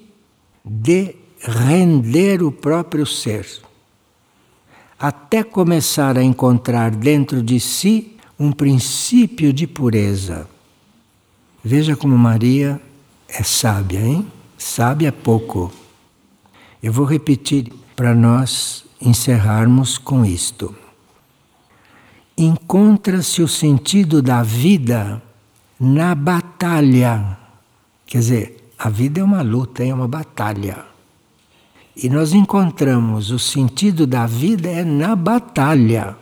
de 0.64 1.16
render 1.40 2.42
o 2.42 2.52
próprio 2.52 3.06
ser, 3.06 3.46
até 4.98 5.44
começar 5.44 6.18
a 6.18 6.24
encontrar 6.24 6.92
dentro 6.92 7.42
de 7.42 7.60
si 7.60 8.16
um 8.40 8.52
princípio 8.52 9.52
de 9.52 9.68
pureza. 9.68 10.48
Veja 11.64 11.96
como 11.96 12.18
Maria 12.18 12.82
é 13.28 13.44
sábia, 13.44 14.00
hein? 14.00 14.28
Sábia 14.58 15.10
é 15.10 15.12
pouco. 15.12 15.72
Eu 16.82 16.94
vou 16.94 17.06
repetir 17.06 17.72
para 17.96 18.14
nós 18.14 18.86
encerrarmos 19.02 19.98
com 19.98 20.26
isto. 20.26 20.83
Encontra-se 22.38 23.42
o 23.42 23.48
sentido 23.48 24.22
da 24.22 24.42
vida 24.42 25.22
na 25.80 26.16
batalha. 26.16 27.38
Quer 28.06 28.18
dizer, 28.18 28.72
a 28.78 28.90
vida 28.90 29.20
é 29.20 29.24
uma 29.24 29.42
luta, 29.42 29.84
é 29.84 29.94
uma 29.94 30.08
batalha. 30.08 30.86
E 31.96 32.10
nós 32.10 32.34
encontramos 32.34 33.30
o 33.30 33.38
sentido 33.38 34.08
da 34.08 34.26
vida 34.26 34.68
é 34.70 34.84
na 34.84 35.16
batalha. 35.16 36.18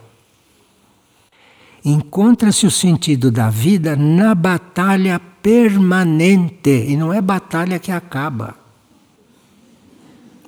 Encontra-se 1.84 2.66
o 2.66 2.70
sentido 2.70 3.30
da 3.30 3.48
vida 3.48 3.96
na 3.96 4.34
batalha 4.34 5.18
permanente. 5.18 6.86
E 6.88 6.96
não 6.96 7.12
é 7.12 7.20
batalha 7.20 7.78
que 7.78 7.90
acaba. 7.90 8.54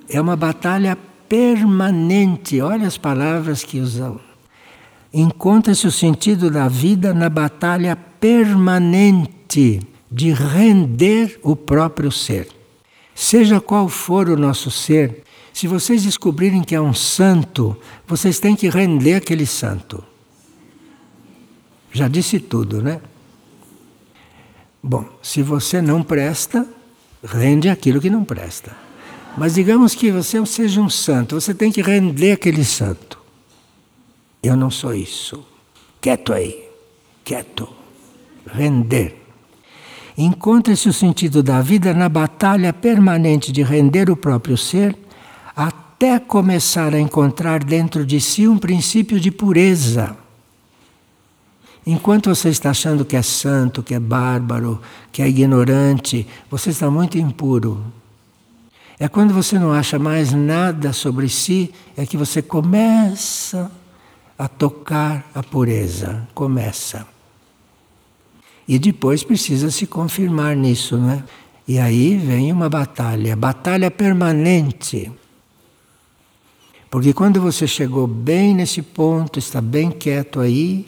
É 0.07 0.21
uma 0.21 0.35
batalha 0.35 0.97
permanente. 1.27 2.61
Olha 2.61 2.87
as 2.87 2.97
palavras 2.97 3.63
que 3.63 3.79
usam. 3.79 4.19
Encontra-se 5.17 5.87
o 5.87 5.91
sentido 5.91 6.51
da 6.51 6.67
vida 6.67 7.13
na 7.13 7.29
batalha 7.29 7.95
permanente 7.95 9.79
de 10.11 10.33
render 10.33 11.39
o 11.41 11.55
próprio 11.55 12.11
ser. 12.11 12.49
Seja 13.15 13.61
qual 13.61 13.87
for 13.87 14.27
o 14.27 14.35
nosso 14.35 14.69
ser, 14.69 15.23
se 15.53 15.67
vocês 15.67 16.03
descobrirem 16.03 16.61
que 16.61 16.75
é 16.75 16.81
um 16.81 16.93
santo, 16.93 17.77
vocês 18.05 18.39
têm 18.39 18.57
que 18.57 18.67
render 18.67 19.13
aquele 19.13 19.45
santo. 19.45 20.03
Já 21.93 22.09
disse 22.09 22.39
tudo, 22.39 22.81
né? 22.81 22.99
Bom, 24.83 25.05
se 25.21 25.41
você 25.41 25.81
não 25.81 26.03
presta, 26.03 26.67
Rende 27.25 27.69
aquilo 27.69 27.99
que 27.99 28.09
não 28.09 28.23
presta. 28.23 28.71
Mas 29.35 29.55
digamos 29.55 29.95
que 29.95 30.11
você 30.11 30.43
seja 30.45 30.79
um 30.79 30.89
santo, 30.89 31.39
você 31.39 31.53
tem 31.53 31.71
que 31.71 31.81
render 31.81 32.33
aquele 32.33 32.63
santo. 32.63 33.14
Eu 34.45 34.55
não 34.55 34.69
sou 34.69 34.93
isso. 34.93 35.43
Quieto 35.99 36.31
aí, 36.31 36.69
quieto. 37.23 37.67
Render. 38.45 39.19
Encontra-se 40.15 40.87
o 40.87 40.93
sentido 40.93 41.41
da 41.41 41.63
vida 41.63 41.95
na 41.95 42.07
batalha 42.07 42.71
permanente 42.71 43.51
de 43.51 43.63
render 43.63 44.07
o 44.07 44.15
próprio 44.15 44.55
ser 44.55 44.95
até 45.55 46.19
começar 46.19 46.93
a 46.93 46.99
encontrar 46.99 47.63
dentro 47.63 48.05
de 48.05 48.21
si 48.21 48.47
um 48.47 48.59
princípio 48.59 49.19
de 49.19 49.31
pureza. 49.31 50.15
Enquanto 51.83 52.29
você 52.29 52.49
está 52.49 52.69
achando 52.69 53.03
que 53.03 53.15
é 53.15 53.23
santo, 53.23 53.81
que 53.81 53.95
é 53.95 53.99
bárbaro, 53.99 54.79
que 55.11 55.23
é 55.23 55.27
ignorante, 55.27 56.27
você 56.51 56.69
está 56.69 56.91
muito 56.91 57.17
impuro. 57.17 57.83
É 58.99 59.07
quando 59.07 59.33
você 59.33 59.57
não 59.57 59.73
acha 59.73 59.97
mais 59.97 60.31
nada 60.33 60.93
sobre 60.93 61.29
si, 61.29 61.73
é 61.97 62.05
que 62.05 62.15
você 62.15 62.43
começa 62.43 63.71
a 64.37 64.47
tocar 64.47 65.29
a 65.33 65.41
pureza. 65.41 66.27
Começa. 66.33 67.07
E 68.67 68.79
depois 68.79 69.23
precisa 69.23 69.69
se 69.69 69.85
confirmar 69.85 70.55
nisso, 70.55 70.97
não 70.97 71.11
é? 71.11 71.23
E 71.67 71.79
aí 71.79 72.15
vem 72.15 72.51
uma 72.51 72.69
batalha, 72.69 73.35
batalha 73.35 73.89
permanente. 73.89 75.11
Porque 76.89 77.11
quando 77.13 77.41
você 77.41 77.67
chegou 77.67 78.07
bem 78.07 78.53
nesse 78.53 78.81
ponto, 78.81 79.39
está 79.39 79.59
bem 79.59 79.89
quieto 79.91 80.39
aí, 80.39 80.87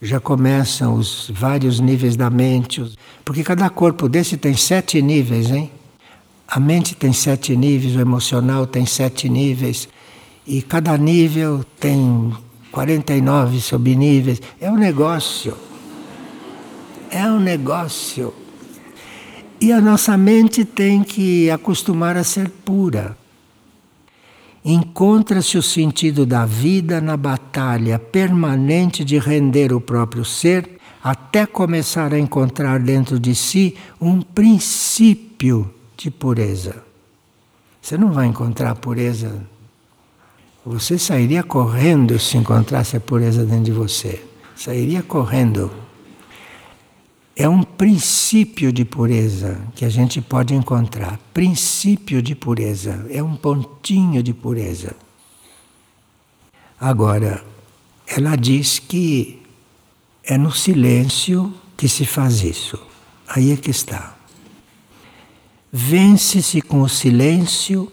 já 0.00 0.18
começam 0.18 0.94
os 0.94 1.30
vários 1.34 1.78
níveis 1.78 2.16
da 2.16 2.30
mente. 2.30 2.82
Porque 3.24 3.44
cada 3.44 3.68
corpo 3.68 4.08
desse 4.08 4.36
tem 4.36 4.56
sete 4.56 5.02
níveis, 5.02 5.50
hein? 5.50 5.70
A 6.46 6.60
mente 6.60 6.94
tem 6.94 7.12
sete 7.12 7.56
níveis, 7.56 7.96
o 7.96 8.00
emocional 8.00 8.66
tem 8.66 8.84
sete 8.84 9.28
níveis, 9.28 9.88
e 10.46 10.60
cada 10.60 10.96
nível 10.98 11.64
tem 11.78 12.32
49 12.72 13.60
subníveis. 13.60 14.40
É 14.60 14.70
um 14.70 14.76
negócio. 14.76 15.56
É 17.10 17.24
um 17.26 17.38
negócio. 17.38 18.34
E 19.60 19.70
a 19.70 19.80
nossa 19.80 20.16
mente 20.16 20.64
tem 20.64 21.04
que 21.04 21.50
acostumar 21.50 22.16
a 22.16 22.24
ser 22.24 22.48
pura. 22.48 23.16
Encontra-se 24.64 25.58
o 25.58 25.62
sentido 25.62 26.24
da 26.24 26.46
vida 26.46 27.00
na 27.00 27.16
batalha 27.16 27.98
permanente 27.98 29.04
de 29.04 29.18
render 29.18 29.72
o 29.72 29.80
próprio 29.80 30.24
ser 30.24 30.78
até 31.02 31.44
começar 31.44 32.14
a 32.14 32.18
encontrar 32.18 32.78
dentro 32.78 33.18
de 33.18 33.34
si 33.34 33.76
um 34.00 34.22
princípio 34.22 35.72
de 35.96 36.10
pureza. 36.10 36.76
Você 37.80 37.98
não 37.98 38.12
vai 38.12 38.26
encontrar 38.26 38.76
pureza 38.76 39.44
você 40.64 40.96
sairia 40.98 41.42
correndo 41.42 42.18
se 42.18 42.36
encontrasse 42.36 42.96
a 42.96 43.00
pureza 43.00 43.44
dentro 43.44 43.64
de 43.64 43.72
você. 43.72 44.24
Sairia 44.54 45.02
correndo. 45.02 45.70
É 47.34 47.48
um 47.48 47.62
princípio 47.62 48.72
de 48.72 48.84
pureza 48.84 49.60
que 49.74 49.84
a 49.84 49.88
gente 49.88 50.20
pode 50.20 50.54
encontrar. 50.54 51.18
Princípio 51.34 52.22
de 52.22 52.34
pureza. 52.34 53.06
É 53.10 53.22
um 53.22 53.34
pontinho 53.34 54.22
de 54.22 54.32
pureza. 54.32 54.94
Agora, 56.78 57.44
ela 58.06 58.36
diz 58.36 58.78
que 58.78 59.42
é 60.22 60.38
no 60.38 60.52
silêncio 60.52 61.52
que 61.76 61.88
se 61.88 62.06
faz 62.06 62.42
isso. 62.42 62.78
Aí 63.26 63.50
é 63.50 63.56
que 63.56 63.70
está. 63.70 64.16
Vence-se 65.72 66.60
com 66.60 66.82
o 66.82 66.88
silêncio 66.88 67.90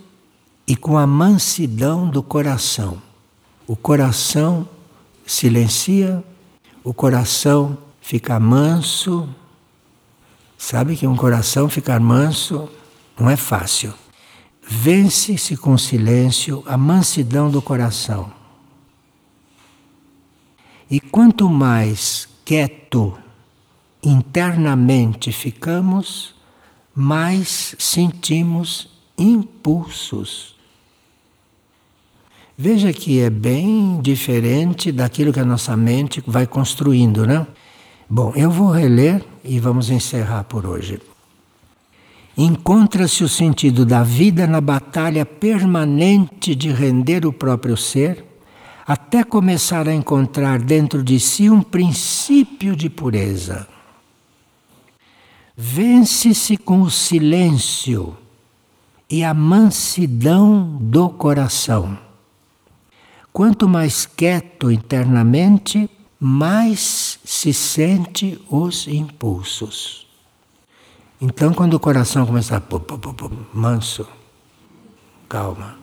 e 0.70 0.76
com 0.76 1.00
a 1.00 1.08
mansidão 1.08 2.08
do 2.08 2.22
coração. 2.22 3.02
O 3.66 3.76
coração 3.76 4.70
silencia, 5.26 6.24
o 6.84 6.94
coração 6.94 7.76
fica 8.00 8.40
manso. 8.40 9.28
Sabe 10.60 10.96
que 10.96 11.08
um 11.08 11.16
coração 11.16 11.68
ficar 11.68 12.00
manso 12.00 12.70
não 13.20 13.28
é 13.28 13.36
fácil. 13.36 13.92
Vence-se 14.62 15.58
com 15.58 15.76
silêncio 15.76 16.64
a 16.68 16.78
mansidão 16.78 17.50
do 17.50 17.64
coração. 17.64 18.32
E 20.88 21.00
quanto 21.00 21.50
mais 21.50 22.30
quieto 22.46 23.18
internamente 24.04 25.32
ficamos, 25.32 26.36
mais 26.94 27.76
sentimos 27.80 28.88
impulsos 29.18 30.59
Veja 32.62 32.92
que 32.92 33.22
é 33.22 33.30
bem 33.30 34.02
diferente 34.02 34.92
daquilo 34.92 35.32
que 35.32 35.40
a 35.40 35.46
nossa 35.46 35.78
mente 35.78 36.22
vai 36.28 36.46
construindo, 36.46 37.26
né? 37.26 37.48
Bom, 38.10 38.34
eu 38.36 38.52
vou 38.52 38.70
reler 38.70 39.24
e 39.46 39.58
vamos 39.62 39.90
encerrar 39.90 40.44
por 40.44 40.66
hoje. 40.66 41.00
Encontra-se 42.38 43.24
o 43.24 43.30
sentido 43.30 43.86
da 43.86 44.04
vida 44.04 44.46
na 44.46 44.60
batalha 44.60 45.26
permanente 45.26 46.54
de 46.54 46.70
render 46.70 47.26
o 47.26 47.32
próprio 47.32 47.78
ser, 47.78 48.26
até 48.86 49.24
começar 49.24 49.88
a 49.88 49.94
encontrar 49.94 50.60
dentro 50.60 51.02
de 51.02 51.18
si 51.18 51.50
um 51.50 51.62
princípio 51.62 52.76
de 52.76 52.90
pureza. 52.90 53.66
Vence-se 55.56 56.58
com 56.58 56.82
o 56.82 56.92
silêncio 56.92 58.18
e 59.10 59.24
a 59.24 59.34
mansidão 59.34 60.78
do 60.82 61.08
coração 61.08 62.09
Quanto 63.32 63.68
mais 63.70 64.06
quieto 64.06 64.72
internamente, 64.72 65.90
mais 66.20 67.20
se 67.24 67.54
sente 67.54 68.40
os 68.50 68.88
impulsos. 68.88 70.08
Então, 71.22 71.54
quando 71.54 71.74
o 71.76 71.80
coração 71.80 72.26
começa 72.26 72.58
a 72.58 72.62
pô, 72.62 72.82
manso, 73.54 74.08
calma, 75.28 75.78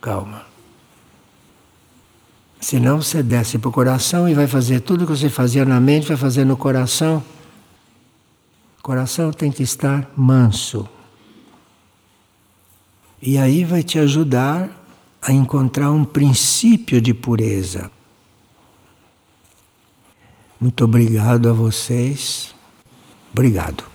calma. 0.00 0.44
Senão 2.60 3.02
você 3.02 3.22
desce 3.22 3.58
para 3.58 3.68
o 3.68 3.72
coração 3.72 4.28
e 4.28 4.34
vai 4.34 4.46
fazer 4.46 4.80
tudo 4.80 5.04
que 5.04 5.10
você 5.10 5.28
fazia 5.28 5.64
na 5.64 5.80
mente, 5.80 6.06
vai 6.06 6.16
fazer 6.16 6.44
no 6.44 6.56
coração. 6.56 7.22
O 8.78 8.82
coração 8.82 9.32
tem 9.32 9.50
que 9.50 9.64
estar 9.64 10.08
manso. 10.16 10.88
E 13.20 13.38
aí 13.38 13.64
vai 13.64 13.82
te 13.82 13.98
ajudar 13.98 14.81
a 15.22 15.32
encontrar 15.32 15.92
um 15.92 16.04
princípio 16.04 17.00
de 17.00 17.14
pureza. 17.14 17.90
Muito 20.60 20.84
obrigado 20.84 21.48
a 21.48 21.52
vocês. 21.52 22.52
Obrigado. 23.32 23.91